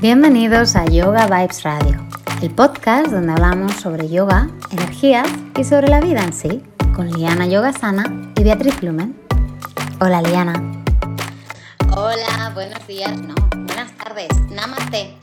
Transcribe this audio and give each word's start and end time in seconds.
Bienvenidos 0.00 0.76
a 0.76 0.84
Yoga 0.84 1.26
Vibes 1.26 1.64
Radio, 1.64 2.00
el 2.40 2.54
podcast 2.54 3.08
donde 3.08 3.32
hablamos 3.32 3.72
sobre 3.72 4.08
yoga, 4.08 4.48
energías 4.70 5.26
y 5.58 5.64
sobre 5.64 5.88
la 5.88 6.00
vida 6.00 6.22
en 6.22 6.32
sí, 6.32 6.62
con 6.94 7.10
Liana 7.10 7.48
Yogasana 7.48 8.04
y 8.36 8.44
Beatriz 8.44 8.80
Lumen. 8.80 9.20
Hola 10.00 10.22
Liana. 10.22 10.84
Hola, 11.96 12.52
buenos 12.54 12.86
días, 12.86 13.20
no, 13.22 13.34
buenas 13.66 13.90
tardes, 13.96 14.28
namaste. 14.50 15.18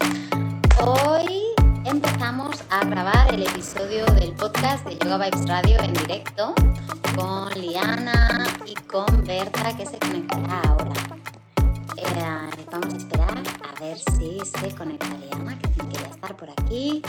Hoy 0.83 1.41
empezamos 1.85 2.61
a 2.69 2.83
grabar 2.83 3.33
el 3.33 3.43
episodio 3.43 4.05
del 4.07 4.33
podcast 4.33 4.85
de 4.85 4.97
Yoga 4.97 5.29
Vibes 5.29 5.47
Radio 5.47 5.79
en 5.83 5.93
directo 5.93 6.53
con 7.15 7.49
Liana 7.61 8.45
y 8.65 8.73
con 8.91 9.05
Berta 9.25 9.77
que 9.77 9.85
se 9.85 9.97
conectará 9.99 10.59
ahora. 10.67 10.91
Vamos 12.71 12.93
a 12.93 12.97
esperar 12.97 13.43
a 13.63 13.79
ver 13.79 13.97
si 13.97 14.39
se 14.39 14.75
conecta 14.75 15.07
Liana, 15.17 15.57
que 15.57 15.67
tiene 15.69 15.89
que 15.93 16.01
ya 16.01 16.09
estar 16.09 16.35
por 16.35 16.49
aquí. 16.49 17.01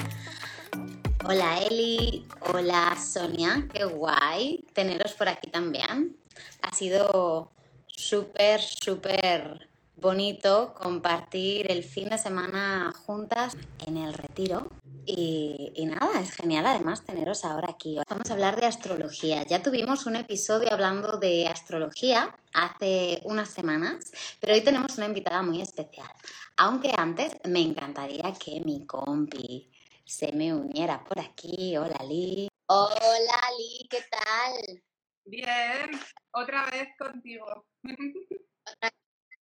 Hola 1.24 1.58
Eli, 1.58 2.26
hola 2.52 2.96
Sonia, 2.96 3.66
qué 3.72 3.84
guay 3.84 4.64
teneros 4.72 5.12
por 5.12 5.28
aquí 5.28 5.50
también. 5.50 6.16
Ha 6.62 6.74
sido 6.74 7.50
súper, 7.86 8.60
súper 8.60 9.68
bonito 9.96 10.72
compartir 10.74 11.70
el 11.70 11.82
fin 11.82 12.08
de 12.08 12.18
semana 12.18 12.92
juntas 13.06 13.56
en 13.86 13.96
el 13.96 14.14
retiro. 14.14 14.70
Y, 15.08 15.72
y, 15.76 15.86
nada, 15.86 16.20
es 16.20 16.32
genial 16.32 16.66
además 16.66 17.04
teneros 17.04 17.44
ahora 17.44 17.70
aquí. 17.70 17.96
Vamos 18.08 18.28
a 18.28 18.32
hablar 18.32 18.60
de 18.60 18.66
astrología. 18.66 19.44
Ya 19.44 19.62
tuvimos 19.62 20.04
un 20.06 20.16
episodio 20.16 20.72
hablando 20.72 21.18
de 21.18 21.46
astrología 21.46 22.36
hace 22.52 23.20
unas 23.22 23.50
semanas, 23.50 24.10
pero 24.40 24.54
hoy 24.54 24.62
tenemos 24.62 24.96
una 24.98 25.06
invitada 25.06 25.42
muy 25.42 25.62
especial. 25.62 26.10
Aunque 26.56 26.92
antes 26.96 27.36
me 27.44 27.60
encantaría 27.60 28.32
que 28.32 28.60
mi 28.64 28.84
compi 28.84 29.70
se 30.04 30.32
me 30.32 30.52
uniera 30.52 31.04
por 31.04 31.20
aquí. 31.20 31.76
Hola 31.76 32.04
Lee. 32.08 32.48
Hola 32.66 33.40
Lee, 33.56 33.86
¿qué 33.88 34.04
tal? 34.10 34.82
Bien, 35.24 35.90
otra 36.32 36.66
vez 36.66 36.88
contigo. 36.98 37.66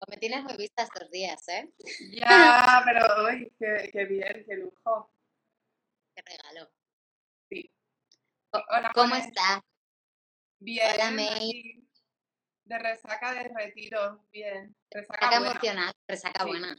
Me 0.06 0.16
tienes 0.16 0.44
muy 0.44 0.56
vista 0.56 0.84
estos 0.84 1.10
días, 1.10 1.48
¿eh? 1.48 1.72
Ya, 2.12 2.82
pero 2.84 3.25
uy, 3.25 3.52
qué, 3.58 3.91
qué 3.92 4.04
bien, 4.04 4.44
qué 4.47 4.56
lujo. 4.56 5.07
Qué 6.28 6.36
regalo. 6.36 6.70
Sí. 7.48 7.72
Hola, 8.52 8.90
¿Cómo 8.94 9.08
Juanes. 9.08 9.26
estás? 9.28 9.60
Bien. 10.60 10.90
Hola, 10.94 11.10
May. 11.10 11.84
De 12.64 12.78
resaca 12.78 13.32
de 13.32 13.44
retiro, 13.48 14.26
bien. 14.30 14.76
Resaca, 14.90 15.16
Resaca 15.20 15.38
buena. 15.38 15.50
emocional, 15.52 15.92
resaca 16.06 16.44
Sí. 16.44 16.48
buena. 16.50 16.76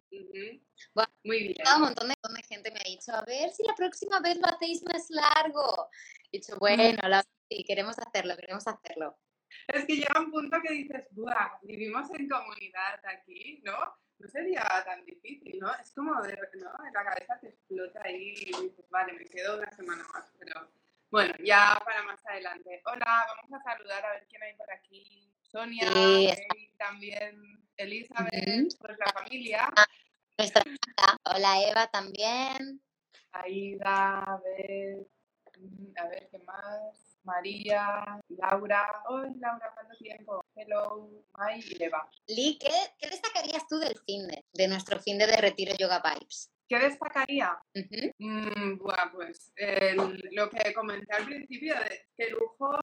Bueno, 0.93 1.11
Muy 1.23 1.39
bien. 1.39 1.55
Un 1.75 1.81
montón 1.81 2.07
de, 2.09 2.13
montón 2.21 2.33
de 2.35 2.43
gente 2.43 2.71
me 2.71 2.79
ha 2.79 2.83
dicho, 2.83 3.11
a 3.11 3.23
ver 3.25 3.49
si 3.51 3.63
la 3.63 3.73
próxima 3.73 4.19
vez 4.19 4.37
lo 4.37 4.47
hacéis 4.47 4.83
más 4.83 5.09
largo. 5.09 5.89
He 6.31 6.37
dicho, 6.37 6.55
bueno, 6.59 6.99
la- 7.07 7.25
sí, 7.49 7.63
queremos 7.63 7.97
hacerlo, 7.97 8.35
queremos 8.37 8.67
hacerlo. 8.67 9.17
Es 9.67 9.85
que 9.85 9.95
llega 9.95 10.19
un 10.19 10.29
punto 10.29 10.57
que 10.61 10.73
dices, 10.73 11.07
¡buah! 11.11 11.57
Vivimos 11.63 12.07
en 12.11 12.29
comunidad 12.29 12.99
aquí, 13.07 13.59
¿no? 13.63 13.75
No 14.19 14.27
sería 14.27 14.67
tan 14.85 15.05
difícil, 15.05 15.59
¿no? 15.59 15.73
Es 15.75 15.93
como, 15.93 16.21
de, 16.21 16.37
¿no? 16.55 16.71
La 16.93 17.03
cabeza 17.05 17.39
te 17.39 17.47
explota 17.49 18.01
ahí 18.03 18.33
y 18.35 18.45
dices, 18.63 18.89
vale, 18.89 19.13
me 19.13 19.23
quedo 19.25 19.57
una 19.57 19.71
semana 19.71 20.05
más, 20.13 20.33
pero 20.37 20.69
bueno, 21.09 21.33
ya 21.41 21.81
para 21.85 22.03
más 22.03 22.19
adelante. 22.25 22.81
Hola, 22.85 23.25
vamos 23.27 23.53
a 23.53 23.63
saludar 23.63 24.05
a 24.05 24.11
ver 24.11 24.27
quién 24.29 24.43
hay 24.43 24.55
por 24.55 24.69
aquí. 24.71 25.33
Sonia, 25.41 25.89
Sí, 25.89 26.73
también 26.77 27.65
Elizabeth, 27.77 28.33
Ujú. 28.47 28.77
pues 28.79 28.97
la 28.99 29.11
familia. 29.13 29.69
Nuestra 30.37 30.63
hola 31.23 31.61
Eva 31.63 31.87
también. 31.87 32.81
Aida, 33.31 34.19
a 34.19 34.37
ver, 34.41 35.07
mm, 35.57 35.97
a 35.97 36.07
ver, 36.09 36.27
¿qué 36.29 36.39
más? 36.39 37.08
María, 37.23 38.03
Laura. 38.29 39.03
¡Hoy, 39.09 39.27
Laura, 39.39 39.71
cuánto 39.73 39.95
tiempo! 39.97 40.43
Hello, 40.55 41.09
Mai 41.37 41.59
y 41.59 41.83
Eva. 41.83 42.09
Lee, 42.27 42.57
¿qué, 42.59 42.69
qué 42.97 43.09
destacarías 43.09 43.67
tú 43.67 43.77
del 43.77 43.97
fin 44.05 44.27
de, 44.53 44.67
nuestro 44.67 44.99
fin 44.99 45.17
de, 45.17 45.27
retiro 45.37 45.73
Yoga 45.77 46.01
Vibes? 46.03 46.51
¿Qué 46.67 46.79
destacaría? 46.79 47.57
Ujú. 47.75 48.11
Mm, 48.19 48.77
buah, 48.77 49.11
pues 49.11 49.51
el- 49.55 50.29
lo 50.31 50.49
que 50.49 50.73
comenté 50.73 51.15
al 51.15 51.25
principio, 51.25 51.75
de 51.75 52.07
qué 52.15 52.29
lujo 52.29 52.77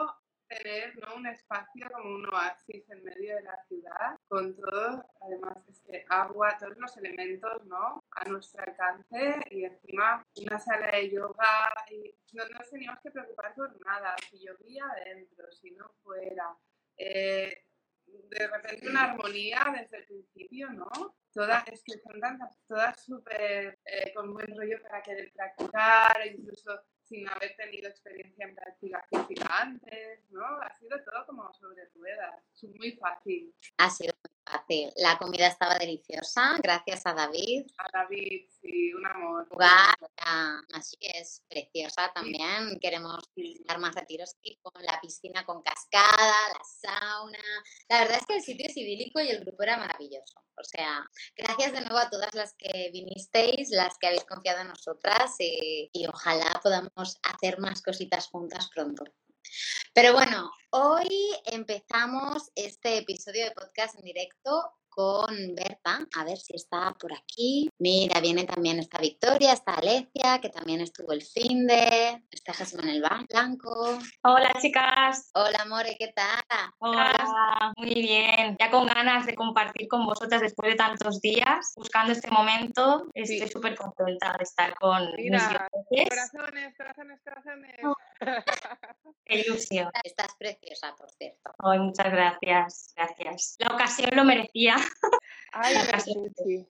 ¿no? 1.01 1.15
un 1.17 1.27
espacio 1.27 1.89
como 1.93 2.17
un 2.17 2.27
oasis 2.27 2.89
en 2.91 3.05
medio 3.05 3.37
de 3.37 3.43
la 3.43 3.57
ciudad, 3.69 4.19
con 4.29 4.57
todo, 4.57 5.05
además 5.21 5.59
es 5.69 5.81
que 5.81 6.05
agua, 6.09 6.57
todos 6.59 6.77
los 6.79 6.97
elementos 6.97 7.65
¿no? 7.67 8.03
a 8.11 8.25
nuestro 8.29 8.63
alcance 8.63 9.41
y 9.51 9.65
encima 9.65 10.25
una 10.37 10.59
sala 10.59 10.91
de 10.91 11.11
yoga 11.11 11.73
y 11.91 12.15
no 12.33 12.45
nos 12.49 12.69
teníamos 12.71 13.01
que 13.01 13.11
preocupar 13.11 13.55
por 13.55 13.87
nada, 13.87 14.17
si 14.29 14.39
llovía 14.39 14.85
adentro, 14.87 15.51
si 15.53 15.71
no 15.71 15.89
fuera. 16.03 16.57
Eh, 16.97 17.63
de 18.07 18.47
repente 18.49 18.89
una 18.89 19.13
armonía 19.13 19.75
desde 19.79 19.99
el 19.99 20.07
principio, 20.07 20.71
¿no? 20.71 21.17
Todas, 21.33 21.69
es 21.69 21.83
que 21.85 21.99
son 21.99 22.19
tantas, 22.19 22.59
todas 22.67 23.05
súper 23.05 23.79
eh, 23.85 24.13
con 24.15 24.33
buen 24.33 24.57
rollo 24.57 24.81
para 24.83 25.03
querer 25.03 25.31
practicar, 25.33 26.27
incluso 26.27 26.81
sin 27.09 27.29
haber 27.29 27.55
tenido 27.57 27.89
experiencia 27.89 28.47
en 28.47 28.55
práctica 28.55 29.07
física 29.09 29.47
antes, 29.61 30.31
¿no? 30.31 30.45
Ha 30.45 30.73
sido 30.79 30.99
todo 31.05 31.27
como 31.27 31.53
sobre 31.55 31.85
ruedas, 31.95 32.43
es 32.55 32.65
muy 32.75 32.93
fácil. 32.93 33.55
Ha 33.79 33.91
sido 33.91 34.13
fácil. 34.47 34.93
La 34.97 35.19
comida 35.19 35.47
estaba 35.49 35.77
deliciosa, 35.79 36.57
gracias 36.63 37.05
a 37.07 37.15
David. 37.15 37.67
A 37.79 37.89
David, 37.93 38.47
sí, 38.63 38.93
un 38.95 39.07
amor. 39.07 39.47
lugar, 39.51 39.97
la- 40.25 40.63
así 40.75 40.97
es 41.01 41.43
preciosa 41.49 42.13
también. 42.15 42.79
Queremos 42.81 43.29
visitar 43.35 43.79
más 43.79 43.95
retiros 43.95 44.35
aquí 44.39 44.59
con 44.63 44.83
la 44.85 45.01
piscina 45.01 45.45
con 45.45 45.63
cascada, 45.63 46.35
la 46.53 46.61
sauna. 46.65 47.39
La 47.89 48.01
verdad 48.01 48.19
es 48.21 48.27
que 48.27 48.37
el 48.37 48.43
sitio 48.43 48.67
es 48.67 48.77
idílico 48.77 49.21
y 49.21 49.29
el 49.29 49.45
grupo 49.45 49.63
era 49.63 49.77
maravilloso. 49.77 50.41
O 50.59 50.65
sea, 50.65 51.05
gracias 51.37 51.73
de 51.73 51.81
nuevo 51.83 51.99
a 51.99 52.09
todas 52.09 52.35
las 52.35 52.55
que 52.55 52.91
vinisteis, 52.93 53.71
las 53.71 53.99
que 53.99 54.07
habéis 54.07 54.25
confiado 54.25 54.61
en 54.63 54.69
nosotras 54.69 55.35
y, 55.39 55.91
y 55.93 56.07
ojalá 56.07 56.61
podamos 56.63 57.19
hacer 57.23 57.59
más 57.59 57.83
cositas 57.83 58.29
juntas 58.29 58.71
pronto. 58.75 59.05
Pero 59.93 60.13
bueno, 60.13 60.51
hoy 60.71 61.09
empezamos 61.47 62.51
este 62.55 62.99
episodio 62.99 63.45
de 63.45 63.53
podcast 63.53 63.97
en 63.97 64.05
directo 64.05 64.73
con 64.97 65.55
Berta, 65.55 65.99
a 66.17 66.25
ver 66.25 66.39
si 66.39 66.57
está 66.57 66.95
por 66.99 67.13
aquí. 67.13 67.69
Mira, 67.79 68.19
viene 68.21 68.45
también 68.45 68.79
esta 68.79 68.97
Victoria, 68.99 69.53
está 69.53 69.75
Alecia, 69.75 70.39
que 70.41 70.49
también 70.49 70.81
estuvo 70.81 71.13
el 71.13 71.21
fin 71.23 71.67
de, 71.67 72.23
está 72.31 72.55
Jesús 72.55 72.79
Manuel 72.79 73.03
Blanco. 73.29 73.99
Hola 74.23 74.55
chicas, 74.59 75.31
Hola, 75.35 75.67
More, 75.69 75.95
¿qué 75.99 76.15
tal? 76.17 76.41
hola, 76.79 77.75
muy 77.77 77.93
bien. 77.95 78.57
Ya 78.59 78.71
con 78.71 78.87
ganas 78.87 79.27
de 79.27 79.35
compartir 79.35 79.87
con 79.87 80.07
vosotras 80.07 80.41
después 80.41 80.71
de 80.71 80.77
tantos 80.77 81.21
días, 81.21 81.75
buscando 81.77 82.13
este 82.13 82.31
momento. 82.31 83.07
Estoy 83.13 83.41
Sí. 83.41 83.49
súper 83.49 83.77
contenta 83.77 84.33
de 84.39 84.45
estar 84.45 84.75
con 84.77 85.11
Mira, 85.19 85.69
mis. 85.91 86.09
Corazones, 86.09 86.75
corazones, 86.75 87.21
corazones. 87.23 87.77
Qué 89.27 89.41
ilusión. 89.41 89.91
Estás 90.05 90.35
preciosa, 90.39 90.95
por 90.97 91.11
cierto. 91.11 91.51
Ay, 91.59 91.81
muchas 91.81 92.07
gracias, 92.11 92.95
gracias. 92.97 93.57
La 93.59 93.75
ocasión 93.75 94.09
lo 94.15 94.25
merecía. 94.25 94.77
Ay, 95.53 95.75
sí, 96.05 96.15
sí. 96.45 96.69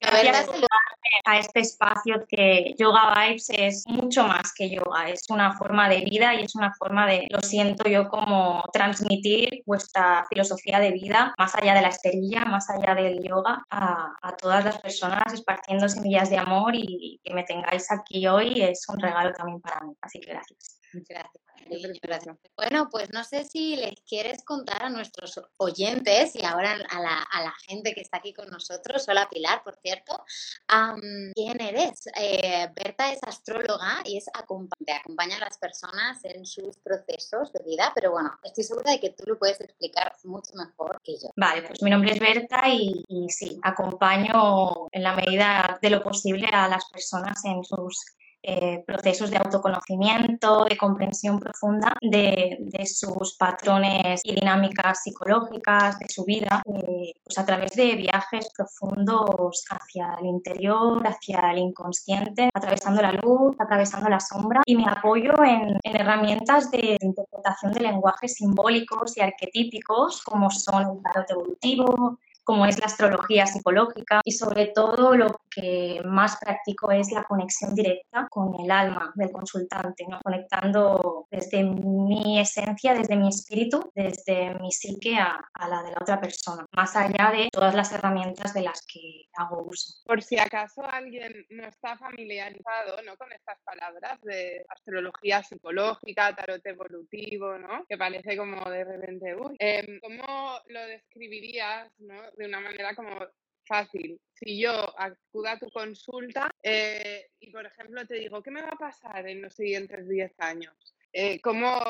A 1.26 1.38
este 1.38 1.60
espacio 1.60 2.26
que 2.28 2.74
Yoga 2.78 3.14
Vibes 3.14 3.48
es 3.50 3.84
mucho 3.86 4.24
más 4.24 4.52
que 4.52 4.68
yoga, 4.68 5.08
es 5.08 5.24
una 5.30 5.56
forma 5.56 5.88
de 5.88 6.00
vida 6.00 6.34
y 6.34 6.42
es 6.42 6.54
una 6.54 6.72
forma 6.74 7.06
de, 7.06 7.26
lo 7.30 7.40
siento 7.40 7.88
yo, 7.88 8.08
como 8.08 8.62
transmitir 8.72 9.62
vuestra 9.64 10.26
filosofía 10.28 10.80
de 10.80 10.90
vida 10.90 11.34
más 11.38 11.54
allá 11.54 11.74
de 11.74 11.80
la 11.80 11.88
esterilla, 11.88 12.44
más 12.44 12.68
allá 12.68 12.94
del 12.94 13.22
yoga, 13.22 13.64
a, 13.70 14.12
a 14.20 14.36
todas 14.36 14.64
las 14.64 14.78
personas 14.82 15.32
esparciendo 15.32 15.88
semillas 15.88 16.28
de 16.28 16.38
amor 16.38 16.74
y 16.74 17.20
que 17.24 17.32
me 17.32 17.44
tengáis 17.44 17.90
aquí 17.90 18.26
hoy 18.26 18.60
es 18.60 18.86
un 18.88 19.00
regalo 19.00 19.32
también 19.32 19.60
para 19.60 19.80
mí, 19.80 19.94
así 20.02 20.20
que 20.20 20.32
gracias. 20.32 20.83
Gracias. 21.08 21.44
Cariño, 21.64 21.88
gracias. 22.02 22.36
Bueno, 22.56 22.88
pues 22.90 23.10
no 23.12 23.24
sé 23.24 23.44
si 23.44 23.76
les 23.76 23.94
quieres 24.06 24.44
contar 24.44 24.82
a 24.82 24.90
nuestros 24.90 25.40
oyentes 25.56 26.34
y 26.36 26.44
ahora 26.44 26.72
a 26.90 27.00
la, 27.00 27.22
a 27.22 27.42
la 27.42 27.54
gente 27.66 27.94
que 27.94 28.02
está 28.02 28.18
aquí 28.18 28.32
con 28.32 28.48
nosotros, 28.50 29.08
hola 29.08 29.28
Pilar, 29.30 29.62
por 29.62 29.76
cierto, 29.76 30.24
am, 30.68 31.00
quién 31.34 31.60
eres. 31.60 32.06
Eh, 32.20 32.68
Berta 32.74 33.12
es 33.12 33.20
astróloga 33.22 34.02
y 34.04 34.18
es 34.18 34.26
acompaña 34.34 35.36
a 35.36 35.40
las 35.40 35.58
personas 35.58 36.24
en 36.24 36.44
sus 36.44 36.76
procesos 36.78 37.52
de 37.52 37.62
vida, 37.64 37.92
pero 37.94 38.10
bueno, 38.12 38.32
estoy 38.42 38.64
segura 38.64 38.92
de 38.92 39.00
que 39.00 39.10
tú 39.10 39.24
lo 39.26 39.38
puedes 39.38 39.60
explicar 39.60 40.12
mucho 40.24 40.52
mejor 40.54 41.00
que 41.02 41.14
yo. 41.14 41.30
Vale, 41.36 41.62
pues 41.62 41.82
mi 41.82 41.90
nombre 41.90 42.12
es 42.12 42.20
Berta 42.20 42.68
y, 42.68 43.04
y 43.08 43.30
sí, 43.30 43.58
acompaño 43.62 44.88
en 44.92 45.02
la 45.02 45.14
medida 45.14 45.78
de 45.80 45.90
lo 45.90 46.02
posible 46.02 46.46
a 46.52 46.68
las 46.68 46.84
personas 46.90 47.44
en 47.44 47.64
sus 47.64 48.04
eh, 48.46 48.84
procesos 48.86 49.30
de 49.30 49.38
autoconocimiento, 49.38 50.66
de 50.66 50.76
comprensión 50.76 51.40
profunda 51.40 51.94
de, 52.02 52.58
sus 52.84 53.36
patrones 53.38 54.20
y 54.22 54.34
dinámicas 54.34 55.02
psicológicas, 55.02 55.98
de 55.98 56.06
su 56.10 56.26
vida, 56.26 56.62
eh, 56.66 57.14
pues 57.24 57.38
a 57.38 57.46
través 57.46 57.74
de 57.74 57.96
viajes 57.96 58.50
profundos 58.54 59.64
hacia 59.70 60.18
el 60.20 60.26
interior, 60.26 61.02
hacia 61.06 61.52
el 61.52 61.58
inconsciente, 61.58 62.50
atravesando 62.52 63.00
la 63.00 63.12
luz, 63.12 63.56
atravesando 63.58 64.10
la 64.10 64.20
sombra. 64.20 64.60
Y 64.66 64.76
me 64.76 64.84
apoyo 64.88 65.32
en, 65.42 65.78
herramientas 65.82 66.70
de 66.70 66.98
interpretación 67.00 67.72
de 67.72 67.80
lenguajes 67.80 68.34
simbólicos 68.34 69.16
y 69.16 69.22
arquetípicos 69.22 70.22
como 70.22 70.50
son 70.50 70.82
el 70.82 71.02
tarot 71.02 71.30
evolutivo, 71.30 72.18
como 72.44 72.66
es 72.66 72.78
la 72.78 72.86
astrología 72.86 73.46
psicológica 73.46 74.20
y 74.24 74.32
sobre 74.32 74.66
todo 74.66 75.16
lo 75.16 75.40
que 75.50 76.00
más 76.04 76.36
practico 76.36 76.92
es 76.92 77.10
la 77.10 77.24
conexión 77.24 77.74
directa 77.74 78.28
con 78.30 78.54
el 78.60 78.70
alma 78.70 79.12
del 79.14 79.32
consultante, 79.32 80.04
¿no? 80.08 80.20
conectando 80.22 81.26
desde 81.30 81.62
mi 81.64 82.38
esencia, 82.38 82.94
desde 82.94 83.16
mi 83.16 83.28
espíritu, 83.28 83.90
desde 83.94 84.54
mi 84.60 84.70
psique 84.70 85.16
a, 85.16 85.40
la 85.68 85.82
de 85.82 85.90
la 85.90 85.98
otra 86.00 86.20
persona, 86.20 86.66
más 86.72 86.94
allá 86.96 87.32
de 87.32 87.48
todas 87.50 87.74
las 87.74 87.92
herramientas 87.92 88.52
de 88.52 88.62
las 88.62 88.84
que 88.86 89.24
hago 89.34 89.62
uso. 89.62 89.94
Por 90.04 90.22
si 90.22 90.38
acaso 90.38 90.84
alguien 90.84 91.46
no 91.50 91.64
está 91.64 91.96
familiarizado 91.96 93.02
¿no? 93.04 93.16
con 93.16 93.32
estas 93.32 93.58
palabras 93.64 94.20
de 94.22 94.64
astrología 94.68 95.42
psicológica, 95.42 96.34
tarot 96.34 96.64
evolutivo, 96.66 97.56
¿no? 97.58 97.84
que 97.88 97.96
parece 97.96 98.36
como 98.36 98.62
de 98.68 98.84
repente, 98.84 99.36
em, 99.58 100.00
¿cómo 100.00 100.58
lo 100.66 100.86
describirías 100.86 101.90
¿no? 101.98 102.14
De 102.36 102.46
una 102.46 102.60
manera 102.60 102.94
como 102.94 103.18
fácil. 103.66 104.20
Si 104.32 104.60
yo 104.60 104.72
acudo 104.98 105.48
a 105.48 105.58
tu 105.58 105.70
consulta 105.70 106.50
eh, 106.62 107.30
y, 107.40 107.50
por 107.50 107.66
ejemplo, 107.66 108.06
te 108.06 108.14
digo, 108.14 108.42
¿qué 108.42 108.50
me 108.50 108.62
va 108.62 108.70
a 108.70 108.78
pasar 108.78 109.28
en 109.28 109.42
los 109.42 109.54
siguientes 109.54 110.08
10 110.08 110.32
años? 110.38 110.94
Eh, 111.16 111.40
¿Cómo? 111.42 111.80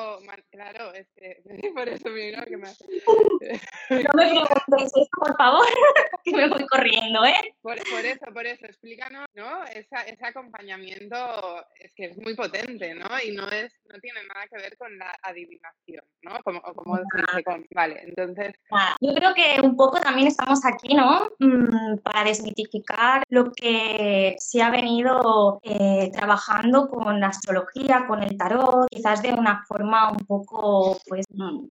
Claro, 0.51 0.93
es 0.93 1.09
que 1.17 1.43
por 1.75 1.89
eso 1.89 2.05
que 2.05 2.57
me. 2.59 2.69
No 2.69 4.11
me 4.13 4.13
preguntes 4.13 4.93
eso, 4.95 5.09
por 5.17 5.35
favor, 5.39 5.67
que 6.25 6.37
me 6.37 6.49
voy 6.49 6.67
corriendo, 6.67 7.25
¿eh? 7.25 7.57
Por, 7.63 7.79
eso, 7.79 8.27
por 8.35 8.47
eso, 8.47 8.67
explícanos, 8.67 9.27
¿no? 9.35 9.65
ese 9.65 10.27
acompañamiento 10.27 11.17
es 11.81 11.95
que 11.95 12.07
es 12.07 12.19
muy 12.19 12.35
potente, 12.35 12.95
¿no? 12.95 13.07
Y 13.25 13.35
no 13.35 13.49
es, 13.49 13.73
no 13.91 13.99
tiene 13.99 14.21
nada 14.27 14.47
que 14.47 14.61
ver 14.61 14.77
con 14.77 14.97
la 14.99 15.17
adivinación, 15.23 16.05
¿no? 16.21 16.39
Como, 16.45 16.61
como 16.61 16.99
dice 16.99 17.43
con... 17.45 17.67
Vale, 17.75 18.03
entonces... 18.03 18.55
Yo 19.01 19.15
creo 19.15 19.33
que 19.35 19.61
un 19.63 19.75
poco 19.75 20.01
también 20.01 20.29
estamos 20.29 20.65
aquí, 20.67 20.95
¿no? 20.95 21.31
Mm, 21.39 21.99
para 21.99 22.25
desmitificar 22.25 23.23
lo 23.31 23.53
que 23.53 24.37
se 24.39 24.63
ha 24.63 24.71
venido 24.71 25.61
eh, 25.63 26.11
trabajando 26.13 26.89
con 26.89 27.21
la 27.21 27.29
astrología, 27.29 28.05
con 28.07 28.23
el 28.23 28.37
tarot, 28.37 28.87
quizás 28.91 29.14
de 29.23 29.33
una 29.33 29.65
forma 29.67 30.11
un 30.11 30.19
poco 30.19 30.99
pues, 31.07 31.25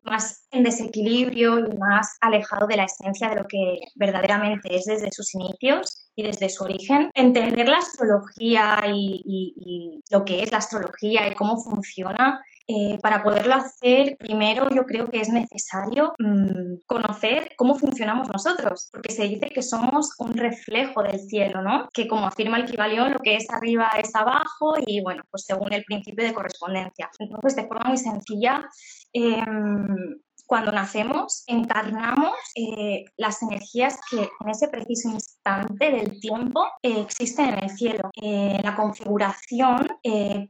más 0.04 0.46
en 0.52 0.64
desequilibrio 0.64 1.60
y 1.60 1.78
más 1.78 2.18
alejado 2.22 2.68
de 2.68 2.78
la 2.78 2.86
esencia 2.86 3.30
de 3.30 3.36
lo 3.36 3.48
que 3.48 3.80
verdaderamente 3.96 4.76
es 4.76 4.86
desde 4.86 5.12
sus 5.12 5.34
inicios 5.36 6.10
y 6.16 6.24
desde 6.24 6.50
su 6.50 6.64
origen. 6.64 7.10
Entender 7.14 7.68
la 7.68 7.78
astrología 7.78 8.84
y 8.86 10.02
lo 10.10 10.26
que 10.26 10.44
es 10.44 10.52
la 10.52 10.60
astrología 10.60 11.28
y 11.28 11.36
cómo 11.36 11.58
funciona 11.58 12.42
eh, 12.66 12.98
para 13.02 13.24
poderlo 13.24 13.56
hacer, 13.56 14.16
primero 14.18 14.70
yo 14.70 14.86
creo 14.86 15.10
que 15.10 15.20
es 15.20 15.28
necesario 15.28 16.14
mm, 16.18 16.84
conocer 16.86 17.52
cómo 17.58 17.76
funcionamos 17.76 18.30
nosotros, 18.30 18.88
porque 18.92 19.12
se 19.12 19.24
dice 19.24 19.50
que 19.50 19.62
somos 19.62 20.12
un 20.20 20.34
reflejo 20.34 21.04
del 21.04 21.20
cielo, 21.20 21.62
¿no? 21.62 21.90
Que 21.94 22.08
como 22.08 22.26
afirma 22.26 22.58
el 22.58 22.66
Kibalión, 22.66 23.12
lo 23.12 23.20
que 23.20 23.36
es 23.36 23.50
arriba 23.50 23.90
es 24.02 24.16
abajo 24.16 24.76
y 24.86 25.02
bueno, 25.02 25.24
pues 25.30 25.44
según 25.46 25.74
el 25.74 25.84
principio 25.84 26.26
de 26.26 26.34
correspondencia. 26.34 27.10
Entonces, 27.20 27.56
de 27.58 27.68
forma 27.68 27.90
muy 27.90 27.98
sencilla, 27.98 28.66
em, 29.12 30.22
cuando 30.46 30.72
nacemos, 30.72 31.44
encarnamos 31.48 32.34
eh, 32.56 33.06
las 33.18 33.42
energías 33.42 33.98
que 34.10 34.30
en 34.40 34.50
ese 34.50 34.68
preciso 34.68 35.10
instante 35.10 35.92
del 35.92 36.20
tiempo 36.20 36.68
eh, 36.82 37.02
existen 37.02 37.50
en 37.50 37.64
el 37.64 37.70
cielo. 37.70 38.10
Eh, 38.22 38.60
la 38.64 38.76
configuración 38.76 39.88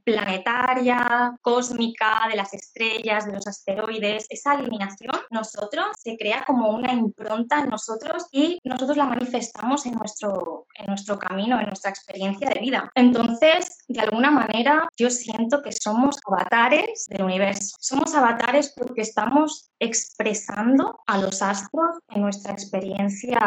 planetaria, 0.03 1.37
cósmica, 1.41 2.27
de 2.29 2.35
las 2.35 2.53
estrellas, 2.53 3.25
de 3.25 3.33
los 3.33 3.47
asteroides, 3.47 4.25
esa 4.29 4.51
alineación, 4.51 5.15
nosotros 5.29 5.85
se 5.97 6.17
crea 6.17 6.43
como 6.45 6.69
una 6.69 6.91
impronta 6.93 7.59
en 7.59 7.69
nosotros 7.69 8.27
y 8.31 8.59
nosotros 8.63 8.97
la 8.97 9.05
manifestamos 9.05 9.85
en 9.85 9.93
nuestro, 9.93 10.67
en 10.75 10.87
nuestro 10.87 11.19
camino, 11.19 11.59
en 11.59 11.67
nuestra 11.67 11.91
experiencia 11.91 12.49
de 12.49 12.59
vida. 12.59 12.91
Entonces, 12.95 13.77
de 13.87 14.01
alguna 14.01 14.31
manera, 14.31 14.87
yo 14.97 15.09
siento 15.09 15.61
que 15.61 15.71
somos 15.71 16.17
avatares 16.27 17.05
del 17.07 17.23
universo. 17.23 17.75
Somos 17.79 18.13
avatares 18.15 18.73
porque 18.75 19.01
estamos 19.01 19.71
expresando 19.83 20.99
a 21.05 21.17
los 21.17 21.41
astros 21.41 21.97
en 22.09 22.21
nuestra 22.21 22.53
experiencia 22.53 23.39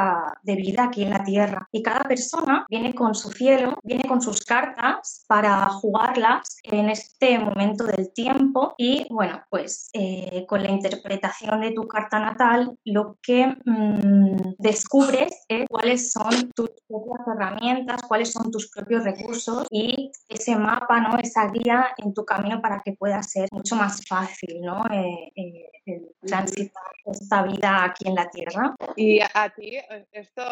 de 0.42 0.56
vida 0.56 0.84
aquí 0.84 1.02
en 1.02 1.10
la 1.10 1.24
Tierra. 1.24 1.68
Y 1.72 1.82
cada 1.82 2.02
persona 2.02 2.66
viene 2.68 2.94
con 2.94 3.14
su 3.14 3.30
cielo, 3.30 3.78
viene 3.82 4.04
con 4.04 4.20
sus 4.20 4.44
cartas 4.44 5.24
para 5.26 5.68
jugarlas 5.68 6.58
en 6.62 6.90
este 6.90 7.38
momento 7.38 7.84
del 7.84 8.12
tiempo 8.12 8.74
y 8.76 9.06
bueno, 9.10 9.42
pues 9.50 9.88
eh, 9.92 10.44
con 10.48 10.62
la 10.62 10.70
interpretación 10.70 11.60
de 11.60 11.72
tu 11.72 11.86
carta 11.88 12.18
natal 12.18 12.76
lo 12.84 13.18
que 13.22 13.46
mm, 13.64 14.54
descubres 14.58 15.44
es 15.48 15.66
cuáles 15.68 16.12
son 16.12 16.50
tus 16.54 16.70
propias 16.86 17.26
herramientas, 17.26 18.02
cuáles 18.02 18.32
son 18.32 18.50
tus 18.50 18.70
propios 18.70 19.04
recursos 19.04 19.66
y 19.70 20.10
ese 20.28 20.56
mapa, 20.56 21.00
¿no? 21.00 21.18
esa 21.18 21.50
guía 21.50 21.88
en 21.96 22.12
tu 22.14 22.24
camino 22.24 22.60
para 22.60 22.82
que 22.84 22.92
pueda 22.92 23.22
ser 23.22 23.48
mucho 23.52 23.76
más 23.76 24.02
fácil 24.06 24.26
¿no? 24.60 24.84
Eh, 24.90 25.32
eh, 25.36 26.02
transitar 26.26 26.82
esta 27.04 27.42
vida 27.44 27.84
aquí 27.84 28.08
en 28.08 28.14
la 28.14 28.28
Tierra. 28.28 28.74
Y 28.96 29.20
a 29.20 29.50
ti, 29.54 29.78
esto 30.12 30.42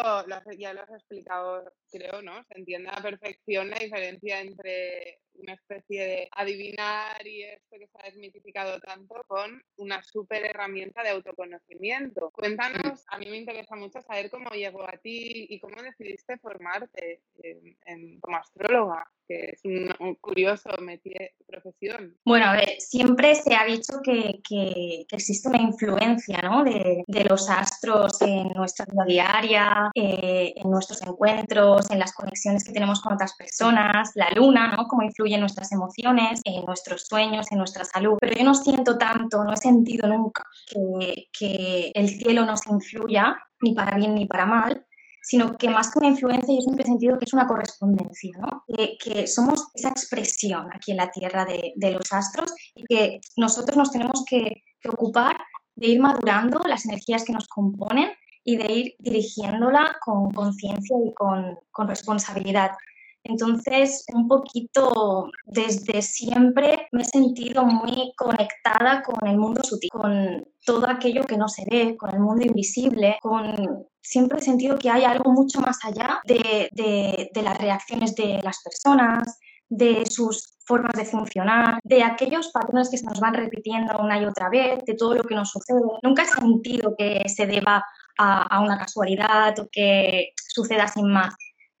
ya 0.57 0.73
lo 0.73 0.81
has 0.81 0.89
explicado, 0.89 1.71
creo, 1.91 2.21
¿no? 2.21 2.43
Se 2.45 2.57
entiende 2.57 2.89
a 2.91 3.01
perfección 3.01 3.69
la 3.69 3.77
diferencia 3.79 4.39
entre 4.39 5.19
una 5.37 5.53
especie 5.53 6.05
de 6.05 6.29
adivinar 6.31 7.25
y 7.25 7.43
esto 7.43 7.77
que 7.77 7.87
se 7.87 7.97
ha 7.99 8.05
desmitificado 8.05 8.79
tanto 8.79 9.23
con 9.27 9.61
una 9.77 10.03
súper 10.03 10.45
herramienta 10.45 11.03
de 11.03 11.09
autoconocimiento. 11.09 12.31
Cuéntanos, 12.31 13.03
a 13.07 13.17
mí 13.17 13.27
me 13.27 13.37
interesa 13.37 13.75
mucho 13.75 14.01
saber 14.01 14.29
cómo 14.29 14.49
llegó 14.51 14.83
a 14.83 14.97
ti 14.97 15.47
y 15.49 15.59
cómo 15.59 15.81
decidiste 15.81 16.37
formarte 16.37 17.21
como 18.21 18.37
astróloga 18.37 19.05
que 19.27 19.51
es 19.53 19.61
un, 19.63 20.15
curioso 20.21 20.69
métier, 20.81 21.33
profesión. 21.47 22.17
Bueno, 22.25 22.45
a 22.45 22.53
ver, 22.53 22.79
siempre 22.79 23.35
se 23.35 23.55
ha 23.55 23.65
dicho 23.65 23.99
que, 24.03 24.39
que, 24.47 25.05
existe 25.09 25.49
una 25.49 25.61
influencia 25.61 26.41
¿no? 26.41 26.63
de, 26.63 27.03
de, 27.07 27.23
los 27.23 27.49
astros 27.49 28.21
en 28.21 28.49
nuestra 28.49 28.85
vida 28.85 29.05
diaria, 29.05 29.91
eh, 29.95 30.53
en 30.55 30.69
nuestros 30.69 31.01
encuentros, 31.01 31.89
en 31.89 31.99
las 31.99 32.13
conexiones 32.13 32.63
que 32.63 32.73
tenemos 32.73 33.01
con 33.01 33.13
otras 33.13 33.35
personas, 33.35 34.11
la 34.15 34.29
luna, 34.31 34.75
¿no? 34.75 34.87
Cómo 34.87 35.03
influye 35.25 35.35
en 35.35 35.41
nuestras 35.41 35.71
emociones, 35.71 36.41
en 36.43 36.65
nuestros 36.65 37.07
sueños, 37.07 37.51
en 37.51 37.57
nuestra 37.57 37.83
salud. 37.83 38.17
Pero 38.19 38.35
yo 38.35 38.43
no 38.43 38.53
siento 38.53 38.97
tanto, 38.97 39.43
no 39.43 39.53
he 39.53 39.57
sentido 39.57 40.07
nunca 40.07 40.43
que, 40.67 41.91
el 41.93 42.09
cielo 42.09 42.45
nos 42.45 42.65
influya, 42.67 43.35
ni 43.61 43.73
para 43.73 43.97
bien 43.97 44.15
ni 44.15 44.25
para 44.25 44.45
mal, 44.45 44.85
sino 45.21 45.57
que 45.57 45.69
más 45.69 45.91
que 45.91 45.99
una 45.99 46.09
influencia, 46.09 46.53
yo 46.53 46.61
siempre 46.61 46.83
he 46.83 46.87
sentido 46.87 47.17
que 47.17 47.25
es 47.25 47.33
una 47.33 47.47
correspondencia, 47.47 48.31
¿no? 48.39 48.63
que 48.67 49.25
somos 49.25 49.67
esa 49.73 49.89
expresión 49.89 50.67
aquí 50.71 50.91
en 50.91 50.97
la 50.97 51.09
Tierra 51.09 51.45
de, 51.45 51.91
los 51.91 52.13
astros 52.13 52.53
y 52.75 52.83
que 52.83 53.21
nosotros 53.37 53.75
nos 53.75 53.91
tenemos 53.91 54.23
que, 54.29 54.63
ocupar 54.87 55.35
de 55.75 55.87
ir 55.87 55.99
madurando 55.99 56.59
las 56.59 56.85
energías 56.85 57.25
que 57.25 57.33
nos 57.33 57.47
componen 57.47 58.11
y 58.43 58.55
de 58.55 58.71
ir 58.71 58.95
dirigiéndola 58.99 59.95
con 59.99 60.31
conciencia 60.31 60.95
y 61.03 61.11
con 61.15 61.87
responsabilidad. 61.87 62.69
Entonces, 63.27 64.05
un 64.13 64.27
poquito 64.27 65.29
desde 65.45 66.01
siempre 66.01 66.87
me 66.91 67.01
he 67.01 67.05
sentido 67.05 67.65
muy 67.65 68.13
conectada 68.15 69.01
con 69.01 69.27
el 69.27 69.37
mundo 69.37 69.61
sutil, 69.63 69.89
con 69.89 70.45
todo 70.63 70.87
aquello 70.87 71.23
que 71.23 71.37
no 71.37 71.47
se 71.47 71.65
ve, 71.69 71.97
con 71.97 72.13
el 72.13 72.19
mundo 72.19 72.45
invisible, 72.45 73.17
con 73.21 73.87
siempre 74.01 74.37
he 74.37 74.41
sentido 74.41 74.77
que 74.77 74.91
hay 74.91 75.03
algo 75.03 75.31
mucho 75.31 75.59
más 75.59 75.79
allá 75.83 76.21
de, 76.25 76.69
de, 76.71 77.41
las 77.41 77.57
reacciones 77.57 78.15
de 78.15 78.39
las 78.43 78.61
personas, 78.61 79.39
de 79.67 80.05
sus 80.05 80.59
formas 80.67 80.93
de 80.93 81.05
funcionar, 81.05 81.79
de 81.83 82.03
aquellos 82.03 82.49
patrones 82.49 82.89
que 82.89 82.97
se 82.97 83.05
nos 83.05 83.19
van 83.19 83.33
repitiendo 83.33 83.97
una 83.97 84.21
y 84.21 84.25
otra 84.25 84.49
vez, 84.49 84.85
de 84.85 84.93
todo 84.93 85.15
lo 85.15 85.23
que 85.23 85.35
nos 85.35 85.49
sucede. 85.49 85.81
Nunca 86.03 86.23
he 86.23 86.27
sentido 86.27 86.95
que 86.95 87.23
se 87.27 87.47
deba 87.47 87.83
a, 88.17 88.41
a 88.43 88.59
una 88.61 88.77
casualidad 88.77 89.57
o 89.59 89.67
que 89.71 90.33
suceda 90.37 90.87
sin 90.87 91.11
más. 91.11 91.33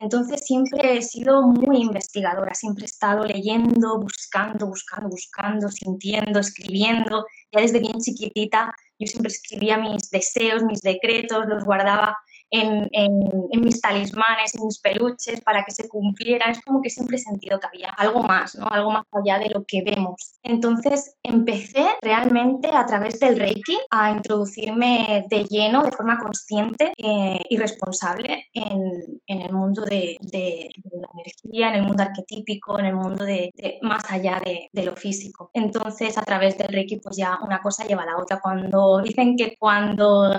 Entonces 0.05 0.45
siempre 0.45 0.95
he 0.95 1.01
sido 1.01 1.41
muy 1.41 1.77
investigadora, 1.77 2.53
siempre 2.53 2.83
he 2.83 2.85
estado 2.85 3.25
leyendo, 3.25 3.99
buscando, 3.99 4.67
buscando, 4.67 5.09
buscando, 5.09 5.67
sintiendo, 5.71 6.41
escribiendo. 6.41 7.25
Ya 7.51 7.61
desde 7.61 7.79
bien 7.79 7.97
chiquitita 7.99 8.71
yo 8.99 9.07
siempre 9.07 9.31
escribía 9.31 9.79
mis 9.79 10.11
deseos, 10.11 10.61
mis 10.61 10.81
decretos, 10.81 11.47
los 11.47 11.63
guardaba 11.63 12.15
en, 12.51 13.61
mis 13.61 13.81
talismanes, 13.81 14.55
en 14.55 14.65
mis 14.65 14.79
peluches, 14.79 15.41
para 15.41 15.63
que 15.63 15.71
se 15.71 15.87
cumpliera. 15.87 16.51
Es 16.51 16.61
como 16.61 16.81
que 16.81 16.89
siempre 16.89 17.17
he 17.17 17.19
sentido 17.19 17.59
que 17.59 17.67
había 17.67 17.89
algo 17.89 18.23
más, 18.23 18.55
¿no? 18.55 18.67
Algo 18.69 18.91
más 18.91 19.03
allá 19.11 19.39
de 19.39 19.49
lo 19.49 19.63
que 19.65 19.81
vemos. 19.83 20.35
Entonces 20.43 21.15
empecé 21.23 21.85
realmente 22.01 22.69
a 22.71 22.85
través 22.85 23.19
del 23.19 23.39
Reiki 23.39 23.77
a 23.89 24.11
introducirme 24.11 25.25
de 25.29 25.43
lleno, 25.45 25.83
de 25.83 25.91
forma 25.91 26.19
consciente 26.19 26.93
eh, 26.97 27.39
y 27.49 27.57
responsable 27.57 28.45
en, 28.53 29.21
el 29.27 29.53
mundo 29.53 29.83
de, 29.83 30.17
la 30.31 31.07
energía, 31.13 31.69
en 31.69 31.75
el 31.75 31.83
mundo 31.83 32.03
arquetípico, 32.03 32.79
en 32.79 32.85
el 32.85 32.95
mundo 32.95 33.25
de, 33.25 33.51
más 33.81 34.03
allá 34.11 34.41
de, 34.43 34.69
lo 34.85 34.95
físico. 34.95 35.49
Entonces, 35.53 36.15
a 36.17 36.21
través 36.21 36.57
del 36.57 36.67
Reiki, 36.67 36.97
pues 36.97 37.17
ya 37.17 37.39
una 37.41 37.59
cosa 37.59 37.85
lleva 37.85 38.03
a 38.03 38.05
la 38.05 38.17
otra. 38.17 38.39
Cuando 38.39 39.01
dicen 39.01 39.35
que 39.35 39.55
cuando 39.57 40.37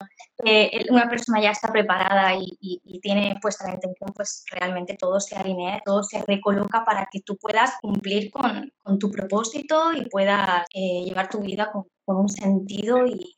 una 0.90 1.08
persona 1.08 1.40
ya 1.40 1.50
está 1.50 1.68
preparada 1.72 2.34
y, 2.34 3.00
tiene 3.00 3.38
puesta 3.40 3.66
la 3.66 3.74
intención, 3.74 4.10
pues 4.14 4.44
realmente 4.50 4.96
todo 4.96 5.20
se 5.20 5.36
alinea, 5.36 5.80
todo 5.84 6.02
se 6.02 6.22
recoloca 6.26 6.84
para 6.84 7.06
que 7.10 7.20
tú 7.20 7.36
puedas 7.36 7.74
cumplir 7.80 8.30
con, 8.30 8.70
tu 8.98 9.10
propósito 9.10 9.92
y 9.92 10.08
puedas 10.08 10.64
eh, 10.74 11.04
llevar 11.04 11.28
tu 11.28 11.40
vida 11.40 11.70
con, 11.70 11.84
un 12.08 12.28
sentido 12.28 13.04
y 13.04 13.36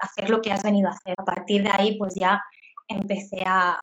hacer 0.00 0.28
lo 0.28 0.42
que 0.42 0.52
has 0.52 0.62
venido 0.62 0.88
a 0.88 0.92
hacer. 0.92 1.14
A 1.16 1.24
partir 1.24 1.62
de 1.62 1.70
ahí, 1.70 1.96
pues 1.98 2.14
ya 2.14 2.40
empecé 2.88 3.42
a 3.46 3.78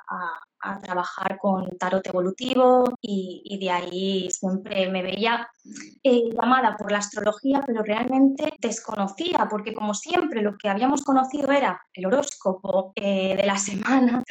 trabajar 0.81 1.37
con 1.37 1.77
tarot 1.77 2.05
evolutivo 2.07 2.97
y, 3.01 3.57
de 3.59 3.69
ahí 3.71 4.29
siempre 4.31 4.89
me 4.89 5.01
veía 5.01 5.49
eh, 6.03 6.29
llamada 6.33 6.75
por 6.77 6.91
la 6.91 6.99
astrología, 6.99 7.63
pero 7.65 7.83
realmente 7.83 8.53
desconocía, 8.59 9.47
porque 9.49 9.73
como 9.73 9.93
siempre 9.93 10.41
lo 10.41 10.57
que 10.57 10.69
habíamos 10.69 11.03
conocido 11.03 11.51
era 11.51 11.81
el 11.93 12.05
horóscopo 12.05 12.91
eh, 12.95 13.35
de 13.35 13.45
la 13.45 13.57
semana, 13.57 14.23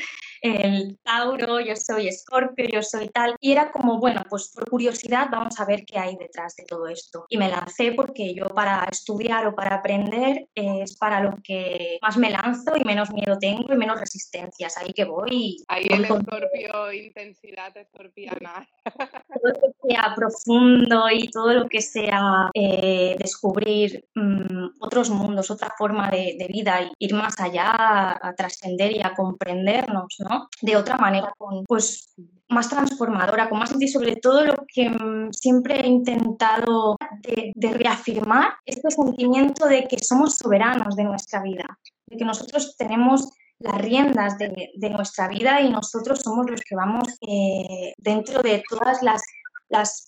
el 0.46 0.98
Tauro, 1.02 1.60
yo 1.60 1.76
soy 1.76 2.08
Escorpio, 2.08 2.66
yo 2.72 2.82
soy 2.82 3.08
tal. 3.08 3.36
Y 3.40 3.52
era 3.52 3.70
como, 3.70 3.98
bueno, 3.98 4.22
pues 4.28 4.52
por 4.54 4.68
curiosidad 4.68 5.28
vamos 5.30 5.58
a 5.60 5.64
ver 5.64 5.84
qué 5.84 5.98
hay 5.98 6.16
detrás 6.16 6.56
de 6.56 6.64
todo 6.64 6.86
esto. 6.86 7.26
Y 7.28 7.38
me 7.38 7.48
lancé 7.48 7.92
porque 7.92 8.34
yo 8.34 8.46
para 8.48 8.86
estudiar 8.90 9.46
o 9.46 9.54
para 9.54 9.76
aprender 9.76 10.48
es 10.54 10.96
para 10.96 11.20
lo 11.20 11.36
que 11.42 11.98
más 12.02 12.16
me 12.16 12.30
lanzo 12.30 12.76
y 12.76 12.84
menos 12.84 13.10
miedo 13.10 13.38
tengo 13.38 13.72
y 13.72 13.76
menos 13.76 14.00
resistencias. 14.00 14.76
Ahí 14.76 14.92
que 14.92 15.04
voy. 15.04 15.56
Ahí 15.68 15.86
el 15.88 16.04
escorpio, 16.04 16.92
intensidad 16.92 17.76
escorpiana. 17.76 18.68
Todo 18.86 19.52
lo 19.52 19.60
que 19.60 19.88
sea 19.88 20.14
profundo 20.16 21.10
y 21.10 21.28
todo 21.28 21.52
lo 21.52 21.68
que 21.68 21.80
sea 21.80 22.50
eh, 22.54 23.16
descubrir 23.18 24.04
mm, 24.14 24.68
otros 24.80 25.10
mundos, 25.10 25.50
otra 25.50 25.72
forma 25.76 26.10
de, 26.10 26.36
de 26.38 26.46
vida, 26.48 26.90
ir 26.98 27.14
más 27.14 27.38
allá, 27.40 28.18
a 28.20 28.34
trascender 28.34 28.92
y 28.92 29.02
a 29.02 29.14
comprendernos, 29.14 30.16
¿no? 30.18 30.35
De 30.62 30.76
otra 30.76 30.96
manera, 30.96 31.32
pues 31.66 32.14
más 32.48 32.68
transformadora, 32.68 33.48
con 33.48 33.58
más 33.58 33.70
sentido, 33.70 33.92
sobre 33.92 34.16
todo 34.16 34.44
lo 34.44 34.54
que 34.72 34.88
mm, 34.88 35.32
siempre 35.32 35.80
he 35.80 35.86
intentado 35.86 36.96
de, 37.22 37.70
reafirmar, 37.72 38.54
este 38.64 38.90
sentimiento 38.90 39.66
de 39.66 39.86
que 39.88 39.98
somos 39.98 40.36
soberanos 40.36 40.94
de 40.96 41.04
nuestra 41.04 41.42
vida, 41.42 41.78
de 42.06 42.16
que 42.16 42.24
nosotros 42.24 42.76
tenemos 42.76 43.30
las 43.58 43.78
riendas 43.78 44.36
de, 44.38 44.90
nuestra 44.90 45.28
vida 45.28 45.60
y 45.62 45.70
nosotros 45.70 46.20
somos 46.20 46.48
los 46.48 46.60
que 46.60 46.76
vamos 46.76 47.08
eh, 47.26 47.94
dentro 47.96 48.42
de 48.42 48.62
todas 48.68 49.02
las, 49.02 49.22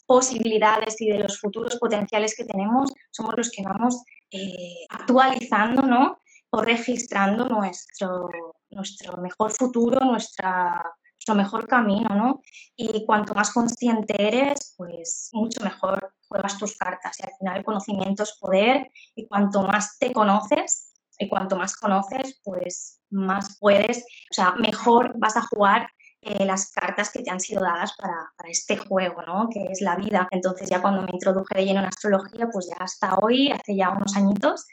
posibilidades 0.06 1.00
y 1.00 1.10
de 1.10 1.18
los 1.18 1.40
futuros 1.40 1.76
potenciales 1.78 2.36
que 2.36 2.44
tenemos, 2.44 2.92
somos 3.10 3.34
los 3.36 3.50
que 3.50 3.64
vamos 3.64 4.04
eh, 4.30 4.86
actualizando, 4.88 5.82
¿no? 5.82 6.20
O 6.50 6.62
registrando 6.62 7.48
nuestro, 7.48 8.30
nuestro 8.70 9.16
mejor 9.18 9.50
futuro, 9.52 10.00
nuestra, 10.00 10.82
nuestro 11.14 11.34
mejor 11.34 11.66
camino, 11.66 12.08
¿no? 12.14 12.42
Y 12.76 13.04
cuanto 13.04 13.34
más 13.34 13.52
consciente 13.52 14.14
eres, 14.18 14.74
pues 14.76 15.30
mucho 15.32 15.62
mejor 15.62 16.14
juegas 16.28 16.58
tus 16.58 16.76
cartas. 16.76 17.18
Y 17.18 17.22
al 17.24 17.32
final 17.38 17.56
el 17.58 17.64
conocimiento 17.64 18.22
es 18.22 18.36
poder 18.38 18.90
y 19.14 19.26
cuanto 19.26 19.62
más 19.62 19.98
te 19.98 20.12
conoces 20.12 20.92
y 21.18 21.28
cuanto 21.28 21.56
más 21.56 21.76
conoces, 21.76 22.40
pues 22.44 23.00
más 23.10 23.58
puedes, 23.58 24.04
o 24.30 24.34
sea, 24.34 24.52
mejor 24.52 25.14
vas 25.18 25.36
a 25.36 25.42
jugar 25.42 25.88
eh, 26.20 26.44
las 26.44 26.70
cartas 26.72 27.10
que 27.10 27.22
te 27.22 27.30
han 27.30 27.40
sido 27.40 27.60
dadas 27.60 27.94
para, 27.96 28.32
para, 28.36 28.50
este 28.50 28.76
juego, 28.76 29.22
¿no? 29.22 29.48
Que 29.48 29.64
es 29.70 29.80
la 29.80 29.96
vida. 29.96 30.28
Entonces 30.30 30.68
ya 30.68 30.82
cuando 30.82 31.02
me 31.02 31.10
introduje 31.12 31.54
de 31.54 31.64
lleno 31.64 31.80
en 31.80 31.86
astrología, 31.86 32.48
pues 32.52 32.68
ya 32.68 32.84
hasta 32.84 33.16
hoy, 33.16 33.50
hace 33.50 33.76
ya 33.76 33.90
unos 33.90 34.16
añitos, 34.16 34.66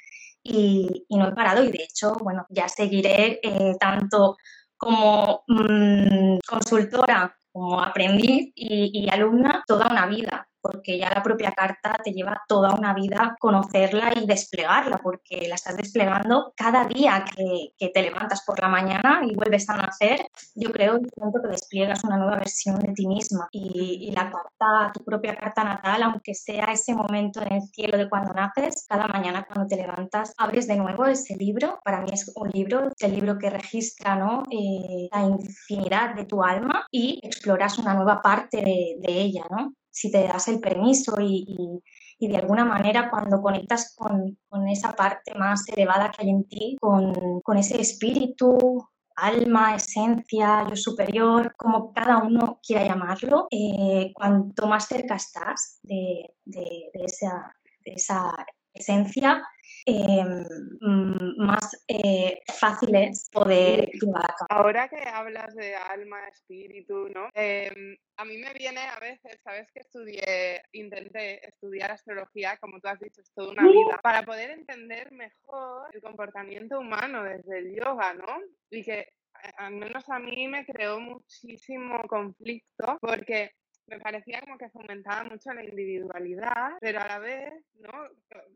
y, 0.47 1.05
no 1.09 1.27
he 1.27 1.31
parado 1.31 1.63
y 1.63 1.71
de 1.71 1.83
hecho, 1.83 2.13
bueno, 2.21 2.45
ya 2.49 2.69
seguiré 2.69 3.39
eh, 3.41 3.73
tanto 3.79 4.37
como 4.77 5.43
mm, 5.47 6.37
consultora 6.47 7.35
como 7.51 7.81
aprendiz 7.81 8.51
y, 8.53 9.07
alumna 9.09 9.63
toda 9.65 9.87
una 9.87 10.05
vida 10.05 10.47
porque 10.65 10.98
ya 10.98 11.12
la 11.12 11.22
propia 11.22 11.51
carta 11.51 11.95
te 12.03 12.12
lleva 12.12 12.41
toda 12.48 12.74
una 12.74 12.95
vida 12.95 13.36
conocerla 13.39 14.13
y 14.15 14.25
desplegarla, 14.25 14.98
porque 14.98 15.48
la 15.48 15.55
estás 15.55 15.77
desplegando 15.77 16.53
cada 16.55 16.86
día 16.86 17.24
que, 17.24 17.91
te 17.93 18.01
levantas 18.01 18.43
por 18.43 18.60
la 18.60 18.67
mañana 18.67 19.22
y 19.24 19.36
vuelves 19.36 19.69
a 19.69 19.77
nacer. 19.77 20.25
Yo 20.55 20.72
creo 20.72 21.00
que 21.00 21.48
despliegas 21.50 22.03
una 22.03 22.17
nueva 22.17 22.38
versión 22.38 22.79
de 22.79 22.93
ti 22.93 23.07
misma 23.07 23.48
y, 23.51 24.12
la 24.12 24.31
carta, 24.31 24.91
tu 24.91 25.03
propia 25.03 25.36
carta 25.36 25.63
natal, 25.63 26.01
aunque 26.01 26.34
sea 26.34 26.65
ese 26.72 26.95
momento 26.95 27.41
en 27.43 27.53
el 27.53 27.62
cielo 27.62 27.98
de 27.98 28.10
cuando 28.10 28.34
naces, 28.34 28.86
cada 28.89 29.07
mañana 29.07 29.45
cuando 29.45 29.67
te 29.67 29.75
levantas 29.75 30.34
abres 30.38 30.67
de 30.67 30.77
nuevo 30.77 31.05
ese 31.05 31.36
libro. 31.36 31.79
Para 31.84 32.01
mí 32.01 32.10
es 32.12 32.31
un 32.36 32.50
libro, 32.50 32.89
el 33.00 33.13
libro 33.13 33.38
que 33.38 33.51
registra 33.51 34.15
¿no? 34.15 34.43
Eh, 34.50 35.10
la 35.12 35.22
infinidad 35.22 36.15
de 36.15 36.25
tu 36.25 36.43
alma 36.43 36.88
y 36.89 37.19
exploras 37.22 37.77
una 37.77 37.93
nueva 37.93 38.22
parte 38.22 38.57
de, 38.57 38.95
de 39.00 39.22
ella, 39.22 39.43
¿no? 39.51 39.74
Si 39.95 40.11
te 40.11 40.23
das 40.27 40.49
el 40.49 40.59
permiso 40.59 41.15
y, 41.21 41.81
de 42.19 42.37
alguna 42.37 42.65
manera 42.65 43.09
cuando 43.09 43.41
conectas 43.41 43.95
con, 43.95 44.37
esa 44.67 44.93
parte 44.93 45.33
más 45.35 45.67
elevada 45.69 46.11
que 46.11 46.23
hay 46.23 46.29
en 46.29 46.43
ti, 46.45 46.77
con, 46.81 47.57
ese 47.57 47.79
espíritu, 47.79 48.85
alma, 49.15 49.75
esencia, 49.75 50.67
yo 50.67 50.75
superior, 50.75 51.55
como 51.55 51.93
cada 51.93 52.17
uno 52.17 52.59
quiera 52.65 52.85
llamarlo, 52.85 53.47
eh, 53.49 54.11
cuanto 54.13 54.67
más 54.67 54.85
cerca 54.87 55.15
estás 55.15 55.79
de, 55.83 56.33
esa, 56.93 57.55
de 57.85 57.93
esa 57.93 58.33
esencia, 58.75 59.41
Em, 59.88 60.44
mm, 60.82 61.46
más 61.46 61.86
eh, 61.88 62.41
fáciles 62.60 63.29
poder 63.32 63.88
llevar 63.91 64.34
Ahora 64.50 64.89
que 64.89 65.00
hablas 65.08 65.53
de 65.53 65.75
alma, 65.75 66.27
espíritu, 66.27 67.08
¿no? 67.10 67.29
Em, 67.36 67.96
a 68.17 68.25
mí 68.25 68.38
me 68.38 68.51
viene 68.53 68.79
a 68.79 69.00
veces, 69.00 69.39
sabes 69.44 69.67
que 69.72 69.82
estudié, 69.82 70.63
intenté 70.72 71.48
estudiar 71.48 71.91
astrología, 71.91 72.58
como 72.58 72.79
tú 72.79 72.88
has 72.88 73.00
dicho, 73.00 73.22
es 73.22 73.32
toda 73.36 73.51
una 73.51 73.62
vida, 73.62 74.00
para 74.01 74.24
poder 74.24 74.50
entender 74.50 75.12
mejor 75.12 75.88
el 75.94 76.01
comportamiento 76.01 76.79
humano 76.79 77.24
desde 77.24 77.60
el 77.60 77.75
yoga, 77.75 78.15
¿no? 78.15 78.39
Y 78.72 78.84
que 78.84 79.10
al 79.58 79.74
menos 79.75 80.10
a 80.10 80.17
mí 80.17 80.48
me 80.48 80.65
creó 80.65 81.00
muchísimo 81.00 82.01
conflicto 82.08 82.98
porque 83.00 83.51
me 83.87 83.99
parecía 83.99 84.41
como 84.41 84.57
que 84.57 84.69
fomentaba 84.69 85.23
mucho 85.25 85.53
la 85.53 85.63
individualidad, 85.63 86.77
pero 86.79 86.99
a 86.99 87.07
la 87.07 87.19
vez, 87.19 87.53
¿no? 87.79 88.09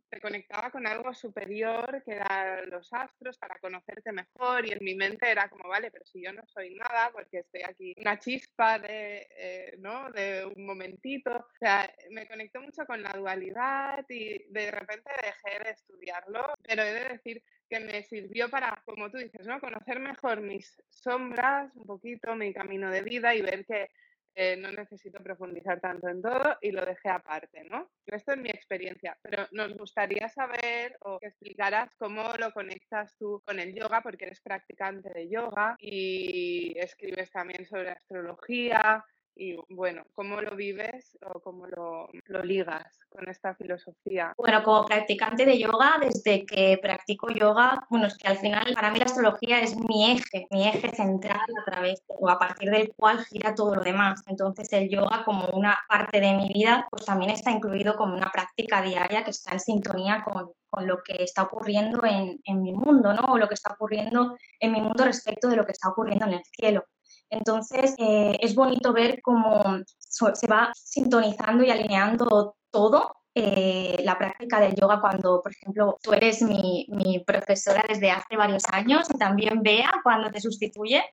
Te 0.09 0.19
conectaba 0.19 0.71
con 0.71 0.87
algo 0.87 1.13
superior 1.13 2.01
que 2.03 2.13
eran 2.13 2.69
los 2.69 2.91
astros 2.93 3.37
para 3.37 3.59
conocerte 3.59 4.11
mejor 4.11 4.65
y 4.65 4.71
en 4.71 4.79
mi 4.81 4.95
mente 4.95 5.29
era 5.29 5.49
como, 5.49 5.69
vale, 5.69 5.91
pero 5.91 6.05
si 6.05 6.23
yo 6.23 6.33
no 6.33 6.45
soy 6.47 6.75
nada 6.75 7.11
porque 7.11 7.39
estoy 7.39 7.61
aquí, 7.61 7.93
una 7.97 8.17
chispa 8.19 8.79
de, 8.79 9.27
eh, 9.37 9.75
¿no? 9.79 10.11
De 10.11 10.45
un 10.45 10.65
momentito, 10.65 11.31
o 11.31 11.57
sea, 11.59 11.91
me 12.09 12.27
conectó 12.27 12.61
mucho 12.61 12.85
con 12.85 13.01
la 13.01 13.11
dualidad 13.11 14.05
y 14.09 14.51
de 14.51 14.71
repente 14.71 15.11
dejé 15.21 15.63
de 15.63 15.71
estudiarlo, 15.71 16.53
pero 16.63 16.83
he 16.83 16.93
de 16.93 17.09
decir 17.09 17.43
que 17.69 17.79
me 17.79 18.01
sirvió 18.03 18.49
para, 18.49 18.81
como 18.83 19.11
tú 19.11 19.17
dices, 19.17 19.45
¿no? 19.45 19.59
Conocer 19.59 19.99
mejor 19.99 20.41
mis 20.41 20.75
sombras, 20.89 21.71
un 21.75 21.85
poquito, 21.85 22.35
mi 22.35 22.51
camino 22.51 22.89
de 22.89 23.03
vida 23.03 23.35
y 23.35 23.41
ver 23.41 23.65
que 23.65 23.89
eh, 24.35 24.55
no 24.57 24.71
necesito 24.71 25.21
profundizar 25.21 25.79
tanto 25.79 26.07
en 26.07 26.21
todo 26.21 26.57
y 26.61 26.71
lo 26.71 26.85
dejé 26.85 27.09
aparte, 27.09 27.63
¿no? 27.65 27.91
Esto 28.05 28.33
es 28.33 28.37
mi 28.37 28.49
experiencia, 28.49 29.17
pero 29.21 29.47
nos 29.51 29.75
gustaría 29.77 30.27
saber 30.29 30.97
o 31.01 31.19
que 31.19 31.27
explicaras 31.27 31.89
cómo 31.97 32.23
lo 32.37 32.51
conectas 32.51 33.15
tú 33.17 33.41
con 33.45 33.59
el 33.59 33.73
yoga, 33.73 34.01
porque 34.01 34.25
eres 34.25 34.41
practicante 34.41 35.09
de 35.13 35.29
yoga 35.29 35.75
y 35.79 36.77
escribes 36.77 37.31
también 37.31 37.65
sobre 37.65 37.91
astrología 37.91 39.03
y 39.39 39.57
bueno, 39.69 40.03
¿cómo 40.13 40.41
lo 40.41 40.53
vives 40.55 41.17
o 41.25 41.39
cómo 41.39 41.65
lo, 41.65 42.09
ligas 42.43 42.99
con 43.09 43.27
esta 43.29 43.55
filosofía? 43.55 44.33
Bueno, 44.37 44.61
como 44.63 44.85
practicante 44.85 45.45
de 45.45 45.57
yoga, 45.57 45.97
desde 46.01 46.45
que 46.45 46.77
practico 46.81 47.29
yoga, 47.29 47.87
bueno, 47.89 48.07
es 48.07 48.17
que 48.17 48.27
al 48.27 48.37
final 48.37 48.73
para 48.75 48.91
mí 48.91 48.99
la 48.99 49.05
astrología 49.05 49.61
es 49.61 49.77
mi 49.77 50.11
eje, 50.11 50.45
mi 50.51 50.67
eje 50.67 50.93
central 50.93 51.39
a 51.39 51.71
través 51.71 52.03
o 52.07 52.29
a 52.29 52.37
partir 52.37 52.69
del 52.69 52.93
cual 52.95 53.23
gira 53.25 53.55
todo 53.55 53.75
lo 53.75 53.81
demás. 53.81 54.21
Entonces 54.27 54.71
el 54.73 54.89
yoga 54.89 55.23
como 55.23 55.47
una 55.53 55.77
parte 55.87 56.19
de 56.19 56.33
mi 56.33 56.49
vida, 56.49 56.85
pues 56.91 57.05
también 57.05 57.31
está 57.31 57.51
incluido 57.51 57.95
como 57.95 58.15
una 58.15 58.29
práctica 58.31 58.81
diaria 58.81 59.23
que 59.23 59.31
está 59.31 59.53
en 59.53 59.61
sintonía 59.61 60.21
con, 60.25 60.51
con 60.69 60.85
lo 60.85 61.01
que 61.01 61.23
está 61.23 61.43
ocurriendo 61.43 62.03
en, 62.03 62.41
en, 62.43 62.61
mi 62.61 62.73
mundo, 62.73 63.13
¿no? 63.13 63.33
O 63.33 63.37
lo 63.37 63.47
que 63.47 63.53
está 63.53 63.73
ocurriendo 63.73 64.35
en 64.59 64.73
mi 64.73 64.81
mundo 64.81 65.05
respecto 65.05 65.47
de 65.47 65.55
lo 65.55 65.65
que 65.65 65.71
está 65.71 65.89
ocurriendo 65.89 66.25
en 66.25 66.33
el 66.33 66.43
cielo. 66.43 66.83
Entonces, 67.29 67.95
eh, 67.97 68.37
es 68.41 68.55
bonito 68.55 68.93
ver 68.93 69.21
cómo 69.21 69.79
se 69.97 70.47
va 70.47 70.71
sintonizando 70.75 71.63
y 71.63 71.69
alineando 71.69 72.55
todo 72.71 73.15
eh, 73.35 74.01
la 74.03 74.17
práctica 74.17 74.59
del 74.59 74.75
yoga 74.75 74.99
cuando, 74.99 75.41
por 75.41 75.51
ejemplo, 75.51 75.97
tú 76.01 76.13
eres 76.13 76.41
mi, 76.41 76.87
mi, 76.89 77.19
profesora 77.19 77.83
desde 77.87 78.11
hace 78.11 78.35
varios 78.35 78.63
años 78.71 79.07
y 79.13 79.17
también 79.17 79.61
Bea 79.61 79.91
cuando 80.03 80.31
te 80.31 80.41
sustituye. 80.41 81.03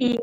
Y 0.00 0.18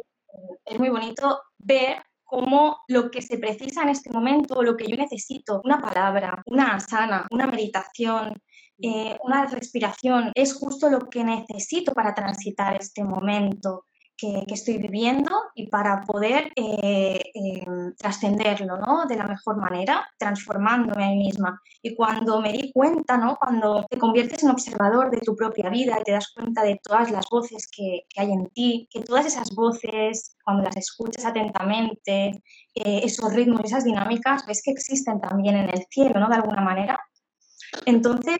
es 0.66 0.80
muy 0.80 0.90
bonito 0.90 1.42
ver 1.58 2.04
cómo 2.24 2.80
lo 2.88 3.12
que 3.12 3.22
se 3.22 3.38
precisa 3.38 3.84
en 3.84 3.90
este 3.90 4.10
momento, 4.10 4.64
lo 4.64 4.76
que 4.76 4.88
yo 4.88 4.98
necesito, 4.98 5.62
una 5.64 5.80
palabra, 5.80 6.42
una 6.48 6.76
asana, 6.76 7.28
una 7.32 7.48
meditación, 7.48 8.42
eh, 8.82 9.18
una 9.24 9.46
respiración, 9.46 10.32
es 10.34 10.56
justo 10.56 10.90
lo 10.90 11.10
que 11.10 11.24
necesito 11.24 11.94
para 11.94 12.14
transitar 12.14 12.76
este 12.76 13.04
momento 13.04 13.86
que, 14.18 14.44
estoy 14.48 14.78
viviendo 14.78 15.32
y 15.56 15.68
para 15.68 16.02
poder 16.02 16.52
eh, 16.56 17.20
eh, 17.34 17.66
trascenderlo 17.98 18.78
¿no? 18.78 19.06
de 19.06 19.16
la 19.16 19.26
mejor 19.26 19.58
manera, 19.58 20.08
transformándome 20.18 21.06
a 21.06 21.10
mí 21.10 21.18
misma. 21.18 21.62
Y 21.82 21.96
cuando 21.96 22.42
me 22.42 22.52
di 22.52 22.72
cuenta, 22.72 23.18
¿no? 23.18 23.36
cuando 23.36 23.86
te 23.90 23.98
conviertes 23.98 24.44
en 24.44 24.52
observador 24.52 25.12
de 25.12 25.22
tu 25.22 25.36
propia 25.36 25.70
vida 25.70 25.98
y 26.00 26.04
te 26.04 26.12
das 26.12 26.32
cuenta 26.34 26.64
de 26.64 26.80
todas 26.84 27.12
las 27.12 27.26
voces 27.30 27.68
que, 27.76 28.06
hay 28.16 28.32
en 28.32 28.48
ti, 28.50 28.88
que 28.92 29.02
todas 29.02 29.26
esas 29.26 29.50
voces, 29.56 30.36
cuando 30.44 30.64
las 30.64 30.78
escuchas 30.78 31.26
atentamente, 31.26 32.44
eh, 32.76 33.02
esos 33.04 33.34
ritmos, 33.34 33.62
esas 33.64 33.84
dinámicas, 33.84 34.46
ves 34.46 34.62
que 34.64 34.72
existen 34.72 35.20
también 35.20 35.58
en 35.58 35.70
el 35.70 35.86
cielo, 35.90 36.20
¿no? 36.20 36.30
De 36.30 36.36
alguna 36.36 36.62
manera. 36.62 37.00
Entonces, 37.86 38.38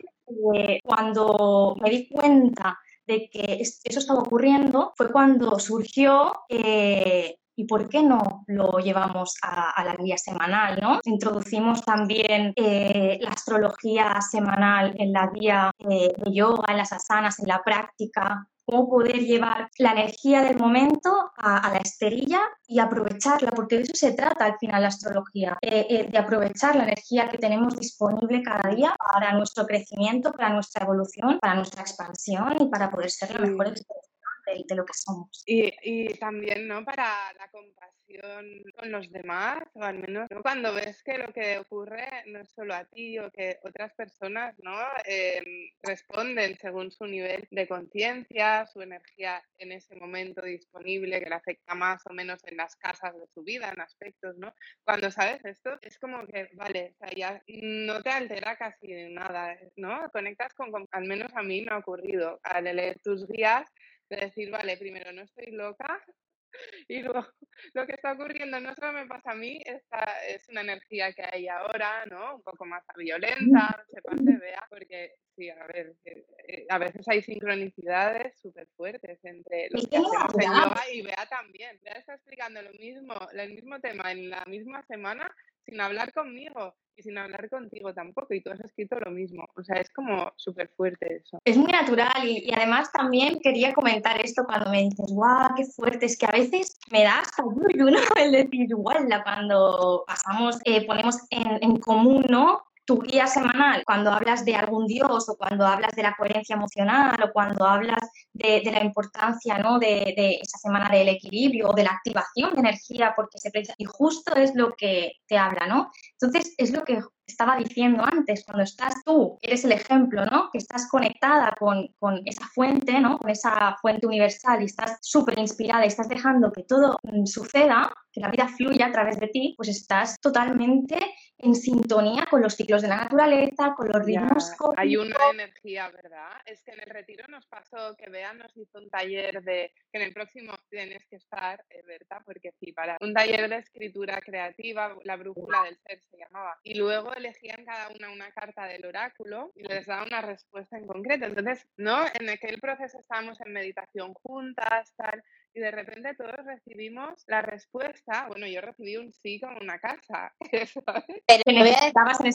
cuando 0.84 1.76
me 1.80 1.90
di 1.90 2.08
cuenta 2.08 2.78
de 3.06 3.28
que 3.30 3.60
eso 3.60 3.98
estaba 3.98 4.20
ocurriendo 4.20 4.92
fue 4.96 5.12
cuando 5.12 5.58
surgió 5.58 6.32
eh, 6.48 7.36
¿Y 7.56 7.64
por 7.66 7.88
qué 7.88 8.02
no 8.02 8.44
lo 8.48 8.78
llevamos 8.78 9.36
a, 9.42 9.84
la 9.84 9.94
guía 9.94 10.18
semanal? 10.18 10.78
¿no? 10.80 10.98
Introducimos 11.04 11.82
también 11.82 12.52
eh, 12.56 13.18
la 13.20 13.30
astrología 13.30 14.20
semanal 14.20 14.94
en 14.98 15.12
la 15.12 15.30
guía 15.32 15.70
eh, 15.78 16.12
de 16.16 16.34
yoga, 16.34 16.64
en 16.68 16.78
las 16.78 16.92
asanas, 16.92 17.38
en 17.38 17.46
la 17.46 17.62
práctica, 17.62 18.48
cómo 18.64 18.88
poder 18.88 19.18
llevar 19.18 19.68
la 19.78 19.92
energía 19.92 20.42
del 20.42 20.56
momento 20.56 21.32
a, 21.36 21.70
la 21.72 21.78
esterilla 21.78 22.40
y 22.66 22.78
aprovecharla, 22.78 23.50
porque 23.50 23.76
de 23.76 23.82
eso 23.82 23.92
se 23.94 24.12
trata 24.12 24.46
al 24.46 24.58
final 24.58 24.82
la 24.82 24.88
astrología, 24.88 25.58
eh, 25.60 25.86
eh, 25.88 26.08
de 26.10 26.18
aprovechar 26.18 26.76
la 26.76 26.84
energía 26.84 27.28
que 27.28 27.38
tenemos 27.38 27.78
disponible 27.78 28.42
cada 28.42 28.74
día 28.74 28.96
para 28.98 29.32
nuestro 29.34 29.66
crecimiento, 29.66 30.32
para 30.32 30.50
nuestra 30.50 30.84
evolución, 30.84 31.38
para 31.40 31.54
nuestra 31.54 31.82
expansión 31.82 32.54
y 32.60 32.66
para 32.66 32.90
poder 32.90 33.10
ser 33.10 33.30
la 33.32 33.46
mejor 33.46 33.68
experiencia 33.68 34.13
de, 34.46 34.74
lo 34.74 34.84
que 34.84 34.92
somos. 34.94 35.42
Y, 35.46 35.72
y, 35.82 36.14
también, 36.14 36.66
¿no? 36.68 36.84
Para 36.84 37.32
la 37.38 37.48
compasión 37.50 38.62
con 38.76 38.90
los 38.90 39.10
demás, 39.10 39.64
o 39.74 39.82
al 39.82 39.98
menos 39.98 40.28
cuando 40.42 40.74
ves 40.74 41.02
que 41.02 41.18
lo 41.18 41.32
que 41.32 41.58
ocurre 41.58 42.06
no 42.26 42.40
es 42.40 42.50
solo 42.50 42.74
a 42.74 42.84
ti 42.84 43.18
o 43.18 43.30
que 43.30 43.58
otras 43.62 43.92
personas, 43.94 44.54
¿no? 44.58 44.76
Em, 45.04 45.70
responden 45.82 46.56
según 46.58 46.90
su 46.90 47.06
nivel 47.06 47.46
de 47.50 47.66
conciencia, 47.66 48.66
su 48.66 48.82
energía 48.82 49.42
en 49.58 49.72
ese 49.72 49.96
momento 49.96 50.42
disponible, 50.42 51.20
que 51.20 51.28
le 51.28 51.34
afecta 51.34 51.74
más 51.74 52.02
o 52.06 52.12
menos 52.12 52.40
en 52.44 52.56
las 52.56 52.76
casas 52.76 53.14
de 53.14 53.26
su 53.32 53.42
vida, 53.42 53.70
en 53.70 53.80
aspectos, 53.80 54.36
¿no? 54.36 54.54
Cuando 54.84 55.10
sabes 55.10 55.44
esto, 55.44 55.78
es 55.82 55.98
como 55.98 56.26
que, 56.26 56.50
vale, 56.54 56.94
o 56.94 56.98
sea, 56.98 57.10
ya 57.16 57.42
no 57.46 58.02
te 58.02 58.10
altera 58.10 58.56
casi 58.56 59.08
nada, 59.10 59.56
¿no? 59.76 60.10
Conectas 60.10 60.54
con, 60.54 60.70
con 60.70 60.86
al 60.90 61.04
menos 61.04 61.32
a 61.34 61.42
mí 61.42 61.62
me 61.62 61.72
ha 61.72 61.78
ocurrido, 61.78 62.40
al 62.42 62.64
leer 62.64 62.98
tus 63.00 63.26
guías, 63.26 63.70
de 64.14 64.26
decir, 64.26 64.50
vale, 64.50 64.76
primero 64.76 65.12
no 65.12 65.22
estoy 65.22 65.52
loca 65.52 66.04
y 66.88 67.02
luego 67.02 67.26
lo 67.72 67.86
que 67.86 67.94
está 67.94 68.12
ocurriendo 68.12 68.60
no 68.60 68.74
solo 68.74 68.92
me 68.92 69.06
pasa 69.06 69.32
a 69.32 69.34
mí, 69.34 69.60
esta 69.64 70.04
es 70.28 70.48
una 70.48 70.60
energía 70.62 71.12
que 71.12 71.22
hay 71.22 71.48
ahora, 71.48 72.04
¿no? 72.06 72.36
Un 72.36 72.42
poco 72.42 72.64
más 72.64 72.82
violenta, 72.96 73.84
se 73.90 74.02
pase, 74.02 74.36
vea, 74.38 74.62
porque 74.68 75.14
sí, 75.36 75.50
a 75.50 75.66
ver, 75.66 75.94
eh, 76.04 76.24
eh, 76.48 76.66
a 76.68 76.78
veces 76.78 77.06
hay 77.08 77.22
sincronicidades 77.22 78.38
súper 78.40 78.68
fuertes 78.76 79.18
entre 79.24 79.68
lo 79.70 79.80
que 79.82 79.96
hacemos 79.96 80.34
en 80.34 80.52
yoga 80.52 80.90
y 80.92 81.02
Bea 81.02 81.26
también. 81.28 81.80
Bea 81.82 81.94
está 81.94 82.14
explicando 82.14 82.62
lo 82.62 82.72
mismo, 82.72 83.14
el 83.32 83.54
mismo 83.54 83.80
tema 83.80 84.12
en 84.12 84.30
la 84.30 84.44
misma 84.46 84.82
semana 84.84 85.34
sin 85.64 85.80
hablar 85.80 86.12
conmigo 86.12 86.74
y 86.96 87.02
sin 87.02 87.18
hablar 87.18 87.48
contigo 87.48 87.92
tampoco, 87.92 88.34
y 88.34 88.40
tú 88.40 88.50
has 88.50 88.60
escrito 88.60 88.98
lo 89.00 89.10
mismo. 89.10 89.48
O 89.56 89.64
sea, 89.64 89.80
es 89.80 89.90
como 89.90 90.32
súper 90.36 90.68
fuerte 90.76 91.16
eso. 91.16 91.38
Es 91.44 91.56
muy 91.56 91.72
natural 91.72 92.24
y, 92.24 92.52
además 92.52 92.92
también 92.92 93.40
quería 93.40 93.74
comentar 93.74 94.20
esto 94.20 94.44
cuando 94.44 94.70
me 94.70 94.82
dices, 94.82 95.10
guau, 95.10 95.54
qué 95.56 95.64
fuerte, 95.64 96.06
es 96.06 96.16
que 96.16 96.26
a 96.26 96.30
veces 96.30 96.78
me 96.90 97.02
da 97.02 97.20
hasta 97.20 97.44
uno 97.44 97.66
el 98.16 98.32
decir, 98.32 98.70
igual, 98.70 99.08
cuando 99.24 100.04
pasamos, 100.06 100.58
eh, 100.64 100.86
ponemos 100.86 101.18
en, 101.30 101.62
en 101.62 101.76
común, 101.78 102.24
¿no? 102.28 102.63
Tu 102.84 103.00
guía 103.00 103.26
semanal, 103.26 103.82
cuando 103.84 104.12
hablas 104.12 104.44
de 104.44 104.54
algún 104.54 104.86
dios 104.86 105.28
o 105.28 105.36
cuando 105.36 105.66
hablas 105.66 105.92
de 105.94 106.02
la 106.02 106.14
coherencia 106.16 106.54
emocional 106.54 107.16
o 107.22 107.32
cuando 107.32 107.66
hablas 107.66 108.10
de, 108.32 108.60
de 108.64 108.72
la 108.72 108.84
importancia 108.84 109.58
¿no? 109.58 109.78
de, 109.78 110.12
de, 110.16 110.38
esa 110.42 110.58
semana 110.58 110.90
del 110.90 111.08
equilibrio 111.08 111.70
o 111.70 111.74
de 111.74 111.84
la 111.84 111.92
activación 111.92 112.54
de 112.54 112.60
energía, 112.60 113.14
porque 113.16 113.38
se 113.38 113.50
y 113.78 113.84
justo 113.84 114.34
es 114.34 114.54
lo 114.54 114.74
que 114.74 115.12
te 115.26 115.38
habla, 115.38 115.66
¿no? 115.66 115.90
Entonces, 116.20 116.54
es 116.58 116.72
lo 116.72 116.84
que 116.84 117.00
estaba 117.26 117.56
diciendo 117.56 118.04
antes, 118.04 118.44
cuando 118.44 118.64
estás 118.64 119.02
tú, 119.04 119.38
eres 119.42 119.64
el 119.64 119.72
ejemplo, 119.72 120.24
¿no? 120.26 120.50
Que 120.50 120.58
estás 120.58 120.88
conectada 120.88 121.54
con, 121.58 121.88
con 121.98 122.20
esa 122.24 122.46
fuente, 122.48 123.00
¿no? 123.00 123.18
Con 123.18 123.30
esa 123.30 123.76
fuente 123.80 124.06
universal 124.06 124.62
y 124.62 124.66
estás 124.66 124.98
súper 125.00 125.38
inspirada 125.38 125.84
y 125.84 125.88
estás 125.88 126.08
dejando 126.08 126.52
que 126.52 126.62
todo 126.64 126.98
mm, 127.02 127.26
suceda, 127.26 127.92
que 128.12 128.20
la 128.20 128.30
vida 128.30 128.48
fluya 128.48 128.86
a 128.86 128.92
través 128.92 129.18
de 129.18 129.28
ti, 129.28 129.54
pues 129.56 129.68
estás 129.68 130.20
totalmente 130.20 130.98
en 131.38 131.54
sintonía 131.54 132.26
con 132.30 132.40
los 132.40 132.54
ciclos 132.54 132.82
de 132.82 132.88
la 132.88 132.96
naturaleza, 132.96 133.74
con 133.76 133.88
los 133.88 134.04
ritmos 134.04 134.50
cósmicos. 134.56 134.74
Hay 134.78 134.96
una 134.96 135.16
energía, 135.32 135.90
¿verdad? 135.90 136.30
Es 136.46 136.62
que 136.62 136.72
en 136.72 136.80
el 136.80 136.86
retiro 136.86 137.26
nos 137.28 137.46
pasó 137.46 137.96
que 137.96 138.08
Bea 138.08 138.32
nos 138.32 138.56
hizo 138.56 138.78
un 138.78 138.88
taller 138.88 139.42
de, 139.42 139.72
que 139.92 139.98
en 139.98 140.02
el 140.02 140.12
próximo 140.12 140.54
tienes 140.70 141.04
que 141.06 141.16
estar, 141.16 141.64
eh, 141.70 141.82
¿verdad? 141.86 142.22
Porque 142.24 142.52
sí, 142.60 142.72
para 142.72 142.96
un 143.00 143.12
taller 143.12 143.48
de 143.48 143.56
escritura 143.56 144.20
creativa, 144.20 144.96
la 145.04 145.16
brújula 145.16 145.64
del 145.64 145.76
ser 145.78 146.00
se 146.10 146.16
llamaba. 146.16 146.58
Y 146.62 146.74
luego 146.74 147.13
elegían 147.16 147.64
cada 147.64 147.88
una 147.88 148.10
una 148.10 148.30
carta 148.32 148.66
del 148.66 148.84
oráculo 148.86 149.52
y 149.54 149.62
les 149.64 149.86
daba 149.86 150.04
una 150.04 150.20
respuesta 150.20 150.76
en 150.78 150.86
concreto. 150.86 151.26
Entonces, 151.26 151.66
¿no? 151.76 152.04
En 152.14 152.28
aquel 152.28 152.60
proceso 152.60 152.98
estábamos 152.98 153.40
en 153.40 153.52
meditación 153.52 154.14
juntas, 154.14 154.92
tal, 154.96 155.22
y 155.54 155.60
de 155.60 155.70
repente 155.70 156.14
todos 156.14 156.34
recibimos 156.44 157.22
la 157.28 157.40
respuesta, 157.40 158.26
bueno, 158.28 158.46
yo 158.46 158.60
recibí 158.60 158.96
un 158.96 159.12
sí 159.12 159.40
como 159.40 159.58
una 159.60 159.78
casa, 159.78 160.34
¿sabes? 160.86 161.22
Pero 161.26 161.42
voy 161.46 161.68
a 161.68 161.86
decir 161.86 162.32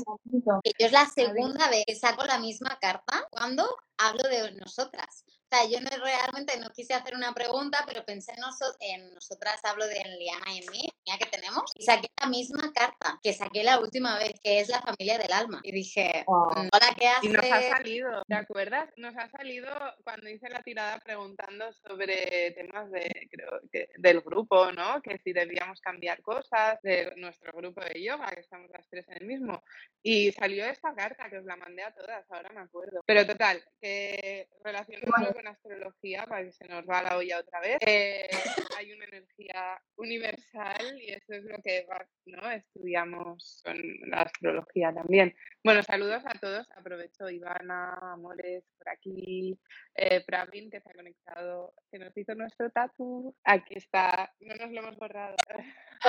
que 0.63 0.71
yo 0.77 0.85
es 0.85 0.91
la 0.91 1.05
segunda 1.05 1.69
vez 1.69 1.83
que 1.85 1.95
saco 1.95 2.23
la 2.25 2.39
misma 2.39 2.77
carta 2.79 3.27
cuando 3.29 3.65
hablo 3.97 4.23
de 4.29 4.53
nosotras. 4.53 5.25
O 5.51 5.55
sea, 5.55 5.67
yo 5.67 5.81
no, 5.81 5.89
realmente 5.89 6.59
no 6.59 6.69
quise 6.69 6.93
hacer 6.93 7.15
una 7.15 7.33
pregunta, 7.33 7.83
pero 7.88 8.05
pensé 8.05 8.33
en, 8.33 8.43
en 8.81 9.13
nosotras, 9.15 9.59
hablo 9.63 9.88
de 9.88 9.95
Liana 9.95 10.53
y 10.53 10.59
en 10.59 10.71
mí, 10.71 10.89
que 11.17 11.25
tenemos, 11.25 11.71
y 11.75 11.83
saqué 11.83 12.09
la 12.21 12.27
misma 12.27 12.71
carta 12.73 13.19
que 13.23 13.33
saqué 13.33 13.63
la 13.63 13.79
última 13.79 14.17
vez, 14.17 14.33
que 14.43 14.59
es 14.59 14.69
la 14.69 14.81
familia 14.81 15.17
del 15.17 15.31
alma. 15.31 15.59
Y 15.63 15.71
dije, 15.71 16.23
mm, 16.27 16.67
hola, 16.71 16.95
¿qué 16.97 17.07
haces? 17.07 17.29
Y 17.29 17.33
nos 17.33 17.43
ha 17.45 17.62
salido, 17.69 18.23
¿te 18.27 18.35
acuerdas? 18.35 18.89
Nos 18.97 19.15
ha 19.17 19.29
salido 19.29 19.69
cuando 20.03 20.29
hice 20.29 20.49
la 20.49 20.62
tirada 20.62 20.99
preguntando 20.99 21.71
sobre 21.73 22.51
temas 22.51 22.91
de, 22.91 23.27
creo, 23.31 23.59
que, 23.71 23.89
del 23.97 24.21
grupo, 24.21 24.71
¿no? 24.71 25.01
Que 25.01 25.17
si 25.23 25.33
debíamos 25.33 25.81
cambiar 25.81 26.21
cosas 26.21 26.79
de 26.83 27.13
nuestro 27.17 27.53
grupo 27.53 27.81
de 27.81 28.03
yoga, 28.03 28.27
que 28.27 28.41
estamos 28.41 28.69
las 28.71 28.88
tres 28.88 29.07
en 29.07 29.17
el 29.21 29.25
mismo. 29.25 29.63
Y 30.03 30.31
salió 30.31 30.65
esta 30.65 30.93
carta 30.93 31.29
que 31.29 31.39
os 31.39 31.45
la 31.45 31.55
mandé 31.55 31.83
a 31.83 31.93
todas, 31.93 32.29
ahora 32.29 32.51
me 32.51 32.62
acuerdo. 32.62 33.01
Pero 33.05 33.25
total, 33.25 33.63
que 33.81 34.47
relacionado 34.63 35.33
con 35.39 35.45
lo 35.45 35.52
con 35.69 35.80
astrología, 35.80 36.25
para 36.25 36.43
que 36.43 36.52
se 36.52 36.67
nos 36.67 36.86
va 36.86 37.02
la 37.02 37.17
olla 37.17 37.39
otra 37.39 37.60
vez, 37.62 37.78
eh, 37.86 38.30
hay 38.78 38.91
una 38.91 39.06
energía 39.06 39.82
universal 39.95 40.99
y 41.02 41.12
eso 41.12 41.34
es 41.34 41.43
lo 41.43 41.58
que 41.63 41.86
¿no? 42.25 42.49
estudiamos 42.52 43.62
con 43.63 43.78
la 44.10 44.21
astrología 44.21 44.93
también. 44.93 45.36
Bueno, 45.63 45.84
saludos 45.84 46.23
a 46.25 46.38
todos. 46.39 46.69
Aprovecho 46.75 47.30
Ivana, 47.30 47.97
Amores, 48.13 48.63
por 48.78 48.89
aquí, 48.89 49.58
eh, 49.95 50.23
Pravin, 50.25 50.69
que 50.69 50.82
se 50.82 50.89
ha 50.89 50.93
conectado, 50.93 51.73
que 51.91 51.99
nos 51.99 52.15
hizo 52.15 52.36
nuestro 52.36 52.69
tatu. 52.71 53.36
Aquí 53.43 53.75
está, 53.75 54.34
no 54.39 54.56
nos 54.56 54.71
lo 54.71 54.80
hemos 54.82 54.97
borrado. 54.97 55.36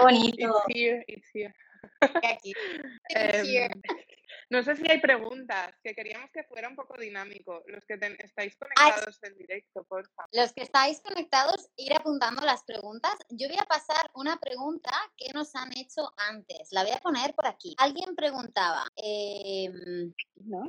Bonito. 0.00 0.62
It's 0.66 0.76
here, 0.76 1.04
it's 1.06 1.30
here. 1.34 1.54
Aquí. 2.00 2.52
Em, 3.10 3.70
no 4.50 4.62
sé 4.62 4.76
si 4.76 4.88
hay 4.90 5.00
preguntas, 5.00 5.74
que 5.82 5.94
queríamos 5.94 6.30
que 6.32 6.44
fuera 6.44 6.68
un 6.68 6.76
poco 6.76 6.96
dinámico. 6.98 7.62
Los 7.66 7.84
que 7.84 7.94
estáis 7.94 8.56
conectados 8.56 9.18
en 9.22 9.36
directo, 9.36 9.84
por 9.84 10.08
favor. 10.10 10.28
Los 10.32 10.52
que 10.52 10.62
estáis 10.62 11.00
conectados, 11.00 11.68
ir 11.76 11.92
apuntando 11.94 12.42
las 12.42 12.64
preguntas. 12.64 13.14
Yo 13.30 13.48
voy 13.48 13.58
a 13.58 13.64
pasar 13.64 14.10
una 14.14 14.38
pregunta 14.38 14.92
que 15.16 15.32
nos 15.32 15.54
han 15.54 15.76
hecho 15.76 16.12
antes. 16.16 16.68
La 16.70 16.82
voy 16.82 16.92
a 16.92 16.98
poner 16.98 17.34
por 17.34 17.46
aquí. 17.46 17.74
Alguien 17.78 18.14
preguntaba, 18.14 18.84
em, 18.96 20.12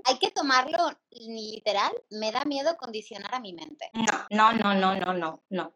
¿hay 0.06 0.20
que 0.20 0.32
tomarlo 0.32 0.92
literal? 1.12 1.92
Me 2.10 2.32
da 2.32 2.44
miedo 2.46 2.76
condicionar 2.78 3.36
a 3.36 3.40
mi 3.40 3.54
mente. 3.54 3.90
No, 4.32 4.54
no, 4.54 4.74
no, 4.74 4.96
no, 4.96 5.14
no, 5.14 5.44
no. 5.50 5.76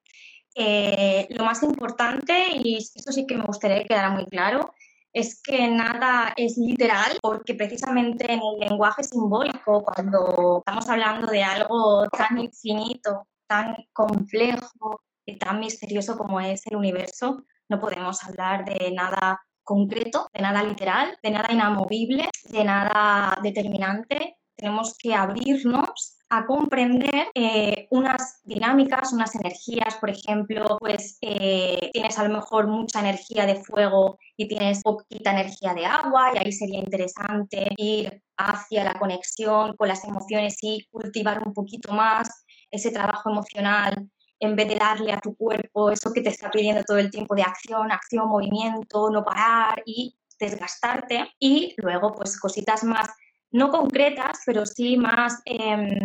Eh, 0.57 1.27
lo 1.31 1.43
más 1.43 1.61
importante, 1.63 2.47
y 2.63 2.77
esto 2.77 3.11
sí 3.11 3.27
que 3.27 3.35
me 3.35 3.43
gustaría 3.43 3.79
que 3.79 3.89
quedara 3.89 4.09
muy 4.09 4.25
claro, 4.25 4.73
es 5.15 5.41
que 5.41 5.69
nada 5.69 6.33
es 6.35 6.57
literal, 6.57 7.17
porque 7.21 7.55
precisamente 7.55 8.33
en 8.33 8.41
el 8.41 8.69
lenguaje 8.69 9.01
simbólico, 9.01 9.81
cuando 9.81 10.57
estamos 10.59 10.89
hablando 10.89 11.27
de 11.27 11.41
algo 11.41 12.05
tan 12.09 12.37
infinito, 12.37 13.25
tan 13.47 13.77
complejo 13.93 15.01
y 15.25 15.39
tan 15.39 15.61
misterioso 15.61 16.17
como 16.17 16.41
es 16.41 16.67
el 16.67 16.75
universo, 16.75 17.45
no 17.69 17.79
podemos 17.79 18.21
hablar 18.25 18.65
de 18.65 18.91
nada 18.91 19.41
concreto, 19.63 20.27
de 20.33 20.41
nada 20.41 20.61
literal, 20.61 21.17
de 21.23 21.31
nada 21.31 21.47
inamovible, 21.49 22.29
de 22.49 22.63
nada 22.65 23.37
determinante. 23.41 24.37
Tenemos 24.57 24.97
que 24.97 25.15
abrirnos 25.15 26.14
a 26.29 26.45
comprender 26.45 27.27
eh, 27.35 27.87
unas 27.91 28.41
dinámicas, 28.43 29.13
unas 29.13 29.35
energías, 29.35 29.95
por 29.95 30.09
ejemplo, 30.09 30.77
pues 30.79 31.17
eh, 31.21 31.91
tienes 31.93 32.17
a 32.17 32.27
lo 32.27 32.33
mejor 32.33 32.67
mucha 32.67 32.99
energía 32.99 33.45
de 33.45 33.63
fuego 33.63 34.17
y 34.35 34.47
tienes 34.47 34.81
poquita 34.81 35.31
energía 35.31 35.73
de 35.73 35.85
agua 35.85 36.31
y 36.33 36.39
ahí 36.39 36.51
sería 36.51 36.79
interesante 36.79 37.67
ir 37.77 38.23
hacia 38.37 38.83
la 38.83 38.95
conexión 38.95 39.75
con 39.77 39.87
las 39.87 40.03
emociones 40.03 40.57
y 40.61 40.87
cultivar 40.91 41.41
un 41.45 41.53
poquito 41.53 41.93
más 41.93 42.45
ese 42.71 42.91
trabajo 42.91 43.29
emocional 43.29 44.09
en 44.39 44.55
vez 44.55 44.67
de 44.67 44.75
darle 44.75 45.13
a 45.13 45.21
tu 45.21 45.35
cuerpo 45.35 45.91
eso 45.91 46.11
que 46.11 46.21
te 46.21 46.29
está 46.29 46.51
pidiendo 46.51 46.83
todo 46.83 46.97
el 46.97 47.11
tiempo 47.11 47.35
de 47.35 47.43
acción, 47.43 47.91
acción, 47.91 48.27
movimiento, 48.27 49.09
no 49.09 49.23
parar 49.23 49.81
y 49.85 50.17
desgastarte. 50.39 51.29
Y 51.39 51.73
luego 51.77 52.13
pues 52.13 52.39
cositas 52.39 52.83
más 52.83 53.09
no 53.55 53.71
concretas, 53.71 54.41
pero 54.45 54.65
sí 54.65 54.97
más 54.97 55.41
em, 55.45 55.97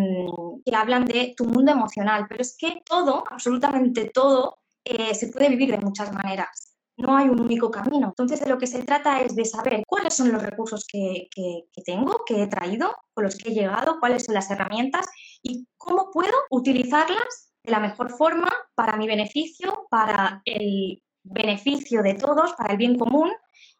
que 0.65 0.77
hablan 0.77 1.05
de 1.05 1.35
tu 1.37 1.45
mundo 1.45 1.73
emocional. 1.73 2.27
Pero 2.29 2.43
es 2.43 2.57
que 2.57 2.81
todo, 2.85 3.25
absolutamente 3.29 4.09
todo, 4.15 4.59
eh, 4.85 5.15
se 5.17 5.29
puede 5.29 5.49
vivir 5.49 5.73
de 5.73 5.79
muchas 5.79 6.13
maneras. 6.13 6.77
No 6.97 7.17
hay 7.17 7.29
un 7.29 7.41
único 7.41 7.69
camino. 7.69 8.07
Entonces, 8.07 8.41
de 8.41 8.49
lo 8.49 8.57
que 8.57 8.69
se 8.69 8.85
trata 8.85 9.21
es 9.21 9.35
de 9.35 9.45
saber 9.45 9.83
cuáles 9.85 10.15
son 10.15 10.31
los 10.31 10.41
recursos 10.41 10.87
que, 10.87 11.29
que, 11.35 11.83
tengo, 11.85 12.25
que 12.25 12.45
he 12.45 12.47
traído, 12.47 12.95
con 13.13 13.25
los 13.25 13.37
que 13.37 13.51
he 13.51 13.55
llegado, 13.55 13.99
cuáles 13.99 14.27
son 14.27 14.37
las 14.37 14.49
herramientas 14.49 15.09
y 15.43 15.67
cómo 15.77 16.11
puedo 16.13 16.35
utilizarlas 16.51 17.53
de 17.65 17.73
la 17.73 17.81
mejor 17.81 18.11
forma 18.11 18.53
para 18.77 18.97
mi 18.97 19.09
beneficio, 19.09 19.89
para 19.91 20.41
el 20.45 21.03
beneficio 21.25 22.03
de 22.03 22.15
todos, 22.15 22.53
para 22.53 22.73
el 22.73 22.79
bien 22.79 22.97
común 22.97 23.33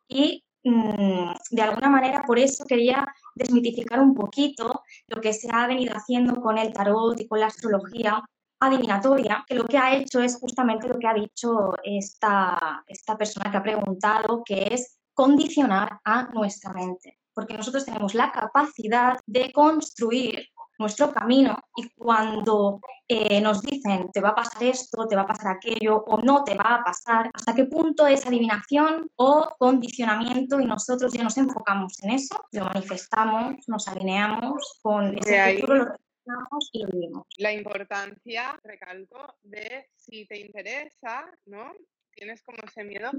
y 0.09 0.45
de 0.63 1.63
alguna 1.63 1.89
manera, 1.89 2.23
por 2.27 2.39
eso 2.39 2.65
quería 2.65 3.07
desmitificar 3.35 4.01
un 4.01 4.15
poquito 4.15 4.83
lo 5.07 5.21
que 5.21 5.33
se 5.33 5.49
ha 5.51 5.67
venido 5.67 5.95
haciendo 5.97 6.41
con 6.41 6.59
el 6.59 6.73
tarot 6.73 7.19
y 7.21 7.27
con 7.27 7.41
la 7.41 7.47
astrología 7.47 8.23
adivinatoria, 8.61 9.45
que 9.49 9.55
lo 9.55 9.65
que 9.65 9.79
ha 9.79 9.97
hecho 9.97 10.21
es 10.21 10.37
justamente 10.37 10.87
lo 10.87 10.99
que 10.99 11.07
ha 11.07 11.15
dicho 11.15 11.73
esta, 11.83 12.85
esta 12.87 13.17
persona 13.17 13.51
que 13.51 13.57
ha 13.57 13.63
preguntado, 13.63 14.43
que 14.45 14.69
es 14.75 14.99
condicionar 15.15 16.01
a 16.05 16.25
nuestra 16.33 16.73
mente, 16.73 17.19
porque 17.33 17.57
nosotros 17.57 17.87
tenemos 17.87 18.15
la 18.15 18.31
capacidad 18.31 19.19
de 19.27 19.51
construir 19.53 20.47
nuestro 20.81 21.13
camino 21.13 21.57
y 21.77 21.89
cuando 21.91 22.81
eh, 23.07 23.41
nos 23.41 23.61
dicen 23.63 24.11
te 24.13 24.21
va 24.21 24.31
a 24.31 24.35
pasar 24.35 24.65
esto, 24.65 25.07
te 25.07 25.15
va 25.15 25.23
a 25.23 25.27
pasar 25.27 25.57
aquello 25.57 26.03
o 26.07 26.21
no 26.23 26.43
te 26.43 26.55
va 26.55 26.77
a 26.77 26.85
pasar, 26.85 27.31
hasta 27.33 27.55
qué 27.55 27.65
punto 27.67 28.07
es 28.07 28.27
adivinación 28.27 29.11
o 29.17 29.51
condicionamiento 29.59 30.59
y 30.59 30.65
nosotros 30.65 31.13
ya 31.13 31.23
nos 31.23 31.37
enfocamos 31.37 32.03
en 32.03 32.11
eso, 32.11 32.45
lo 32.53 32.65
manifestamos, 32.65 33.69
nos 33.69 33.87
alineamos 33.89 34.81
con 34.83 35.17
ese 35.19 35.55
futuro, 35.55 35.75
lo 35.77 35.95
y 36.73 36.83
lo 36.83 36.89
vivimos. 36.89 37.27
La 37.39 37.53
importancia, 37.53 38.59
recalco, 38.63 39.35
de 39.43 39.91
si 39.97 40.27
te 40.27 40.39
interesa, 40.39 41.27
¿no? 41.47 41.75
Tienes 42.15 42.43
como 42.43 42.59
ese 42.67 42.85
miedo, 42.85 43.11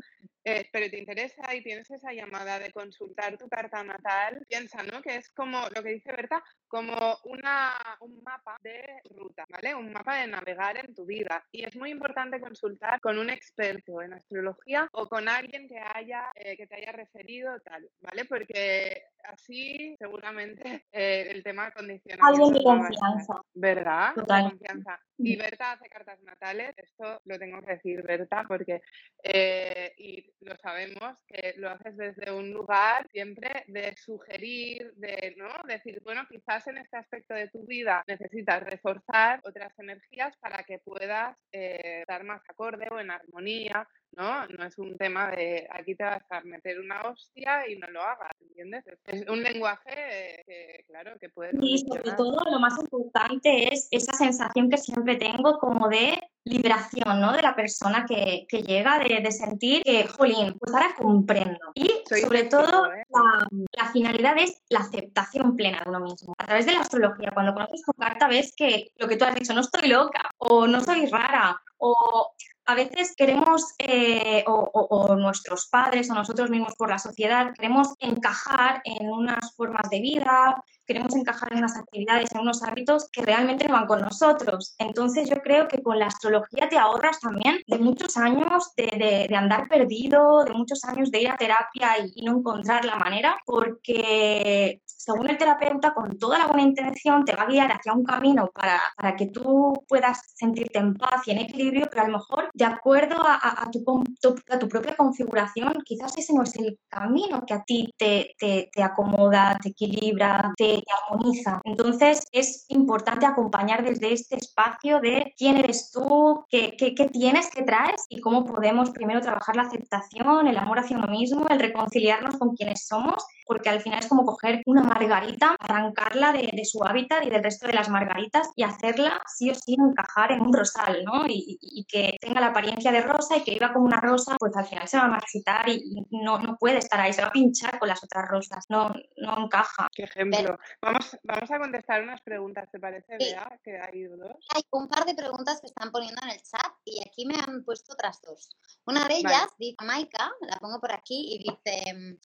eh, 0.43 0.67
pero 0.71 0.89
te 0.89 0.97
interesa 0.97 1.54
y 1.56 1.63
tienes 1.63 1.89
esa 1.91 2.13
llamada 2.13 2.60
de 2.60 2.71
consultar 2.71 3.38
tu 3.38 3.47
carta 3.47 3.84
natal, 3.84 4.43
piensa, 4.47 4.84
¿no? 4.84 5.01
Que 5.01 5.15
es 5.15 5.30
como 5.30 5.62
lo 5.75 5.84
que 5.84 5.93
dice 5.93 6.12
Berta, 6.12 6.43
como 6.67 7.17
una, 7.25 7.73
un 7.99 8.21
mapa 8.23 8.58
de 8.62 9.01
ruta, 9.15 9.45
¿vale? 9.49 9.75
Un 9.75 9.91
mapa 9.91 10.21
de 10.21 10.27
navegar 10.27 10.77
en 10.77 10.93
tu 10.95 11.06
vida. 11.06 11.43
Y 11.51 11.63
es 11.63 11.75
muy 11.75 11.91
importante 11.91 12.39
consultar 12.39 12.99
con 13.01 13.17
un 13.17 13.30
experto 13.30 14.01
en 14.01 14.13
astrología 14.13 14.88
o 14.93 15.08
con 15.08 15.27
alguien 15.30 15.67
que 15.67 15.80
haya, 15.80 16.32
eh, 16.36 16.58
que 16.58 16.67
te 16.67 16.75
haya 16.75 16.91
referido 16.91 17.60
tal, 17.62 17.88
¿vale? 17.99 18.25
Porque 18.25 19.04
así 19.25 19.95
seguramente 19.99 20.86
eh, 20.91 21.27
el 21.30 21.43
tema 21.43 21.65
de 21.65 21.73
condicionamiento... 21.73 22.25
Alguien 22.25 22.54
de 22.54 22.63
confianza. 22.63 23.41
¿Verdad? 23.54 24.13
Total. 24.15 24.49
confianza. 24.49 24.99
Y 25.17 25.36
Berta 25.36 25.73
hace 25.73 25.88
cartas 25.88 26.19
natales, 26.23 26.73
esto 26.77 27.21
lo 27.25 27.38
tengo 27.38 27.62
que 27.62 27.73
decir, 27.73 28.01
Berta, 28.01 28.43
porque 28.47 28.81
eh, 29.24 29.94
y 29.98 30.34
lo 30.39 30.58
sabemos 30.58 31.17
que 31.28 31.54
lo 31.58 31.70
haces 31.70 31.96
desde 31.96 32.32
un 32.32 32.52
lugar 32.52 33.08
siempre 33.12 33.63
de 33.67 33.96
sugerir, 33.96 34.94
de 34.96 35.36
¿no? 35.38 35.50
decir, 35.67 36.02
bueno, 36.04 36.26
quizás 36.30 36.67
en 36.67 36.78
este 36.78 36.98
aspecto 36.98 37.34
de 37.36 37.48
tu 37.50 37.65
vida 37.65 38.04
necesitas 38.08 38.63
reforzar 38.63 39.41
otras 39.44 39.78
energías 39.78 40.36
para 40.38 40.63
que 40.63 40.80
puedas 40.80 41.38
eh, 41.52 42.00
estar 42.02 42.24
más 42.24 42.41
acorde 42.50 42.88
o 42.89 43.00
en 43.00 43.12
armonía 43.12 43.88
¿no? 44.13 44.46
No 44.48 44.65
es 44.65 44.78
un 44.78 44.98
tema 44.98 45.32
de 45.32 45.67
aquí 45.72 45.96
te 45.96 46.04
vas 46.04 46.24
a 46.30 46.41
meter 46.41 46.80
una 46.80 47.02
hostia 47.04 47.67
y 47.67 47.78
no 47.78 47.88
lo 47.88 48.02
hagas, 48.02 48.32
¿entiendes? 48.41 48.84
Es 49.06 49.28
un 49.28 49.41
lenguaje 49.41 50.44
que, 50.46 50.84
claro, 50.88 51.17
que 51.20 51.30
puede... 51.30 51.52
Y 51.62 51.78
sobre 51.80 52.12
todo 52.13 52.44
lo 52.50 52.60
más 52.60 52.78
importante 52.80 53.74
es 53.74 53.88
esa 53.91 54.13
sensación 54.13 54.70
que 54.70 54.78
siempre 54.78 55.15
tengo 55.15 55.58
como 55.60 55.88
de 55.88 56.20
liberación, 56.43 57.21
¿no? 57.21 57.34
De 57.34 57.41
la 57.41 57.56
persona 57.56 58.06
que, 58.06 58.45
que 58.47 58.63
llega, 58.63 58.99
de, 58.99 59.21
de, 59.21 59.32
sentir 59.32 59.84
que, 59.84 60.08
jolín, 60.08 60.58
pues 60.60 60.73
ahora 60.73 60.95
comprendo. 60.97 61.60
Y 61.75 61.89
sobre 62.10 62.43
todo 62.45 62.91
¿eh? 62.91 63.06
la, 63.10 63.47
la, 63.71 63.91
finalidad 63.91 64.38
es 64.38 64.62
la 64.69 64.80
aceptación 64.80 65.56
plena 65.56 65.82
de 65.84 65.89
uno 65.89 65.99
mismo. 65.99 66.34
A 66.38 66.45
través 66.45 66.65
de 66.65 66.73
la 66.73 66.82
astrología, 66.82 67.32
cuando 67.34 67.54
conoces 67.54 67.84
tu 67.84 67.93
carta 67.93 68.27
ves 68.27 68.54
que 68.56 68.91
lo 68.97 69.08
que 69.08 69.17
tú 69.17 69.25
has 69.25 69.36
dicho, 69.36 69.54
no 69.54 69.62
estoy 69.62 69.88
loca 69.89 70.32
o 70.38 70.67
no 70.67 70.82
soy 70.82 71.06
rara 71.06 71.62
o 71.77 72.32
a 72.65 72.75
veces 72.75 73.15
queremos, 73.17 73.73
eh, 73.80 74.43
o, 74.47 75.15
nuestros 75.15 75.67
padres 75.67 76.10
o 76.10 76.13
nosotros 76.13 76.49
mismos 76.49 76.75
por 76.75 76.89
la 76.89 76.99
sociedad, 76.99 77.54
queremos 77.56 77.95
encajar 77.99 78.82
en 78.86 79.10
unas 79.10 79.54
formas 79.56 79.89
de 79.89 79.99
vida, 79.99 80.63
queremos 80.91 81.15
encajar 81.15 81.54
en 81.54 81.60
unas 81.60 81.77
actividades, 81.77 82.30
en 82.34 82.41
unos 82.41 82.62
hábitos 82.63 83.08
que 83.13 83.21
realmente 83.21 83.65
no 83.65 83.75
van 83.75 83.88
con 83.88 84.01
nosotros. 84.01 84.75
Entonces 84.77 85.30
yo 85.30 85.38
creo 85.38 85.69
que 85.69 85.82
con 85.82 85.97
la 85.97 86.08
astrología 86.08 86.67
te 86.67 86.77
ahorras 86.77 87.21
también 87.21 87.62
de 87.65 87.77
muchos 87.77 88.17
años 88.17 88.73
de, 88.75 89.30
andar 89.34 89.69
perdido, 89.69 90.43
de 90.43 90.51
muchos 90.51 90.84
años 90.84 91.10
de 91.10 91.21
ir 91.21 91.30
a 91.30 91.38
terapia 91.38 91.91
y, 92.13 92.25
no 92.25 92.39
encontrar 92.39 92.84
la 92.84 92.97
manera, 92.97 93.38
porque 93.45 94.82
según 95.04 95.30
el 95.30 95.38
terapeuta, 95.38 95.94
con 95.94 96.18
toda 96.20 96.38
la 96.38 96.48
buena 96.48 96.62
intención, 96.62 97.26
te 97.26 97.36
va 97.36 97.44
a 97.44 97.48
guiar 97.48 97.72
hacia 97.72 97.94
un 97.94 98.04
camino 98.04 98.50
para, 98.54 98.80
para 98.96 99.16
que 99.16 99.28
tú 99.28 99.74
puedas 99.88 100.22
sentirte 100.36 100.80
en 100.80 100.94
paz 100.94 101.28
y 101.28 101.32
en 101.32 101.40
equilibrio, 101.40 101.88
pero 101.90 102.04
a 102.04 102.08
lo 102.08 102.18
mejor 102.20 102.50
de 102.54 102.66
acuerdo 102.66 103.16
a, 103.20 103.68
tu, 103.72 104.36
a 104.50 104.60
tu 104.60 104.68
propia 104.68 104.96
configuración, 104.96 105.74
quizás 105.84 106.16
ese 106.18 106.34
no 106.34 106.44
es 106.44 106.56
el 106.56 106.78
camino 106.88 107.44
que 107.46 107.54
a 107.54 107.64
ti 107.64 107.92
te, 107.98 108.36
te, 108.38 108.70
te 108.72 108.84
acomoda, 108.84 109.58
te 109.62 109.70
equilibra, 109.70 110.54
te, 110.56 110.84
armoniza. 111.10 111.62
Entonces 111.64 112.24
es 112.32 112.66
importante 112.70 113.26
acompañar 113.26 113.84
desde 113.84 114.14
este 114.14 114.38
espacio 114.38 115.00
de 115.00 115.34
quién 115.38 115.58
eres 115.58 115.92
tú, 115.92 116.46
qué, 116.50 116.76
qué 116.78 117.10
tienes, 117.10 117.50
qué 117.50 117.64
traes 117.64 118.06
y 118.10 118.20
cómo 118.22 118.46
podemos 118.46 118.92
primero 118.92 119.22
trabajar 119.22 119.56
la 119.56 119.64
aceptación, 119.64 120.48
el 120.48 120.58
amor 120.58 120.80
hacia 120.80 120.98
uno 120.98 121.08
mismo, 121.08 121.48
el 121.50 121.60
reconciliarnos 121.60 122.38
con 122.38 122.56
quienes 122.56 122.86
somos 122.86 123.24
porque 123.52 123.68
al 123.68 123.82
final 123.82 124.00
es 124.00 124.08
como 124.08 124.26
coger 124.26 124.62
una 124.66 124.82
margarita, 124.82 125.58
arrancarla 125.60 126.32
de, 126.32 126.52
de, 126.54 126.64
su 126.64 126.82
hábitat 126.86 127.22
y 127.26 127.30
del 127.30 127.44
resto 127.44 127.68
de 127.68 127.74
las 127.74 127.90
margaritas 127.90 128.50
y 128.56 128.64
hacerla 128.64 129.22
sí 129.28 129.50
o 129.50 129.54
sí 129.54 129.76
encajar 129.78 130.32
en 130.32 130.40
un 130.40 130.54
rosal, 130.54 131.04
¿no? 131.04 131.28
Y, 131.28 131.60
y, 131.60 131.84
que 131.84 132.16
tenga 132.22 132.40
la 132.40 132.48
apariencia 132.48 132.94
de 132.94 133.02
rosa 133.02 133.36
y 133.36 133.44
que 133.44 133.52
iba 133.52 133.74
como 133.74 133.88
una 133.88 134.00
rosa, 134.00 134.38
pues 134.40 134.56
al 134.56 134.66
final 134.66 134.88
se 134.88 134.96
va 134.96 135.04
a 135.04 135.10
marchitar 135.10 135.68
y, 135.68 136.08
no, 136.12 136.40
no 136.40 136.56
puede 136.58 136.78
estar 136.78 137.02
ahí, 137.02 137.12
se 137.12 137.24
va 137.24 137.28
a 137.28 137.32
pinchar 137.34 137.78
con 137.78 137.90
las 137.90 138.02
otras 138.02 138.26
rosas, 138.30 138.64
no, 138.70 138.94
no 139.18 139.44
encaja. 139.44 139.90
Qué 139.94 140.04
ejemplo. 140.04 140.58
Vamos, 140.82 141.18
vamos 141.24 141.52
a 141.52 141.60
contestar 141.60 142.04
unas 142.04 142.22
preguntas, 142.22 142.72
¿te 142.72 142.80
parece, 142.80 143.18
Bea? 143.18 143.60
Que 143.66 143.78
hay 143.82 144.04
dos. 144.04 144.32
Hay 144.56 144.62
un 144.72 144.88
par 144.88 145.04
de 145.04 145.14
preguntas 145.14 145.60
que 145.60 145.68
están 145.68 145.92
poniendo 145.92 146.22
en 146.24 146.30
el 146.30 146.42
chat 146.42 146.72
y 146.86 147.02
aquí 147.06 147.26
me 147.26 147.36
han 147.36 147.66
puesto 147.66 147.92
otras 147.92 148.22
dos. 148.22 148.56
Una 148.86 149.10
de 149.10 149.18
ellas, 149.18 149.48
dice 149.60 149.76
Maika, 149.84 150.32
la 150.40 150.56
pongo 150.56 150.80
por 150.80 150.94
aquí 150.94 151.36
y 151.36 151.44
dice, 151.44 152.18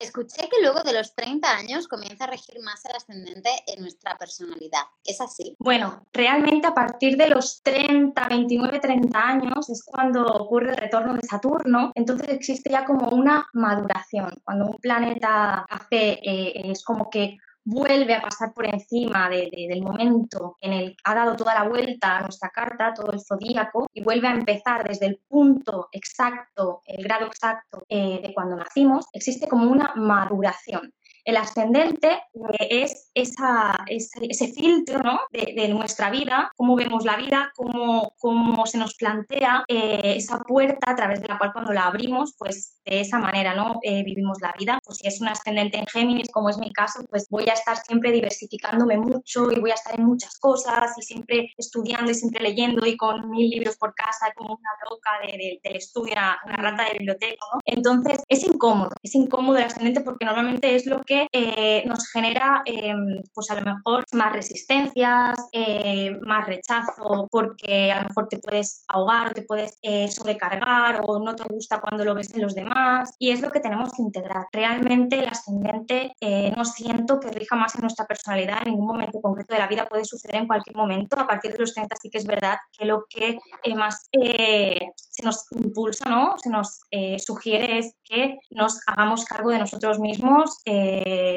escuché 0.00 0.48
que 0.48 0.60
luego 0.62 0.82
de 0.82 0.92
los 0.92 1.14
30 1.14 1.48
años 1.48 1.86
comienza 1.86 2.24
a 2.24 2.28
regir 2.28 2.60
más 2.62 2.84
el 2.86 2.96
ascendente 2.96 3.50
en 3.66 3.82
nuestra 3.82 4.16
personalidad. 4.16 4.82
¿Es 5.04 5.20
así? 5.20 5.54
Bueno, 5.58 6.04
realmente 6.12 6.66
a 6.66 6.74
partir 6.74 7.16
de 7.16 7.28
los 7.28 7.62
30, 7.62 8.28
29, 8.28 8.80
30 8.80 9.18
años 9.20 9.68
es 9.68 9.84
cuando 9.84 10.24
ocurre 10.24 10.70
el 10.70 10.76
retorno 10.76 11.14
de 11.14 11.26
Saturno, 11.26 11.92
entonces 11.94 12.28
existe 12.28 12.70
ya 12.70 12.84
como 12.84 13.08
una 13.10 13.46
maduración. 13.52 14.32
Cuando 14.42 14.66
un 14.66 14.78
planeta 14.78 15.66
hace, 15.68 16.18
eh, 16.22 16.70
es 16.70 16.82
como 16.82 17.10
que 17.10 17.38
vuelve 17.64 18.14
a 18.14 18.22
pasar 18.22 18.52
por 18.54 18.66
encima 18.66 19.28
del 19.28 19.82
momento 19.82 20.56
en 20.60 20.72
el 20.72 20.90
que 20.90 21.02
ha 21.04 21.14
dado 21.14 21.36
toda 21.36 21.54
la 21.54 21.68
vuelta 21.68 22.18
a 22.18 22.22
nuestra 22.22 22.50
carta, 22.50 22.94
todo 22.94 23.12
el 23.12 23.20
zodíaco, 23.20 23.86
y 23.92 24.02
vuelve 24.02 24.28
a 24.28 24.32
empezar 24.32 24.86
desde 24.86 25.06
el 25.06 25.20
punto 25.28 25.88
exacto, 25.92 26.82
el 26.86 27.04
grado 27.04 27.26
exacto 27.26 27.84
eh, 27.88 28.20
de 28.22 28.34
cuando 28.34 28.56
nacimos, 28.56 29.06
existe 29.12 29.48
como 29.48 29.70
una 29.70 29.92
maduración. 29.96 30.92
El 31.24 31.36
ascendente 31.36 32.22
es 32.58 33.10
esa, 33.14 33.84
ese, 33.86 34.48
filtro 34.52 35.00
¿no? 35.00 35.20
de, 35.30 35.68
nuestra 35.68 36.10
vida, 36.10 36.50
cómo 36.56 36.76
vemos 36.76 37.04
la 37.04 37.16
vida, 37.16 37.52
cómo, 37.54 38.14
cómo 38.18 38.66
se 38.66 38.78
nos 38.78 38.94
plantea 38.94 39.64
eh, 39.68 40.14
esa 40.16 40.38
puerta 40.38 40.90
a 40.90 40.96
través 40.96 41.20
de 41.22 41.28
la 41.28 41.38
cual 41.38 41.52
cuando 41.52 41.72
la 41.72 41.86
abrimos, 41.86 42.34
pues 42.38 42.80
de 42.84 43.00
esa 43.00 43.18
manera 43.18 43.54
¿no? 43.54 43.78
Eh, 43.82 44.02
vivimos 44.02 44.38
la 44.40 44.54
vida. 44.58 44.78
Pues 44.84 44.98
si 44.98 45.08
es 45.08 45.20
un 45.20 45.28
ascendente 45.28 45.78
en 45.78 45.86
Géminis, 45.86 46.30
como 46.30 46.48
es 46.48 46.58
mi 46.58 46.72
caso, 46.72 47.04
pues 47.08 47.26
voy 47.30 47.48
a 47.48 47.52
estar 47.52 47.76
siempre 47.76 48.12
diversificándome 48.12 48.98
mucho 48.98 49.50
y 49.50 49.60
voy 49.60 49.70
a 49.70 49.74
estar 49.74 49.98
en 49.98 50.04
muchas 50.04 50.38
cosas 50.38 50.92
y 50.98 51.02
siempre 51.02 51.52
estudiando 51.56 52.10
y 52.10 52.14
siempre 52.14 52.42
leyendo 52.42 52.86
y 52.86 52.96
con 52.96 53.30
mil 53.30 53.50
libros 53.50 53.76
por 53.76 53.94
casa, 53.94 54.32
como 54.36 54.54
una 54.54 54.70
loca 54.90 55.10
de, 55.22 55.60
del 55.62 55.76
estudio, 55.76 56.12
una, 56.12 56.38
rata 56.56 56.84
de 56.84 56.98
biblioteca. 56.98 57.36
¿no? 57.52 57.60
Entonces 57.64 58.22
es 58.28 58.44
incómodo, 58.44 58.90
es 59.02 59.14
incómodo 59.14 59.58
el 59.58 59.64
ascendente 59.64 60.00
porque 60.00 60.24
normalmente 60.24 60.74
es 60.74 60.86
lo 60.86 61.00
que 61.02 61.09
eh, 61.32 61.82
nos 61.86 62.08
genera, 62.10 62.62
em, 62.64 63.22
pues 63.34 63.50
a 63.50 63.54
lo 63.54 63.62
mejor, 63.62 64.04
más 64.12 64.32
resistencias, 64.32 65.36
eh, 65.52 66.16
más 66.22 66.46
rechazo, 66.46 67.26
porque 67.30 67.90
a 67.92 68.02
lo 68.02 68.08
mejor 68.08 68.28
te 68.28 68.38
puedes 68.38 68.84
ahogar 68.88 69.28
o 69.28 69.32
te 69.32 69.42
puedes 69.42 69.78
eh, 69.82 70.08
sobrecargar 70.08 71.00
o 71.04 71.18
no 71.18 71.34
te 71.34 71.44
gusta 71.44 71.80
cuando 71.80 72.04
lo 72.04 72.14
ves 72.14 72.34
en 72.34 72.42
los 72.42 72.54
demás. 72.54 73.14
Y 73.18 73.30
es 73.30 73.40
lo 73.40 73.50
que 73.50 73.60
tenemos 73.60 73.90
que 73.92 74.02
integrar. 74.02 74.46
Realmente 74.52 75.18
el 75.18 75.28
ascendente 75.28 76.12
no 76.56 76.64
siento 76.64 77.18
que 77.18 77.30
rija 77.30 77.56
más 77.56 77.74
en 77.74 77.82
nuestra 77.82 78.06
personalidad 78.06 78.58
en 78.64 78.72
ningún 78.72 78.86
momento 78.86 79.20
concreto 79.20 79.54
de 79.54 79.60
la 79.60 79.66
vida, 79.66 79.88
puede 79.88 80.04
suceder 80.04 80.36
en 80.36 80.46
cualquier 80.46 80.76
momento. 80.76 81.18
A 81.18 81.26
partir 81.26 81.52
de 81.52 81.58
los 81.58 81.74
30 81.74 81.96
sí 81.96 82.10
que 82.10 82.18
es 82.18 82.26
verdad 82.26 82.56
que 82.76 82.84
lo 82.84 83.04
que 83.08 83.38
más 83.74 84.08
se 84.12 85.22
nos 85.22 85.46
impulsa, 85.52 86.08
¿no? 86.08 86.36
se 86.38 86.50
nos 86.50 86.80
sugiere 87.18 87.78
es 87.78 87.94
que 88.04 88.38
nos 88.50 88.80
hagamos 88.86 89.24
cargo 89.24 89.50
de 89.50 89.58
nosotros 89.58 89.98
mismos 89.98 90.60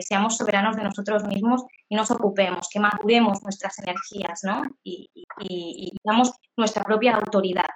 seamos 0.01 0.37
soberanos 0.37 0.75
de 0.75 0.83
nosotros 0.83 1.23
mismos 1.25 1.63
y 1.89 1.95
nos 1.95 2.11
ocupemos, 2.11 2.67
que 2.71 2.79
maduremos 2.79 3.41
nuestras 3.43 3.77
energías, 3.79 4.41
¿no? 4.43 4.63
Y, 4.83 5.09
y, 5.39 5.91
damos 6.03 6.31
nuestra 6.57 6.83
propia 6.83 7.15
autoridad. 7.15 7.69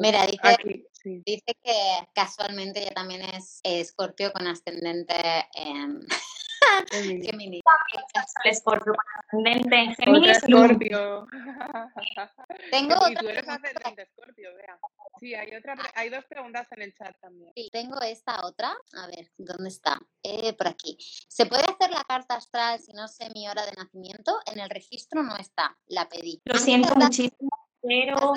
Mira, 0.00 0.26
dice, 0.26 0.84
dice 1.04 1.56
que 1.62 2.08
casualmente 2.14 2.82
ella 2.82 2.92
también 2.94 3.22
es 3.22 3.60
escorpio 3.62 4.32
con 4.32 4.46
ascendente 4.46 5.14
en... 5.54 6.00
Escorpio 8.44 8.92
con 8.94 9.46
ascendente 9.46 9.76
en 9.76 9.94
Géminis. 9.94 10.36
Escorpio. 10.38 11.26
Tengo 12.70 13.08
y 13.08 13.14
tú 13.14 13.28
eres 13.28 13.48
ascendente 13.48 14.02
escorpio, 14.02 14.54
vea. 14.56 14.78
Sí, 15.20 15.34
hay, 15.34 15.54
otra, 15.54 15.76
hay 15.94 16.08
dos 16.08 16.24
preguntas 16.26 16.66
en 16.72 16.82
el 16.82 16.94
chat 16.94 17.16
también. 17.20 17.52
Sí, 17.54 17.68
tengo 17.72 18.00
esta 18.02 18.44
otra. 18.44 18.76
A 18.94 19.06
ver, 19.06 19.30
¿dónde 19.38 19.68
está? 19.68 20.00
Eh, 20.22 20.52
por 20.54 20.68
aquí. 20.68 20.96
¿Se 21.28 21.46
puede 21.46 21.62
hacer 21.62 21.90
la 21.90 22.04
carta 22.04 22.36
astral 22.36 22.80
si 22.80 22.92
no 22.92 23.08
sé 23.08 23.28
mi 23.34 23.48
hora 23.48 23.64
de 23.66 23.72
nacimiento? 23.72 24.38
En 24.46 24.58
el 24.60 24.70
registro 24.70 25.22
no 25.22 25.36
está. 25.36 25.76
La 25.86 26.08
pedí. 26.08 26.40
Lo 26.44 26.58
siento 26.58 26.94
muchísimo. 26.94 27.50
Pero... 27.80 28.34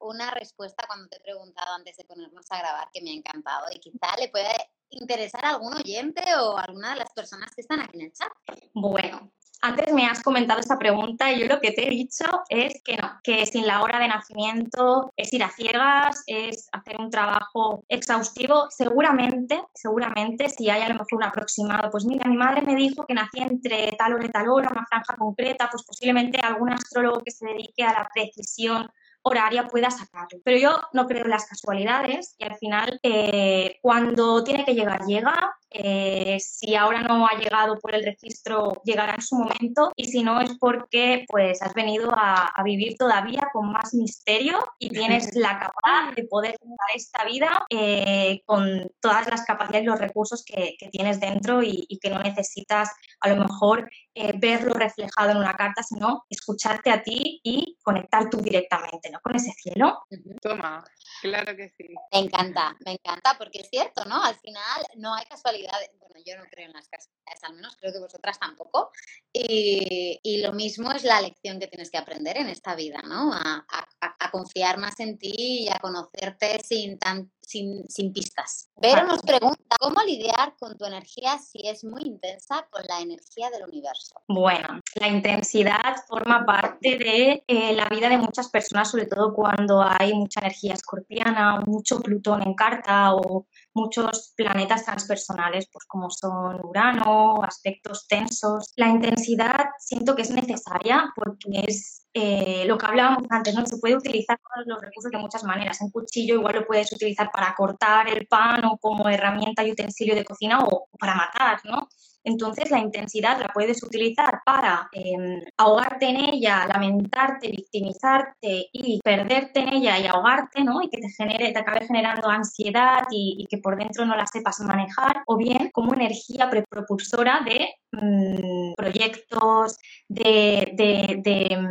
Una 0.00 0.30
respuesta 0.30 0.84
cuando 0.86 1.08
te 1.08 1.16
he 1.16 1.20
preguntado 1.20 1.74
antes 1.74 1.96
de 1.96 2.04
ponernos 2.04 2.46
a 2.50 2.58
grabar 2.58 2.88
que 2.92 3.02
me 3.02 3.10
ha 3.10 3.14
encantado 3.14 3.66
y 3.72 3.78
quizá 3.78 4.16
le 4.18 4.28
puede 4.28 4.48
interesar 4.90 5.44
a 5.44 5.50
algún 5.50 5.74
oyente 5.74 6.22
o 6.40 6.56
a 6.56 6.62
alguna 6.62 6.90
de 6.90 7.00
las 7.00 7.12
personas 7.12 7.54
que 7.54 7.62
están 7.62 7.80
aquí 7.80 7.98
en 7.98 8.06
el 8.06 8.12
chat. 8.12 8.32
Bueno, 8.72 9.30
antes 9.60 9.92
me 9.92 10.06
has 10.06 10.22
comentado 10.22 10.60
esta 10.60 10.78
pregunta 10.78 11.32
y 11.32 11.40
yo 11.40 11.46
lo 11.46 11.60
que 11.60 11.72
te 11.72 11.86
he 11.86 11.90
dicho 11.90 12.24
es 12.48 12.80
que 12.84 12.96
no, 12.96 13.18
que 13.24 13.44
sin 13.44 13.66
la 13.66 13.82
hora 13.82 13.98
de 13.98 14.06
nacimiento 14.06 15.12
es 15.16 15.32
ir 15.32 15.42
a 15.42 15.50
ciegas, 15.50 16.22
es 16.28 16.68
hacer 16.70 16.96
un 17.00 17.10
trabajo 17.10 17.82
exhaustivo. 17.88 18.68
Seguramente, 18.70 19.60
seguramente, 19.74 20.48
si 20.48 20.70
hay 20.70 20.82
a 20.82 20.88
lo 20.88 20.94
mejor 20.94 21.14
un 21.14 21.24
aproximado, 21.24 21.90
pues 21.90 22.04
mira, 22.04 22.30
mi 22.30 22.36
madre 22.36 22.62
me 22.62 22.76
dijo 22.76 23.04
que 23.04 23.14
nacía 23.14 23.46
entre 23.46 23.90
tal 23.98 24.14
hora 24.14 24.26
y 24.26 24.30
tal 24.30 24.48
hora, 24.48 24.70
una 24.70 24.86
franja 24.86 25.16
concreta, 25.16 25.68
pues 25.70 25.82
posiblemente 25.82 26.38
algún 26.38 26.72
astrólogo 26.72 27.22
que 27.24 27.32
se 27.32 27.46
dedique 27.46 27.82
a 27.82 27.92
la 27.92 28.08
precisión 28.14 28.88
horaria 29.28 29.68
pueda 29.68 29.90
sacarlo. 29.90 30.40
Pero 30.44 30.58
yo 30.58 30.80
no 30.92 31.06
creo 31.06 31.24
en 31.24 31.30
las 31.30 31.46
casualidades 31.46 32.34
y 32.38 32.44
al 32.44 32.56
final 32.56 32.98
eh, 33.02 33.78
cuando 33.82 34.42
tiene 34.44 34.64
que 34.64 34.74
llegar, 34.74 35.04
llega. 35.04 35.54
Eh, 35.70 36.38
si 36.40 36.74
ahora 36.74 37.02
no 37.02 37.26
ha 37.26 37.38
llegado 37.38 37.78
por 37.78 37.94
el 37.94 38.04
registro, 38.04 38.80
llegará 38.84 39.14
en 39.14 39.22
su 39.22 39.36
momento 39.36 39.92
y 39.96 40.06
si 40.06 40.22
no 40.22 40.40
es 40.40 40.56
porque 40.58 41.24
pues 41.28 41.60
has 41.62 41.74
venido 41.74 42.10
a, 42.14 42.52
vivir 42.64 42.96
todavía 42.98 43.48
con 43.52 43.70
más 43.72 43.94
misterio 43.94 44.58
y 44.78 44.90
tienes 44.90 45.30
la 45.36 45.58
capacidad 45.58 46.14
de 46.14 46.24
poder 46.24 46.56
dar 46.60 46.96
esta 46.96 47.24
vida 47.24 47.66
eh, 47.70 48.42
con 48.44 48.90
todas 49.00 49.28
las 49.28 49.44
capacidades 49.44 49.84
y 49.84 49.86
los 49.86 49.98
recursos 49.98 50.44
que, 50.44 50.76
tienes 50.90 51.20
dentro 51.20 51.62
y, 51.62 51.86
y, 51.88 51.98
que 51.98 52.10
no 52.10 52.18
necesitas 52.20 52.90
a 53.20 53.28
lo 53.28 53.36
mejor 53.36 53.88
verlo 54.36 54.74
reflejado 54.74 55.30
en 55.30 55.36
una 55.36 55.54
carta, 55.54 55.82
sino 55.82 56.24
escucharte 56.28 56.90
a 56.90 57.02
ti 57.02 57.40
y 57.42 57.76
conectar 57.82 58.28
tú 58.28 58.38
directamente 58.38 59.10
¿no? 59.10 59.20
con 59.20 59.36
ese 59.36 59.52
cielo. 59.52 60.00
Toma, 60.40 60.84
claro 61.22 61.56
que 61.56 61.68
sí. 61.76 61.88
Me 62.12 62.20
encanta, 62.20 62.76
me 62.84 62.92
encanta 62.92 63.36
porque 63.38 63.60
es 63.60 63.68
cierto, 63.70 64.04
¿no? 64.04 64.22
Al 64.22 64.36
final 64.36 64.86
no 64.96 65.14
hay 65.14 65.24
casualidades, 65.26 65.90
bueno, 65.98 66.16
yo 66.24 66.36
no 66.36 66.44
creo 66.50 66.66
en 66.66 66.72
las 66.72 66.88
casualidades, 66.88 67.44
al 67.44 67.54
menos 67.54 67.76
creo 67.76 67.92
que 67.92 67.98
vosotras 68.00 68.38
tampoco. 68.38 68.90
Y, 69.32 70.20
y 70.22 70.42
lo 70.42 70.52
mismo 70.52 70.90
es 70.92 71.04
la 71.04 71.20
lección 71.20 71.58
que 71.58 71.66
tienes 71.68 71.90
que 71.90 71.98
aprender 71.98 72.38
en 72.38 72.48
esta 72.48 72.74
vida, 72.74 73.02
¿no? 73.02 73.32
A, 73.32 73.66
a, 74.00 74.30
confiar 74.30 74.78
más 74.78 75.00
en 75.00 75.18
ti 75.18 75.64
y 75.64 75.68
a 75.68 75.78
conocerte 75.78 76.60
sin, 76.62 76.98
tan, 76.98 77.32
sin, 77.48 77.88
sin 77.88 78.12
pistas. 78.12 78.68
Pero 78.80 79.06
nos 79.06 79.22
pregunta, 79.22 79.76
¿cómo 79.80 80.02
lidiar 80.02 80.54
con 80.58 80.76
tu 80.76 80.84
energía 80.84 81.38
si 81.38 81.66
es 81.66 81.82
muy 81.82 82.02
intensa 82.02 82.66
con 82.70 82.82
la 82.86 83.00
energía 83.00 83.50
del 83.50 83.64
universo? 83.66 84.20
Bueno, 84.28 84.80
la 84.94 85.08
intensidad 85.08 85.96
forma 86.06 86.44
parte 86.44 86.98
de 86.98 87.42
eh, 87.46 87.72
la 87.72 87.88
vida 87.88 88.10
de 88.10 88.18
muchas 88.18 88.50
personas, 88.50 88.90
sobre 88.90 89.06
todo 89.06 89.32
cuando 89.32 89.82
hay 89.82 90.12
mucha 90.12 90.40
energía 90.40 90.74
escorpiana, 90.74 91.60
mucho 91.66 92.00
Plutón 92.00 92.42
en 92.42 92.54
carta 92.54 93.14
o 93.14 93.46
muchos 93.74 94.32
planetas 94.36 94.84
transpersonales, 94.84 95.68
pues 95.72 95.84
como 95.86 96.10
son 96.10 96.60
Urano, 96.64 97.42
aspectos 97.42 98.06
tensos. 98.08 98.72
La 98.76 98.88
intensidad 98.88 99.66
siento 99.78 100.14
que 100.16 100.22
es 100.22 100.30
necesaria 100.30 101.12
porque 101.14 101.64
es 101.66 102.06
eh, 102.14 102.64
lo 102.66 102.78
que 102.78 102.86
hablábamos 102.86 103.24
antes, 103.30 103.54
¿no? 103.54 103.64
Se 103.66 103.78
puede 103.78 103.96
utilizar 103.96 104.38
los 104.66 104.80
recursos 104.80 105.10
de 105.12 105.18
muchas 105.18 105.44
maneras. 105.44 105.80
Un 105.80 105.90
cuchillo 105.90 106.34
igual 106.34 106.56
lo 106.56 106.66
puedes 106.66 106.92
utilizar 106.92 107.30
para 107.30 107.54
cortar 107.54 108.08
el 108.08 108.26
pan 108.26 108.64
o 108.64 108.78
como 108.78 109.08
herramienta 109.08 109.64
y 109.64 109.72
utensilio 109.72 110.14
de 110.14 110.24
cocina 110.24 110.60
o 110.60 110.88
para 110.98 111.14
matar, 111.14 111.60
¿no? 111.64 111.88
Entonces 112.28 112.70
la 112.70 112.78
intensidad 112.78 113.40
la 113.40 113.48
puedes 113.48 113.82
utilizar 113.82 114.42
para 114.44 114.88
em, 114.92 115.40
ahogarte 115.56 116.06
en 116.06 116.16
ella, 116.16 116.66
lamentarte, 116.66 117.48
victimizarte 117.48 118.68
y 118.70 119.00
perderte 119.02 119.60
en 119.60 119.68
ella 119.72 119.98
y 119.98 120.06
ahogarte, 120.06 120.62
¿no? 120.62 120.82
Y 120.82 120.90
que 120.90 120.98
te 120.98 121.08
genere, 121.08 121.52
te 121.52 121.58
acabe 121.58 121.86
generando 121.86 122.28
ansiedad 122.28 123.04
y, 123.10 123.46
que 123.48 123.58
por 123.58 123.78
dentro 123.78 124.04
no 124.04 124.14
la 124.14 124.26
sepas 124.26 124.60
manejar, 124.60 125.22
o 125.26 125.36
bien 125.38 125.70
como 125.72 125.94
energía 125.94 126.50
prepropulsora 126.50 127.40
de 127.46 127.70
mm, 127.92 128.74
proyectos, 128.76 129.78
de, 130.06 130.72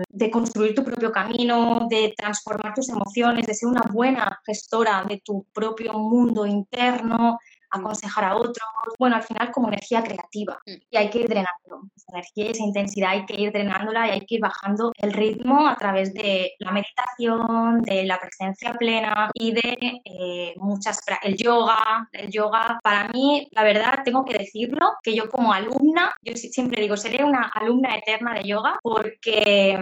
de, 0.09 0.31
construir 0.31 0.73
tu 0.73 0.83
propio 0.83 1.11
camino, 1.11 1.87
de 1.89 2.13
transformar 2.17 2.73
tus 2.73 2.89
emociones, 2.89 3.45
de 3.45 3.53
ser 3.53 3.69
una 3.69 3.83
buena 3.91 4.39
gestora 4.45 5.03
de 5.07 5.21
tu 5.23 5.45
propio 5.53 5.93
mundo 5.93 6.45
interno, 6.45 7.37
aconsejar 7.71 8.23
a 8.25 8.35
otros, 8.35 8.57
bueno, 8.99 9.15
al 9.17 9.23
final 9.23 9.51
como 9.51 9.67
energía 9.67 10.03
creativa 10.03 10.57
Mm. 10.65 10.71
y 10.89 10.97
hay 10.97 11.09
que 11.09 11.19
ir 11.19 11.27
drenando 11.27 11.81
esa 11.95 12.11
energía 12.13 12.45
y 12.45 12.51
esa 12.51 12.63
intensidad, 12.63 13.09
hay 13.11 13.25
que 13.25 13.39
ir 13.39 13.51
drenándola 13.51 14.07
y 14.07 14.11
hay 14.11 14.25
que 14.25 14.35
ir 14.35 14.41
bajando 14.41 14.91
el 14.97 15.13
ritmo 15.13 15.67
a 15.67 15.75
través 15.75 16.13
de 16.13 16.53
la 16.59 16.71
meditación, 16.71 17.81
de 17.81 18.05
la 18.05 18.19
presencia 18.19 18.73
plena 18.73 19.29
y 19.33 19.51
de 19.51 20.01
eh, 20.05 20.53
muchas, 20.57 20.99
el 21.23 21.35
yoga, 21.37 22.07
el 22.11 22.29
yoga, 22.31 22.79
para 22.83 23.09
mí, 23.09 23.47
la 23.51 23.63
verdad, 23.63 23.99
tengo 24.03 24.23
que 24.25 24.37
decirlo, 24.37 24.93
que 25.03 25.15
yo 25.15 25.29
como 25.29 25.53
alumna, 25.53 26.13
yo 26.21 26.35
si- 26.35 26.49
siempre 26.49 26.81
digo, 26.81 26.95
seré 26.97 27.23
una 27.23 27.51
alumna 27.53 27.95
eterna 27.97 28.33
de 28.33 28.43
yoga 28.43 28.79
porque 28.81 29.77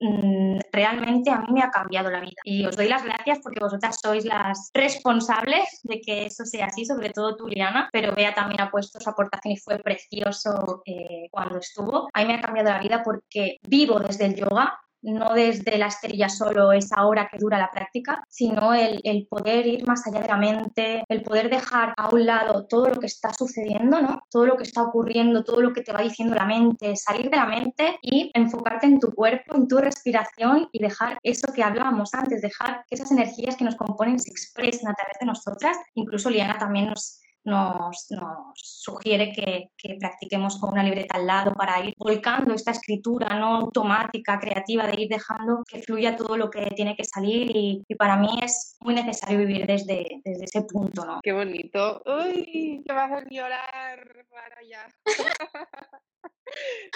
mm, 0.00 0.58
realmente 0.72 1.30
a 1.30 1.38
mí 1.40 1.52
me 1.52 1.62
ha 1.62 1.70
cambiado 1.70 2.10
la 2.10 2.20
vida. 2.20 2.32
Y 2.44 2.64
os 2.66 2.76
doy 2.76 2.88
las 2.88 3.04
gracias 3.04 3.38
porque 3.42 3.60
vosotras 3.60 3.98
sois 4.02 4.24
las 4.24 4.70
responsables 4.74 5.80
de 5.84 6.00
que 6.00 6.26
eso 6.26 6.44
sea 6.44 6.66
así, 6.66 6.84
sobre 6.84 7.10
todo 7.10 7.21
tú, 7.36 7.48
Liana, 7.48 7.88
pero 7.92 8.14
Bea 8.14 8.34
también 8.34 8.60
ha 8.60 8.70
puesto 8.70 9.00
su 9.00 9.08
aportación 9.08 9.52
y 9.52 9.56
fue 9.56 9.78
precioso 9.78 10.82
eh, 10.84 11.28
cuando 11.30 11.58
estuvo. 11.58 12.08
A 12.12 12.20
mí 12.20 12.26
me 12.26 12.34
ha 12.34 12.40
cambiado 12.40 12.70
la 12.70 12.80
vida 12.80 13.02
porque 13.02 13.58
vivo 13.62 13.98
desde 14.00 14.26
el 14.26 14.36
yoga, 14.36 14.78
no 15.02 15.34
desde 15.34 15.78
la 15.78 15.86
esterilla 15.86 16.28
solo 16.28 16.72
esa 16.72 17.04
hora 17.06 17.28
que 17.30 17.38
dura 17.38 17.58
la 17.58 17.70
práctica, 17.70 18.24
sino 18.28 18.74
el, 18.74 19.00
el 19.04 19.26
poder 19.26 19.66
ir 19.66 19.86
más 19.86 20.06
allá 20.06 20.20
de 20.20 20.28
la 20.28 20.36
mente, 20.36 21.04
el 21.08 21.22
poder 21.22 21.50
dejar 21.50 21.94
a 21.96 22.08
un 22.10 22.26
lado 22.26 22.66
todo 22.66 22.88
lo 22.88 23.00
que 23.00 23.06
está 23.06 23.32
sucediendo, 23.32 24.00
¿no? 24.00 24.22
Todo 24.30 24.46
lo 24.46 24.56
que 24.56 24.62
está 24.64 24.82
ocurriendo, 24.82 25.44
todo 25.44 25.60
lo 25.60 25.72
que 25.72 25.82
te 25.82 25.92
va 25.92 26.02
diciendo 26.02 26.34
la 26.34 26.46
mente, 26.46 26.96
salir 26.96 27.30
de 27.30 27.36
la 27.36 27.46
mente 27.46 27.98
y 28.02 28.30
enfocarte 28.34 28.86
en 28.86 29.00
tu 29.00 29.12
cuerpo, 29.12 29.56
en 29.56 29.68
tu 29.68 29.78
respiración 29.78 30.68
y 30.72 30.80
dejar 30.80 31.18
eso 31.22 31.52
que 31.52 31.62
hablábamos 31.62 32.14
antes, 32.14 32.42
dejar 32.42 32.84
que 32.88 32.94
esas 32.94 33.10
energías 33.10 33.56
que 33.56 33.64
nos 33.64 33.76
componen 33.76 34.18
se 34.18 34.30
expresen 34.30 34.88
a 34.88 34.94
través 34.94 35.16
de 35.20 35.26
nosotras. 35.26 35.76
Incluso 35.94 36.30
Liana 36.30 36.58
también 36.58 36.88
nos, 36.88 37.21
nos, 37.44 38.06
nos 38.10 38.52
sugiere 38.54 39.32
que, 39.32 39.70
que 39.76 39.96
practiquemos 39.98 40.58
con 40.58 40.72
una 40.72 40.82
libreta 40.82 41.16
al 41.16 41.26
lado 41.26 41.52
para 41.54 41.84
ir 41.84 41.94
volcando 41.98 42.54
esta 42.54 42.70
escritura 42.70 43.38
no 43.38 43.56
automática, 43.56 44.38
creativa, 44.38 44.86
de 44.86 45.02
ir 45.02 45.08
dejando 45.08 45.62
que 45.66 45.82
fluya 45.82 46.16
todo 46.16 46.36
lo 46.36 46.50
que 46.50 46.66
tiene 46.76 46.96
que 46.96 47.04
salir 47.04 47.50
y, 47.54 47.84
para 47.98 48.16
mí 48.16 48.40
es 48.42 48.76
muy 48.80 48.94
necesario 48.94 49.38
vivir 49.38 49.66
desde, 49.66 50.20
desde 50.24 50.44
ese 50.44 50.62
punto, 50.62 51.04
¿no? 51.04 51.20
Qué 51.22 51.32
bonito. 51.32 52.02
Uy, 52.04 52.82
que 52.84 52.92
vas 52.92 53.12
a 53.12 53.24
llorar 53.28 54.26
para 54.30 54.58
allá. 54.58 54.88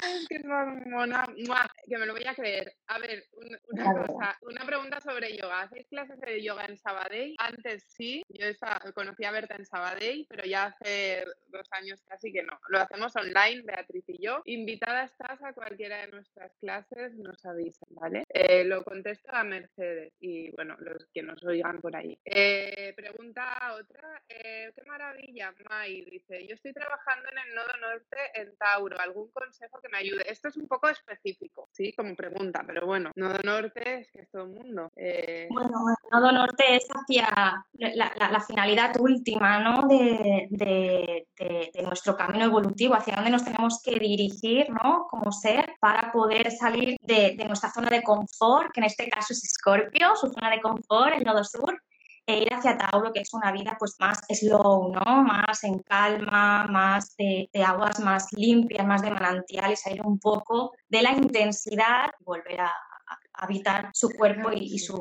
Es 0.03 0.27
que 0.29 0.37
es 0.37 0.45
más 0.45 0.67
mona. 0.87 1.27
¡Mua! 1.47 1.69
Que 1.89 1.99
me 1.99 2.07
lo 2.07 2.13
voy 2.13 2.25
a 2.27 2.35
creer. 2.35 2.73
A 2.89 2.99
ver, 2.99 3.25
un- 3.33 3.59
una 3.71 3.93
cosa, 4.07 4.39
una 4.43 4.65
pregunta 4.67 5.01
sobre 5.01 5.37
yoga. 5.37 5.63
¿Hacéis 5.63 5.87
clases 5.89 6.21
de 6.21 6.43
yoga 6.43 6.65
en 6.67 6.77
Sabadell? 6.79 7.35
Antes 7.39 7.85
sí, 7.89 8.23
yo 8.29 8.47
conocí 8.95 9.25
a 9.25 9.31
Berta 9.31 9.57
en 9.57 9.65
Sabadell, 9.65 10.27
pero 10.29 10.45
ya 10.45 10.67
hace 10.67 11.25
dos 11.47 11.67
años 11.73 12.03
casi 12.07 12.33
que 12.33 12.43
no. 12.43 12.59
Lo 12.69 12.79
hacemos 12.81 13.15
online, 13.17 13.63
Beatriz 13.65 14.05
y 14.09 14.23
yo. 14.23 14.43
Invitada 14.45 15.05
estás 15.05 15.43
a 15.43 15.53
cualquiera 15.53 15.99
de 16.05 16.09
nuestras 16.13 16.53
clases, 16.61 17.15
nos 17.15 17.45
avisan, 17.45 17.89
¿vale? 17.91 18.25
Eh, 18.29 18.65
lo 18.65 18.85
contesto 18.85 19.29
a 19.33 19.45
Mercedes 19.45 20.13
y, 20.21 20.51
bueno, 20.53 20.77
los 20.81 21.07
que 21.13 21.23
nos 21.23 21.43
oigan 21.45 21.81
por 21.81 21.97
ahí. 21.97 22.19
Eh, 22.25 22.93
pregunta 22.97 23.75
otra. 23.81 24.23
eh, 24.29 24.71
qué 24.75 24.83
maravilla, 24.85 25.55
Mai, 25.69 26.05
dice, 26.05 26.47
yo 26.47 26.55
estoy 26.55 26.73
trabajando 26.73 27.29
en 27.31 27.39
el 27.39 27.55
nodo 27.55 27.77
norte 27.81 28.17
en 28.35 28.57
Tauro. 28.57 28.99
¿Algún 29.01 29.31
consejo 29.31 29.46
que 29.83 29.89
me 29.89 29.99
ayude? 29.99 30.31
Esto 30.31 30.49
es 30.49 30.57
un 30.57 30.67
poco 30.67 30.89
específico, 30.89 31.69
¿sí? 31.73 31.93
Como 31.93 32.15
pregunta, 32.17 32.63
pero 32.67 32.87
bueno, 32.87 33.11
nodo 33.15 33.39
norte 33.45 34.01
es 34.01 34.11
que 34.11 34.21
es 34.23 34.31
todo 34.31 34.43
el 34.45 34.49
mundo. 34.51 34.91
Eh, 34.97 35.49
Bueno, 35.51 35.79
nodo 36.11 36.33
norte 36.33 36.77
es 36.77 36.87
hacia 36.89 37.29
la, 37.75 38.13
la- 38.17 38.31
la 38.31 38.41
finalidad 38.41 38.95
última 39.01 39.59
¿no? 39.61 39.87
de, 39.89 40.47
de- 40.51 41.27
de- 41.39 41.71
de 41.73 41.83
nuestro 41.83 42.17
camino 42.17 42.45
evolutivo, 42.45 42.95
hacia 42.95 43.15
dónde 43.17 43.31
nos 43.31 43.45
tenemos 43.45 43.81
que 43.83 43.99
dirigir 43.99 44.69
¿no? 44.71 45.07
como 45.11 45.31
ser 45.33 45.75
para 45.81 46.11
poder 46.13 46.51
salir 46.51 46.97
de 47.01 47.35
nuestra 47.47 47.71
zona 47.71 47.89
de 47.91 48.03
confort, 48.03 48.73
que 48.73 48.81
en 48.81 48.87
este 48.87 49.09
caso 49.09 49.33
es 49.33 49.45
Escorpio, 49.45 50.17
su 50.17 50.29
zona 50.33 50.51
de 50.51 50.61
confort, 50.61 51.15
el 51.15 51.25
nodo 51.25 51.45
sur, 51.45 51.81
e 52.27 52.43
ir 52.43 52.53
hacia 52.53 52.77
Tauro, 52.77 53.13
que 53.13 53.21
es 53.21 53.33
una 53.33 53.53
vida 53.53 53.77
pues 53.79 53.97
más 54.01 54.21
slow, 54.29 54.93
¿no? 54.93 55.23
Más 55.23 55.63
en 55.65 55.79
calma, 55.79 56.67
más 56.69 57.17
de, 57.17 57.49
de 57.53 57.63
aguas 57.63 58.01
más 58.01 58.33
limpias, 58.33 58.87
más 58.87 59.03
de 59.03 59.11
manantiales, 59.11 59.81
salir 59.81 60.03
un 60.03 60.19
poco 60.19 60.73
de 60.89 61.03
la 61.03 61.13
intensidad 61.13 62.11
y 62.19 62.25
volver 62.25 62.61
a, 62.61 62.67
a 62.67 63.45
habitar 63.45 63.91
su 63.93 64.11
cuerpo 64.11 64.51
y, 64.53 64.75
y 64.75 64.79
su, 64.79 65.01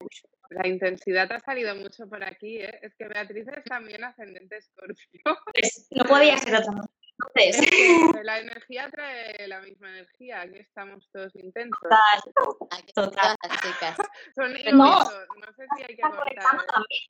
La 0.49 0.67
intensidad 0.67 1.31
ha 1.31 1.39
salido 1.39 1.75
mucho 1.75 2.07
por 2.07 2.23
aquí, 2.23 2.57
¿eh? 2.57 2.79
Es 2.81 2.95
que 2.95 3.07
Beatriz 3.07 3.47
es 3.47 3.63
también 3.63 4.03
ascendente 4.03 4.57
escorpio. 4.57 5.21
No 5.91 6.03
podía 6.05 6.37
ser 6.37 6.55
otra 6.55 6.71
manera. 6.71 6.94
Es 7.35 7.57
Entonces, 7.57 7.69
que 8.13 8.23
la 8.23 8.39
energía 8.39 8.89
trae 8.91 9.47
la 9.47 9.61
misma 9.61 9.89
energía, 9.89 10.41
aquí 10.41 10.57
estamos 10.57 11.09
todos 11.11 11.35
intensos. 11.35 11.89
Aquí 12.71 12.91
Total. 12.93 13.35
chicas. 13.61 13.97
Son 14.35 14.51
No. 14.51 14.57
intensos, 14.57 15.27
no 15.39 15.53
sé 15.53 15.65
si 15.77 15.83
hay 15.83 15.95
que. 15.95 16.01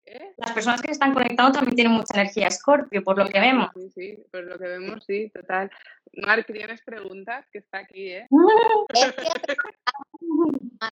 ¿eh? 0.05 0.33
Las 0.37 0.51
personas 0.51 0.81
que 0.81 0.87
se 0.87 0.93
están 0.93 1.13
conectando 1.13 1.53
también 1.53 1.75
tienen 1.75 1.93
mucha 1.93 2.13
energía 2.19 2.49
Scorpio, 2.51 3.03
por 3.03 3.17
lo 3.17 3.27
que 3.27 3.39
vemos. 3.39 3.69
Sí, 3.73 3.89
sí, 3.95 4.23
por 4.31 4.43
lo 4.43 4.57
que 4.57 4.67
vemos, 4.67 5.03
sí, 5.05 5.29
total. 5.29 5.71
Marc, 6.13 6.45
¿tienes 6.51 6.81
preguntas? 6.83 7.45
Que 7.51 7.59
está 7.59 7.79
aquí, 7.79 8.09
¿eh? 8.11 8.27
Alecia, 8.89 9.33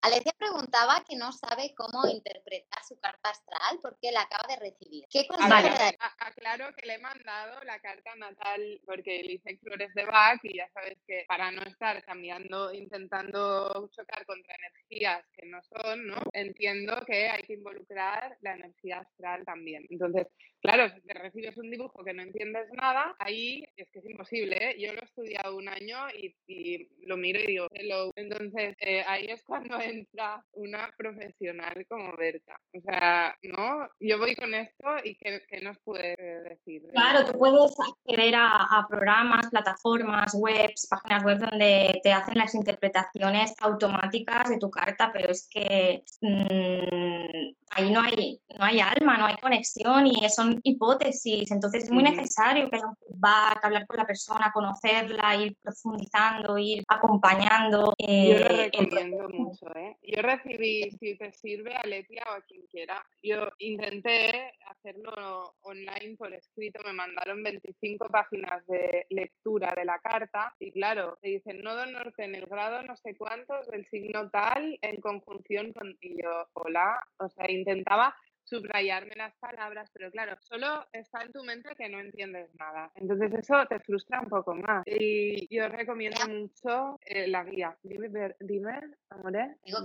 Alecia 0.01 0.33
preguntaba 0.37 1.03
que 1.07 1.15
no 1.15 1.31
sabe 1.31 1.73
cómo 1.75 2.07
interpretar 2.07 2.83
su 2.83 2.97
carta 2.99 3.29
astral 3.29 3.79
porque 3.81 4.11
la 4.11 4.21
acaba 4.21 4.47
de 4.47 4.55
recibir. 4.55 5.05
¿Qué 5.09 5.27
Vale. 5.29 5.97
aclaro 6.19 6.73
que 6.75 6.85
le 6.85 6.95
he 6.95 6.99
mandado 6.99 7.63
la 7.63 7.79
carta 7.79 8.15
natal 8.15 8.81
porque 8.85 9.23
le 9.23 9.33
hice 9.33 9.57
flores 9.57 9.93
de 9.93 10.05
Bach 10.05 10.39
y 10.43 10.57
ya 10.57 10.69
sabes 10.73 10.97
que 11.05 11.25
para 11.27 11.51
no 11.51 11.61
estar 11.63 12.03
cambiando, 12.03 12.73
intentando 12.73 13.89
chocar 13.91 14.25
contra 14.25 14.55
energías 14.55 15.25
que 15.35 15.47
no 15.47 15.61
son, 15.63 16.07
¿no? 16.07 16.21
Entiendo 16.33 17.03
que 17.05 17.29
hay 17.29 17.43
que 17.43 17.53
involucrar 17.53 18.37
la 18.41 18.53
energía 18.53 18.99
astral 18.99 19.43
también. 19.45 19.85
Entonces, 19.89 20.27
claro, 20.63 20.89
si 20.89 21.01
te 21.01 21.13
recibes 21.13 21.57
un 21.57 21.69
dibujo 21.69 22.03
que 22.03 22.13
no 22.13 22.23
entiendes 22.23 22.67
nada, 22.71 23.15
ahí 23.19 23.63
es 23.75 23.89
que 23.91 23.99
es 23.99 24.05
imposible, 24.05 24.57
¿eh? 24.59 24.75
Yo 24.79 24.93
lo 24.93 25.01
he 25.01 25.05
estudiado 25.05 25.55
un 25.55 25.67
año 25.67 25.97
y, 26.17 26.35
y 26.47 26.89
lo 27.05 27.17
miro 27.17 27.39
y 27.39 27.47
digo, 27.47 27.67
hello. 27.71 28.11
Entonces, 28.15 28.75
eh, 28.79 29.03
ahí 29.07 29.25
es 29.27 29.43
cuando 29.43 29.77
entra 29.81 30.43
una 30.53 30.89
profesional 30.97 31.85
como 31.87 32.15
Berta. 32.15 32.59
O 32.73 32.81
sea, 32.81 33.37
¿no? 33.43 33.89
Yo 33.99 34.17
voy 34.17 34.35
con 34.35 34.53
esto 34.53 34.87
y 35.03 35.15
¿qué, 35.15 35.43
qué 35.47 35.61
nos 35.61 35.77
puede 35.79 36.15
decir? 36.15 36.83
Claro, 36.93 37.25
tú 37.25 37.37
puedes 37.37 37.75
acceder 37.79 38.35
a, 38.35 38.79
a 38.79 38.87
programas, 38.87 39.49
plataformas, 39.49 40.33
webs, 40.33 40.87
páginas 40.89 41.23
web 41.23 41.39
donde 41.39 41.99
te 42.03 42.11
hacen 42.11 42.37
las 42.37 42.55
interpretaciones 42.55 43.53
automáticas 43.59 44.49
de 44.49 44.59
tu 44.59 44.69
carta, 44.69 45.11
pero 45.11 45.29
es 45.29 45.47
que 45.49 46.03
mm, 46.21 47.53
ahí 47.71 47.91
no 47.91 48.01
hay, 48.01 48.39
no 48.57 48.65
hay 48.65 48.79
alma, 48.79 49.17
no 49.17 49.25
hay 49.25 49.35
conexión 49.37 50.07
y 50.07 50.23
son 50.53 50.61
hipótesis. 50.63 51.51
Entonces 51.51 51.85
es 51.85 51.91
muy 51.91 52.03
necesario 52.03 52.69
que 52.69 52.77
haya 52.77 52.87
un 52.87 52.95
feedback, 52.95 53.63
hablar 53.63 53.87
con 53.87 53.97
la 53.97 54.05
persona, 54.05 54.51
conocerla, 54.53 55.35
ir 55.35 55.55
profundizando, 55.61 56.57
ir 56.57 56.83
acompañando. 56.87 57.93
Yo 57.97 58.05
eh, 58.07 58.39
lo 58.39 58.47
el 58.47 58.57
recomiendo 58.57 59.29
mucho, 59.29 59.67
¿eh? 59.75 59.97
Yo 60.03 60.21
recibí, 60.21 60.91
si 60.99 61.17
te 61.17 61.31
sirve, 61.33 61.75
a 61.75 61.85
Letia 61.85 62.23
o 62.29 62.33
a 62.33 62.41
quien 62.41 62.61
quiera. 62.67 63.05
Yo 63.21 63.47
intenté 63.59 64.53
hacerlo 64.67 65.55
online 65.61 66.15
por 66.17 66.33
escrito, 66.33 66.81
me 66.85 66.93
mandaron 66.93 67.43
25 67.43 68.07
páginas 68.09 68.65
de 68.67 69.05
lectura 69.09 69.73
de 69.75 69.85
la 69.85 69.99
carta 69.99 70.53
y 70.59 70.71
claro, 70.71 71.17
te 71.21 71.29
dicen 71.29 71.61
nodo 71.61 71.85
norte 71.85 72.23
en 72.25 72.35
el 72.35 72.45
grado 72.45 72.83
no 72.83 72.95
sé 72.97 73.15
cuántos 73.15 73.67
del 73.67 73.85
signo 73.87 74.29
tal 74.29 74.77
en 74.81 74.99
conjunción 75.01 75.73
con... 75.73 75.97
Y 76.01 76.21
yo, 76.21 76.47
hola, 76.53 76.99
o 77.17 77.29
sea, 77.29 77.49
intentaba 77.49 78.15
subrayarme 78.43 79.15
las 79.15 79.33
palabras, 79.35 79.89
pero 79.93 80.11
claro, 80.11 80.37
solo 80.41 80.87
está 80.91 81.21
en 81.23 81.31
tu 81.31 81.43
mente 81.43 81.75
que 81.75 81.89
no 81.89 81.99
entiendes 81.99 82.49
nada. 82.55 82.91
Entonces 82.95 83.33
eso 83.33 83.65
te 83.67 83.79
frustra 83.79 84.21
un 84.21 84.29
poco 84.29 84.55
más. 84.55 84.83
Y 84.85 85.53
yo 85.53 85.67
recomiendo 85.67 86.19
mucho 86.27 86.99
eh, 87.05 87.27
la 87.27 87.43
guía. 87.43 87.77
Dime, 87.83 88.35
dime, 88.39 88.81
amore, 89.09 89.57
Digo 89.65 89.79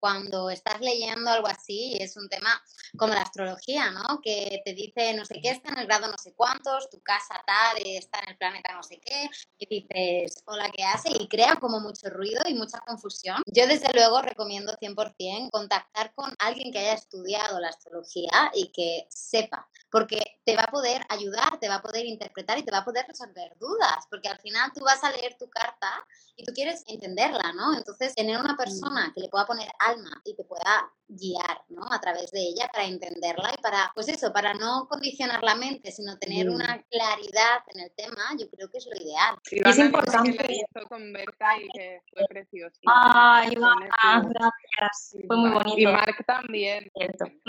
cuando 0.00 0.50
estás 0.50 0.80
leyendo 0.80 1.30
algo 1.30 1.46
así, 1.46 1.96
es 2.00 2.16
un 2.16 2.28
tema 2.28 2.62
como 2.96 3.14
la 3.14 3.22
astrología, 3.22 3.90
¿no? 3.90 4.20
Que 4.22 4.62
te 4.64 4.74
dice 4.74 5.14
no 5.14 5.24
sé 5.24 5.40
qué 5.42 5.50
está 5.50 5.70
en 5.72 5.78
el 5.78 5.86
grado 5.86 6.08
no 6.08 6.18
sé 6.18 6.34
cuántos, 6.34 6.90
tu 6.90 7.00
casa 7.00 7.42
tal 7.46 7.82
está 7.84 8.20
en 8.20 8.30
el 8.30 8.36
planeta 8.36 8.74
no 8.74 8.82
sé 8.82 9.00
qué, 9.00 9.28
y 9.58 9.66
dices, 9.66 10.42
hola, 10.46 10.70
¿qué 10.74 10.84
hace? 10.84 11.10
Y 11.10 11.28
crea 11.28 11.56
como 11.56 11.80
mucho 11.80 12.08
ruido 12.10 12.42
y 12.48 12.54
mucha 12.54 12.80
confusión. 12.80 13.42
Yo 13.46 13.66
desde 13.66 13.92
luego 13.92 14.22
recomiendo 14.22 14.74
100% 14.80 15.50
contactar 15.50 16.12
con 16.14 16.32
alguien 16.38 16.72
que 16.72 16.78
haya 16.78 16.94
estudiado 16.94 17.60
la 17.64 17.70
astrología 17.70 18.50
y 18.54 18.70
que 18.72 19.06
sepa, 19.10 19.68
porque 19.90 20.20
te 20.44 20.56
va 20.56 20.64
a 20.64 20.70
poder 20.70 21.02
ayudar, 21.08 21.58
te 21.58 21.68
va 21.68 21.76
a 21.76 21.82
poder 21.82 22.04
interpretar 22.06 22.58
y 22.58 22.64
te 22.64 22.70
va 22.70 22.78
a 22.78 22.84
poder 22.84 23.04
resolver 23.06 23.56
dudas, 23.58 24.06
porque 24.10 24.28
al 24.28 24.38
final 24.38 24.70
tú 24.74 24.84
vas 24.84 25.02
a 25.02 25.10
leer 25.10 25.36
tu 25.38 25.48
carta 25.48 25.90
y 26.36 26.44
tú 26.44 26.52
quieres 26.52 26.84
entenderla, 26.88 27.52
¿no? 27.54 27.76
Entonces, 27.76 28.14
tener 28.14 28.40
una 28.40 28.56
persona 28.56 29.12
que 29.14 29.20
le 29.20 29.28
pueda 29.28 29.46
poner 29.46 29.68
alma 29.78 30.20
y 30.24 30.34
te 30.34 30.44
pueda 30.44 30.90
guiar, 31.06 31.62
¿no? 31.68 31.86
A 31.90 32.00
través 32.00 32.30
de 32.32 32.40
ella 32.40 32.68
para 32.72 32.86
entenderla 32.86 33.52
y 33.56 33.62
para, 33.62 33.92
pues 33.94 34.08
eso, 34.08 34.32
para 34.32 34.54
no 34.54 34.88
condicionar 34.88 35.42
la 35.42 35.54
mente, 35.54 35.92
sino 35.92 36.18
tener 36.18 36.50
una 36.50 36.82
claridad 36.90 37.62
en 37.74 37.80
el 37.80 37.92
tema, 37.92 38.22
yo 38.38 38.48
creo 38.50 38.68
que 38.70 38.78
es 38.78 38.86
lo 38.86 38.96
ideal. 39.00 39.36
es 39.44 39.78
importante. 39.78 40.36
Que 40.36 40.54
hizo 40.54 40.88
con 40.88 41.12
Berta 41.12 41.56
y 41.56 41.68
que 41.68 42.00
fue 42.12 42.26
precioso. 42.28 42.80
Ay, 42.86 43.54
gracias. 43.54 45.16
Fue 45.26 45.36
muy 45.36 45.50
bonito. 45.50 45.78
Y 45.78 45.86
Mark 45.86 46.24
también. 46.26 46.90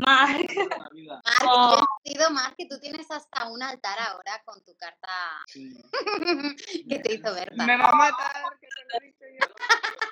Oh. 0.07 1.85
yo 2.03 2.29
Mark, 2.29 2.55
que 2.57 2.67
tú 2.67 2.79
tienes 2.79 3.09
hasta 3.09 3.49
un 3.49 3.61
altar 3.63 3.97
ahora 3.99 4.41
con 4.45 4.63
tu 4.63 4.75
carta 4.75 5.09
sí. 5.47 5.75
que 6.89 6.99
te 6.99 7.15
hizo 7.15 7.33
Berta. 7.33 7.65
Me 7.65 7.77
va 7.77 7.89
a 7.89 7.95
matar, 7.95 8.59
que 8.61 8.67
te 8.67 8.83
lo 8.87 9.01
he 9.01 9.07
dicho 9.07 9.25
yo. 9.39 9.47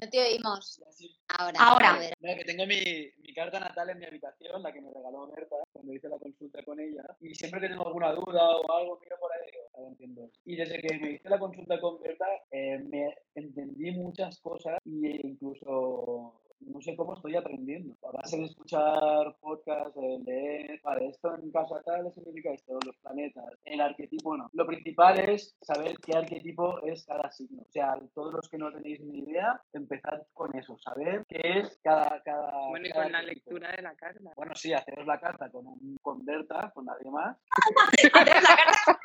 No 0.00 0.08
te 0.08 0.18
oímos. 0.18 0.82
Ahora. 1.28 1.58
Ahora. 1.60 2.00
No, 2.20 2.34
que 2.34 2.44
tengo 2.46 2.64
mi, 2.64 2.80
mi, 3.18 3.34
carta 3.34 3.60
natal 3.60 3.90
en 3.90 3.98
mi 3.98 4.06
habitación, 4.06 4.62
la 4.62 4.72
que 4.72 4.80
me 4.80 4.90
regaló 4.90 5.30
Berta 5.30 5.56
cuando 5.72 5.92
hice 5.92 6.08
la 6.08 6.18
consulta 6.18 6.62
con 6.64 6.80
ella. 6.80 7.04
Y 7.20 7.34
siempre 7.34 7.60
que 7.60 7.68
tengo 7.68 7.86
alguna 7.86 8.12
duda 8.12 8.48
o 8.48 8.72
algo, 8.72 8.98
miro 8.98 9.18
por 9.20 9.30
ahí 9.30 9.50
y 9.50 9.86
entiendo. 9.86 10.30
Y 10.46 10.56
desde 10.56 10.80
que 10.80 10.98
me 10.98 11.10
hice 11.12 11.28
la 11.28 11.38
consulta 11.38 11.78
con 11.78 12.00
Berta, 12.00 12.24
eh, 12.50 12.78
me 12.78 13.14
entendí 13.34 13.90
muchas 13.90 14.40
cosas 14.40 14.78
e 14.86 15.20
incluso 15.22 16.40
no 16.60 16.80
sé 16.80 16.96
cómo 16.96 17.14
estoy 17.14 17.36
aprendiendo. 17.36 17.96
A 18.08 18.12
base 18.12 18.36
de 18.38 18.44
escuchar 18.44 19.36
podcasts, 19.40 19.94
de 19.94 20.18
leer, 20.24 20.80
vale, 20.82 21.08
esto 21.08 21.34
en 21.36 21.50
casa 21.50 21.82
tal 21.84 22.12
significa 22.12 22.50
esto, 22.52 22.78
los 22.84 22.96
planetas, 22.98 23.44
el 23.64 23.80
arquetipo, 23.80 24.36
no. 24.36 24.50
Lo 24.52 24.66
principal 24.66 25.18
es 25.20 25.56
saber 25.62 25.96
qué 25.98 26.16
arquetipo 26.16 26.80
es 26.82 27.04
cada 27.06 27.30
signo. 27.30 27.62
O 27.62 27.72
sea, 27.72 27.94
todos 28.14 28.34
los 28.34 28.48
que 28.48 28.58
no 28.58 28.72
tenéis 28.72 29.00
ni 29.00 29.20
idea, 29.20 29.60
empezad 29.72 30.22
con 30.32 30.54
eso, 30.56 30.76
saber 30.78 31.24
qué 31.28 31.40
es 31.42 31.78
cada... 31.82 32.22
cada 32.22 32.50
bueno, 32.68 32.86
y 32.86 32.90
cada 32.90 33.04
con 33.04 33.12
la 33.12 33.18
arquetipo. 33.18 33.50
lectura 33.50 33.72
de 33.76 33.82
la 33.82 33.94
carta. 33.94 34.30
Bueno, 34.36 34.54
sí, 34.54 34.72
haceros 34.72 35.06
la 35.06 35.20
carta 35.20 35.50
con 35.50 35.66
un 35.66 35.96
con 36.02 36.24
Berta, 36.24 36.70
con 36.74 36.84
nadie 36.84 37.10
más. 37.10 37.36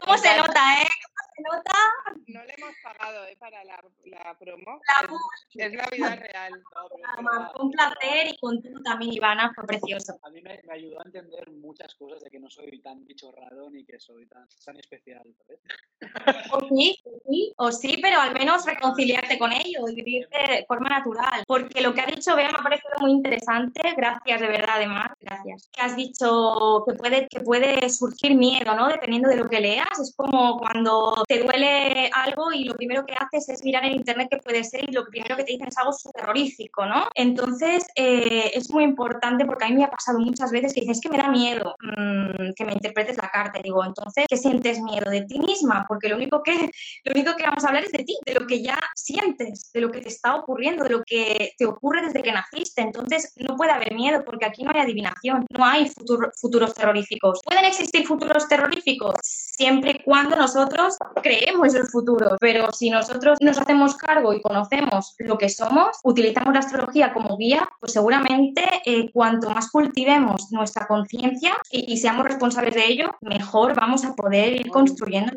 ¿Cómo 0.00 0.18
se 0.18 0.36
nota, 0.36 0.82
eh? 0.82 0.88
¿Cómo 1.02 1.18
se 1.34 1.42
nota? 1.42 1.78
No 2.26 2.44
le 2.44 2.54
hemos 2.58 2.76
pagado 2.96 3.26
¿eh? 3.26 3.36
para 3.38 3.64
la, 3.64 3.82
la 4.04 4.38
promo. 4.38 4.80
La 4.86 5.66
es, 5.66 5.72
es 5.72 5.74
la 5.74 5.88
vida 5.90 6.16
real. 6.16 6.52
No, 6.74 7.52
Fue 7.52 7.62
un 7.62 7.70
placer 7.70 8.28
y 8.28 8.38
contigo 8.38 8.80
también, 8.82 9.12
Ivana, 9.12 9.52
fue 9.54 9.64
precioso. 9.64 10.18
A 10.22 10.30
mí 10.30 10.40
me, 10.42 10.60
me 10.64 10.72
ayudó 10.74 11.00
a 11.00 11.04
entender 11.04 11.50
muchas 11.50 11.94
cosas 11.94 12.22
de 12.22 12.30
que 12.30 12.40
no 12.40 12.50
soy 12.50 12.80
tan 12.80 13.04
bichorrado 13.04 13.70
ni 13.70 13.84
que 13.84 13.98
soy 13.98 14.26
tan, 14.26 14.46
tan 14.64 14.76
especial, 14.76 15.22
¿sabes? 15.38 15.60
O 16.52 16.60
sí, 16.68 16.96
o 17.04 17.20
sí, 17.26 17.52
o 17.56 17.72
sí, 17.72 17.98
pero 18.00 18.20
al 18.20 18.32
menos 18.32 18.64
reconciliarte 18.64 19.38
con 19.38 19.52
ello 19.52 19.88
y 19.88 19.94
vivirte 19.94 20.38
de 20.48 20.64
forma 20.66 20.88
natural. 20.88 21.44
Porque 21.46 21.80
lo 21.80 21.94
que 21.94 22.00
ha 22.02 22.06
dicho 22.06 22.36
Bea 22.36 22.50
me 22.50 22.58
ha 22.58 22.62
parecido 22.62 22.92
muy 23.00 23.12
interesante. 23.12 23.80
Gracias, 23.96 24.40
de 24.40 24.46
verdad, 24.46 24.76
además. 24.76 25.12
Gracias. 25.20 25.68
Que 25.72 25.80
has 25.80 25.96
dicho 25.96 26.84
que 26.86 26.94
puede, 26.94 27.28
que 27.28 27.40
puede 27.40 27.88
surgir 27.90 28.36
miedo, 28.36 28.74
¿no? 28.74 28.88
Dependiendo 28.88 29.28
de 29.28 29.36
lo 29.36 29.48
que 29.48 29.60
leas. 29.60 29.98
Es 30.00 30.14
como 30.16 30.58
cuando 30.58 31.24
te 31.26 31.42
duele 31.42 32.10
algo 32.12 32.52
y 32.52 32.64
lo 32.64 32.74
primero 32.84 33.06
que 33.06 33.14
haces 33.14 33.48
es 33.48 33.64
mirar 33.64 33.84
en 33.84 33.94
internet 33.94 34.28
qué 34.30 34.36
puede 34.36 34.62
ser 34.62 34.88
y 34.88 34.92
lo 34.92 35.06
primero 35.06 35.36
que 35.36 35.44
te 35.44 35.52
dicen 35.52 35.68
es 35.68 35.78
algo 35.78 35.92
terrorífico, 36.12 36.84
¿no? 36.84 37.08
Entonces, 37.14 37.86
eh, 37.96 38.50
es 38.54 38.70
muy 38.70 38.84
importante 38.84 39.46
porque 39.46 39.64
a 39.64 39.68
mí 39.68 39.76
me 39.76 39.84
ha 39.84 39.90
pasado 39.90 40.18
muchas 40.18 40.50
veces 40.50 40.74
que 40.74 40.82
dices 40.82 41.00
que 41.00 41.08
me 41.08 41.16
da 41.16 41.28
miedo 41.28 41.76
mmm, 41.80 42.52
que 42.54 42.64
me 42.64 42.74
interpretes 42.74 43.16
la 43.16 43.30
carta. 43.30 43.60
Digo, 43.62 43.84
entonces, 43.84 44.26
¿qué 44.28 44.36
sientes 44.36 44.80
miedo 44.80 45.10
de 45.10 45.22
ti 45.22 45.38
misma? 45.38 45.86
Porque 45.88 46.08
lo 46.08 46.16
único 46.16 46.42
que 46.42 46.70
lo 47.04 47.12
único 47.12 47.34
que 47.36 47.44
vamos 47.44 47.64
a 47.64 47.68
hablar 47.68 47.84
es 47.84 47.92
de 47.92 48.04
ti, 48.04 48.16
de 48.26 48.34
lo 48.34 48.46
que 48.46 48.62
ya 48.62 48.78
sientes, 48.94 49.70
de 49.72 49.80
lo 49.80 49.90
que 49.90 50.00
te 50.00 50.08
está 50.08 50.36
ocurriendo, 50.36 50.84
de 50.84 50.90
lo 50.90 51.02
que 51.04 51.52
te 51.56 51.64
ocurre 51.64 52.02
desde 52.02 52.22
que 52.22 52.32
naciste. 52.32 52.82
Entonces, 52.82 53.32
no 53.36 53.56
puede 53.56 53.72
haber 53.72 53.94
miedo 53.94 54.22
porque 54.24 54.44
aquí 54.44 54.62
no 54.62 54.72
hay 54.74 54.80
adivinación, 54.80 55.46
no 55.50 55.64
hay 55.64 55.88
futuro, 55.88 56.30
futuros 56.38 56.74
terroríficos. 56.74 57.40
¿Pueden 57.44 57.64
existir 57.64 58.06
futuros 58.06 58.46
terroríficos? 58.46 59.14
Siempre 59.22 59.92
y 59.92 60.02
cuando 60.02 60.36
nosotros 60.36 60.96
creemos 61.22 61.74
el 61.74 61.86
futuro, 61.86 62.36
pero 62.40 62.63
si 62.72 62.90
nosotros 62.90 63.38
nos 63.40 63.58
hacemos 63.58 63.96
cargo 63.96 64.32
y 64.32 64.40
conocemos 64.40 65.14
lo 65.18 65.38
que 65.38 65.48
somos, 65.48 65.98
utilizamos 66.02 66.54
la 66.54 66.60
astrología 66.60 67.12
como 67.12 67.36
guía, 67.36 67.68
pues 67.80 67.92
seguramente 67.92 68.62
eh, 68.84 69.10
cuanto 69.12 69.50
más 69.50 69.70
cultivemos 69.70 70.50
nuestra 70.52 70.86
conciencia 70.86 71.54
y, 71.70 71.92
y 71.92 71.96
seamos 71.98 72.24
responsables 72.24 72.74
de 72.74 72.86
ello, 72.86 73.16
mejor 73.20 73.74
vamos 73.74 74.04
a 74.04 74.14
poder 74.14 74.60
ir 74.60 74.68
construyendo 74.68 75.32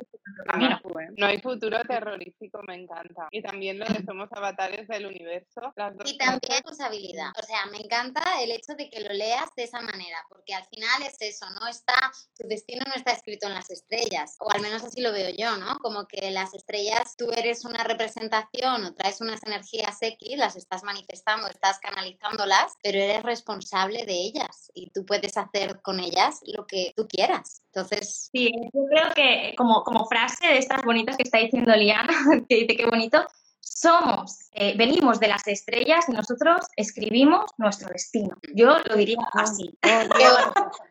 camino. 0.46 0.80
No 1.18 1.26
hay 1.26 1.40
futuro 1.40 1.80
terrorífico, 1.88 2.62
me 2.68 2.76
encanta. 2.76 3.28
Y 3.32 3.42
también 3.42 3.80
lo 3.80 3.86
de 3.86 4.04
somos 4.06 4.30
avatares 4.32 4.88
del 4.88 5.06
universo. 5.06 5.74
Las 5.76 5.96
dos 5.96 6.12
Y 6.12 6.18
también 6.18 6.40
cosas. 6.40 6.58
responsabilidad. 6.58 7.30
O 7.42 7.46
sea, 7.46 7.66
me 7.72 7.78
encanta 7.80 8.22
el 8.42 8.52
hecho 8.52 8.74
de 8.78 8.90
que 8.90 9.00
lo 9.02 9.14
leas 9.14 9.50
de 9.56 9.64
esa 9.64 9.82
manera, 9.82 10.18
porque 10.30 10.54
al 10.54 10.66
final 10.66 11.02
es 11.04 11.16
eso, 11.20 11.46
no 11.60 11.68
está, 11.68 11.96
tu 12.38 12.48
destino 12.48 12.84
no 12.88 12.94
está 12.94 13.12
escrito 13.14 13.48
en 13.48 13.54
las 13.54 13.70
estrellas, 13.70 14.36
o 14.40 14.52
al 14.52 14.62
menos 14.62 14.84
así 14.84 15.02
lo 15.02 15.12
veo 15.12 15.30
yo, 15.38 15.58
¿no? 15.58 15.78
Como 15.80 16.08
que 16.08 16.32
las 16.32 16.54
estrellas, 16.54 17.16
tú 17.18 17.32
eres 17.32 17.66
una 17.66 17.84
representación 17.84 18.86
o 18.86 18.94
traes 18.94 19.22
unas 19.22 19.44
energías 19.44 19.98
X, 20.02 20.38
las 20.38 20.56
estás 20.56 20.84
manifestando, 20.84 21.48
estás 21.48 21.80
canalizándolas, 21.80 22.76
pero 22.84 23.00
eres 23.00 23.24
responsable 23.24 24.06
de 24.06 24.14
ellas 24.14 24.72
y 24.74 24.90
tú 24.92 25.06
puedes 25.06 25.38
hacer 25.38 25.82
con 25.82 26.00
ellas 26.00 26.40
lo 26.46 26.66
que 26.68 26.94
tú 26.96 27.08
quieras. 27.08 27.64
Entonces, 27.68 28.30
Sí, 28.32 28.52
yo 28.74 28.86
creo 28.90 29.14
que 29.14 29.54
como, 29.58 29.84
como 29.84 30.06
frase 30.08 30.27
de 30.42 30.58
estas 30.58 30.84
bonitas 30.84 31.18
que 31.18 31.24
está 31.24 31.40
diciendo 31.40 31.76
Liana, 31.76 32.14
que 32.50 32.56
dice 32.56 32.76
qué 32.76 32.86
bonito, 32.86 33.26
somos, 33.60 34.50
eh, 34.54 34.76
venimos 34.76 35.20
de 35.20 35.28
las 35.28 35.48
estrellas 35.48 36.06
y 36.10 36.12
nosotros 36.14 36.66
escribimos 36.76 37.52
nuestro 37.58 37.90
destino. 37.90 38.36
Yo 38.56 38.80
lo 38.80 38.96
diría 38.96 39.20
así. 39.34 39.78
Yo 39.84 40.32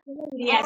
lo 0.05 0.23
diría 0.31 0.61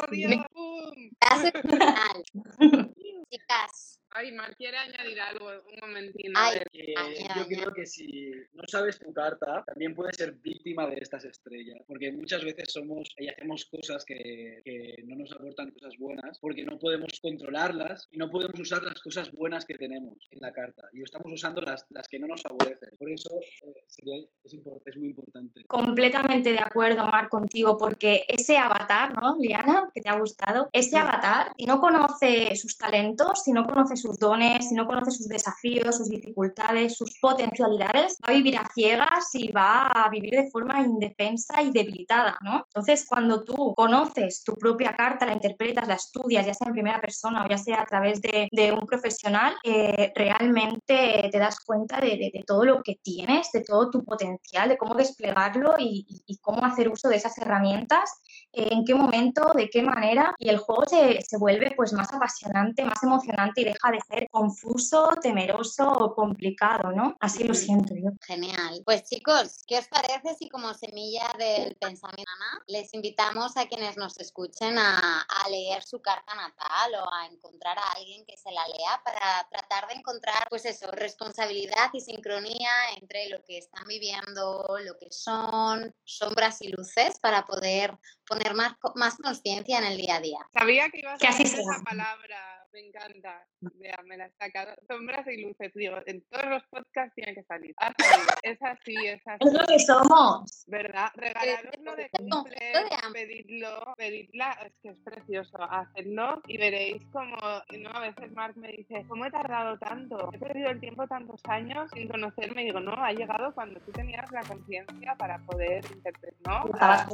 ¡Oh, 0.53 0.75
así. 1.21 1.51
Chicas, 3.31 3.90
Ay, 4.13 4.31
Mar 4.33 4.55
quiere 4.57 4.77
añadir 4.77 5.19
algo, 5.21 5.47
un. 5.47 6.11
Que 6.13 6.93
Añada, 6.97 7.35
yo 7.37 7.47
creo 7.47 7.73
que 7.73 7.85
si 7.85 8.31
no 8.53 8.63
sabes 8.67 8.99
tu 8.99 9.13
carta, 9.13 9.63
también 9.65 9.95
puedes 9.95 10.17
ser 10.17 10.33
víctima 10.33 10.87
de 10.87 10.97
estas 10.97 11.23
estrellas. 11.25 11.79
Porque 11.87 12.11
muchas 12.11 12.43
veces 12.43 12.71
somos 12.73 13.09
y 13.17 13.29
hacemos 13.29 13.65
cosas 13.65 14.03
que, 14.03 14.61
que 14.65 14.95
no 15.05 15.15
nos 15.15 15.31
aportan 15.31 15.71
cosas 15.71 15.93
buenas 15.97 16.39
porque 16.39 16.63
no 16.63 16.77
podemos 16.77 17.19
controlarlas 17.21 18.07
y 18.11 18.17
no 18.17 18.29
podemos 18.29 18.59
usar 18.59 18.83
las 18.83 19.01
cosas 19.01 19.31
buenas 19.31 19.65
que 19.65 19.75
tenemos 19.75 20.17
en 20.31 20.39
la 20.41 20.51
carta. 20.51 20.89
Y 20.91 21.01
estamos 21.03 21.31
usando 21.31 21.61
las, 21.61 21.85
las 21.89 22.07
que 22.07 22.19
no 22.19 22.27
nos 22.27 22.41
favorecen. 22.41 22.89
Por 22.97 23.09
eso 23.09 23.29
eh, 23.63 23.83
sería, 23.87 24.17
es, 24.43 24.53
es 24.85 24.97
muy 24.97 25.09
importante. 25.09 25.63
Completamente 25.65 26.51
de 26.51 26.59
acuerdo, 26.59 27.05
Mar, 27.05 27.29
contigo, 27.29 27.77
porque 27.77 28.25
ese 28.27 28.57
avatar, 28.57 29.13
¿no, 29.13 29.37
Liana? 29.39 29.89
Que 29.93 30.01
te 30.01 30.09
ha 30.09 30.19
gustado, 30.19 30.69
ese 30.73 30.97
avatar, 30.97 31.53
si 31.57 31.65
no 31.65 31.79
conoce 31.79 32.55
sus 32.55 32.77
talentos, 32.77 33.43
si 33.43 33.53
no 33.53 33.65
conoce 33.65 34.00
sus 34.01 34.17
dones, 34.17 34.67
si 34.69 34.75
no 34.75 34.87
conoce 34.87 35.11
sus 35.11 35.27
desafíos, 35.27 35.97
sus 35.97 36.09
dificultades, 36.09 36.95
sus 36.97 37.11
potencialidades, 37.19 38.17
va 38.25 38.31
a 38.33 38.35
vivir 38.35 38.57
a 38.57 38.65
ciegas 38.73 39.29
y 39.33 39.51
va 39.51 39.87
a 39.87 40.09
vivir 40.09 40.31
de 40.35 40.49
forma 40.49 40.81
indefensa 40.81 41.61
y 41.61 41.71
debilitada, 41.71 42.37
¿no? 42.41 42.65
Entonces, 42.67 43.05
cuando 43.07 43.43
tú 43.43 43.73
conoces 43.75 44.43
tu 44.43 44.53
propia 44.55 44.95
carta, 44.95 45.25
la 45.25 45.33
interpretas, 45.33 45.87
la 45.87 45.95
estudias, 45.95 46.45
ya 46.45 46.53
sea 46.53 46.67
en 46.67 46.73
primera 46.73 46.99
persona 47.01 47.45
o 47.45 47.49
ya 47.49 47.57
sea 47.57 47.81
a 47.81 47.85
través 47.85 48.21
de, 48.21 48.47
de 48.51 48.71
un 48.71 48.85
profesional, 48.87 49.55
eh, 49.63 50.11
realmente 50.15 51.29
te 51.31 51.39
das 51.39 51.59
cuenta 51.65 51.99
de, 51.99 52.09
de- 52.17 52.31
de 52.33 52.43
todo 52.45 52.65
lo 52.65 52.81
que 52.81 52.95
tienes, 53.01 53.51
de 53.51 53.61
todo 53.63 53.89
tu 53.89 54.03
potencial, 54.03 54.69
de 54.69 54.77
cómo 54.77 54.95
desplegarlo 54.95 55.75
y, 55.77 56.05
y- 56.07 56.23
y 56.25 56.37
cómo 56.39 56.65
hacer 56.65 56.89
uso 56.89 57.09
de 57.09 57.17
esas 57.17 57.37
herramientas, 57.37 58.09
eh, 58.53 58.69
en 58.71 58.85
qué 58.85 58.95
momento, 58.95 59.51
de 59.55 59.69
qué 59.69 59.81
manera, 59.83 60.33
y 60.37 60.49
el 60.49 60.57
juego 60.57 60.85
se, 60.85 61.21
se 61.21 61.37
vuelve 61.37 61.73
pues 61.75 61.93
más 61.93 62.13
apasionante, 62.13 62.83
más 62.85 63.01
emocionante 63.03 63.61
y 63.61 63.65
deja 63.65 63.90
de 63.91 64.01
ser 64.01 64.29
confuso, 64.29 65.09
temeroso 65.21 65.89
o 65.91 66.15
complicado, 66.15 66.91
¿no? 66.91 67.15
Así 67.19 67.43
lo 67.43 67.53
siento 67.53 67.93
yo. 67.95 68.11
Genial. 68.21 68.81
Pues 68.85 69.03
chicos, 69.03 69.63
¿qué 69.67 69.77
os 69.79 69.87
parece 69.87 70.35
si 70.35 70.49
como 70.49 70.73
semilla 70.73 71.27
del 71.37 71.75
pensamiento 71.75 72.31
Ana, 72.35 72.63
les 72.67 72.93
invitamos 72.93 73.57
a 73.57 73.67
quienes 73.67 73.97
nos 73.97 74.17
escuchen 74.19 74.77
a, 74.77 75.21
a 75.21 75.49
leer 75.49 75.83
su 75.83 76.01
carta 76.01 76.33
natal 76.35 76.93
o 77.03 77.13
a 77.13 77.25
encontrar 77.27 77.77
a 77.77 77.91
alguien 77.93 78.25
que 78.25 78.37
se 78.37 78.51
la 78.51 78.65
lea 78.67 79.01
para 79.03 79.47
tratar 79.49 79.87
de 79.87 79.95
encontrar, 79.95 80.47
pues 80.49 80.65
eso, 80.65 80.89
responsabilidad 80.91 81.89
y 81.93 82.01
sincronía 82.01 82.71
entre 82.99 83.29
lo 83.29 83.43
que 83.43 83.57
están 83.57 83.85
viviendo, 83.87 84.65
lo 84.83 84.97
que 84.97 85.11
son, 85.11 85.93
sombras 86.03 86.61
y 86.61 86.69
luces 86.69 87.19
para 87.19 87.45
poder 87.45 87.97
poner 88.27 88.53
más, 88.53 88.77
co- 88.79 88.93
más 88.95 89.15
conciencia 89.17 89.77
en 89.79 89.85
el 89.85 89.97
día 89.97 90.15
a 90.15 90.19
día. 90.21 90.39
Sabía 90.53 90.89
que 90.89 90.99
ibas 90.99 91.21
a 91.23 91.27
decir 91.27 91.59
esa 91.59 91.81
palabra. 91.83 92.60
Me 92.73 92.79
encanta. 92.79 93.45
Vea, 93.59 93.99
me 94.05 94.17
la 94.17 94.29
sacado. 94.39 94.73
Sombras 94.87 95.27
y 95.27 95.41
luces, 95.41 95.71
digo, 95.73 95.97
en 96.05 96.21
todos 96.29 96.45
los 96.45 96.63
podcasts 96.67 97.13
tiene 97.15 97.35
que 97.35 97.43
salir. 97.43 97.75
Salido. 97.77 98.33
Es 98.43 98.61
así, 98.61 98.95
es 99.05 99.21
así. 99.25 99.47
Es 99.47 99.53
lo 99.53 99.65
que 99.67 99.79
somos. 99.79 100.63
¿Verdad? 100.67 101.09
Regalaroslo 101.15 101.95
de 101.95 102.09
cumple, 102.09 102.73
pedidlo, 103.13 103.93
pedidla, 103.97 104.51
es 104.65 104.73
que 104.81 104.89
es 104.89 104.97
precioso, 105.03 105.57
hacedlo 105.61 106.41
y 106.47 106.57
veréis 106.57 107.03
como, 107.11 107.37
¿no? 107.79 107.89
A 107.89 107.99
veces 107.99 108.31
Mark 108.33 108.55
me 108.57 108.71
dice, 108.71 109.05
¿cómo 109.07 109.25
he 109.25 109.31
tardado 109.31 109.77
tanto? 109.77 110.29
He 110.33 110.39
perdido 110.39 110.69
el 110.69 110.79
tiempo 110.79 111.07
tantos 111.07 111.41
años 111.45 111.89
sin 111.93 112.07
conocerme 112.07 112.63
y 112.63 112.65
digo, 112.65 112.79
no, 112.79 112.93
ha 112.93 113.11
llegado 113.11 113.53
cuando 113.53 113.79
tú 113.81 113.91
tenías 113.91 114.31
la 114.31 114.43
conciencia 114.43 115.15
para 115.17 115.39
poder 115.39 115.83
interpretar, 115.91 116.33
¿no? 116.45 116.73
Estabas 116.73 117.07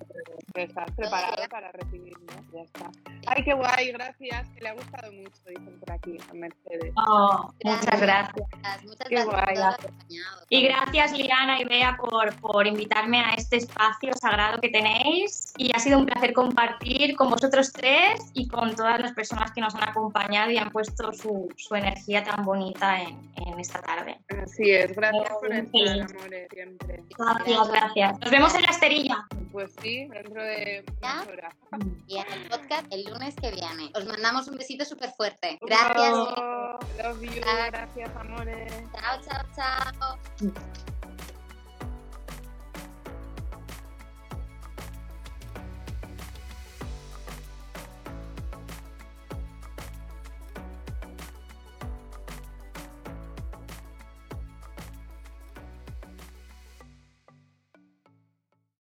estás 0.54 0.92
preparado 0.92 1.44
para 1.50 1.72
recibirlo, 1.72 2.26
ya 2.52 2.62
está. 2.62 2.92
Ay, 3.28 3.44
qué 3.44 3.54
guay, 3.54 3.92
gracias, 3.92 4.50
que 4.50 4.62
le 4.62 4.70
ha 4.70 4.74
gustado 4.74 5.12
mucho, 5.14 5.44
dicen 5.50 5.80
por 5.80 5.92
aquí, 5.92 6.18
a 6.30 6.34
Mercedes. 6.34 6.94
Oh, 6.96 7.54
muchas 7.64 8.02
gracias. 8.02 8.48
Muchas 8.84 9.08
Qué 9.08 9.16
gracias 9.16 9.26
guay, 9.26 9.40
habernos 9.40 9.58
gracias. 9.58 9.86
acompañado. 9.86 10.42
Y 10.50 10.62
gracias 10.64 11.12
Liana 11.18 11.62
y 11.62 11.66
Bea 11.66 11.98
por, 11.98 12.36
por 12.40 12.68
invitarme 12.68 13.20
a 13.22 13.34
este 13.34 13.58
espacio 13.58 14.12
sagrado 14.20 14.60
que 14.60 14.70
tenéis. 14.70 15.54
Y 15.58 15.74
ha 15.76 15.80
sido 15.80 16.00
un 16.00 16.06
placer 16.06 16.34
compartir 16.34 17.16
con 17.16 17.30
vosotros 17.30 17.72
tres 17.74 18.22
y 18.34 18.48
con 18.48 18.76
todas 18.76 19.00
las 19.00 19.14
personas 19.14 19.52
que 19.52 19.62
nos 19.62 19.74
han 19.76 19.90
acompañado 19.90 20.52
y 20.52 20.58
han 20.58 20.72
puesto 20.72 21.12
su, 21.14 21.48
su 21.58 21.76
energía 21.76 22.24
tan 22.24 22.46
bonita 22.46 23.02
en, 23.02 23.32
en 23.36 23.60
esta 23.60 23.82
tarde. 23.82 24.20
Así 24.44 24.72
es, 24.72 24.94
gracias 24.96 25.30
por 25.40 25.54
estar, 25.54 26.02
amores, 26.02 26.48
siempre. 26.52 27.04
Gracias, 27.18 27.68
gracias. 27.68 28.20
Nos 28.20 28.32
vemos 28.32 28.56
en 28.56 28.62
la 28.62 28.70
esterilla. 28.70 29.28
Pues 29.52 29.74
sí, 29.82 30.08
dentro 30.10 30.44
de 30.44 30.84
¿Ya? 31.02 31.14
unas 31.14 31.28
horas. 31.28 31.56
Y 32.06 32.18
en 32.18 32.32
el 32.32 32.48
podcast 32.50 32.86
el 32.92 33.06
lunes 33.06 33.36
que 33.36 33.50
viene. 33.52 33.92
Os 33.96 34.06
mandamos 34.06 34.48
un 34.48 34.58
besito 34.58 34.86
súper 34.86 35.10
fuerte. 35.12 35.37
Gracias. 35.42 36.14
Oh, 36.14 36.80
love 36.98 37.24
you, 37.24 37.42
gracias, 37.42 38.10
amores. 38.16 38.74
Chao, 38.92 39.22
chao, 39.22 39.44
chao. 39.56 40.88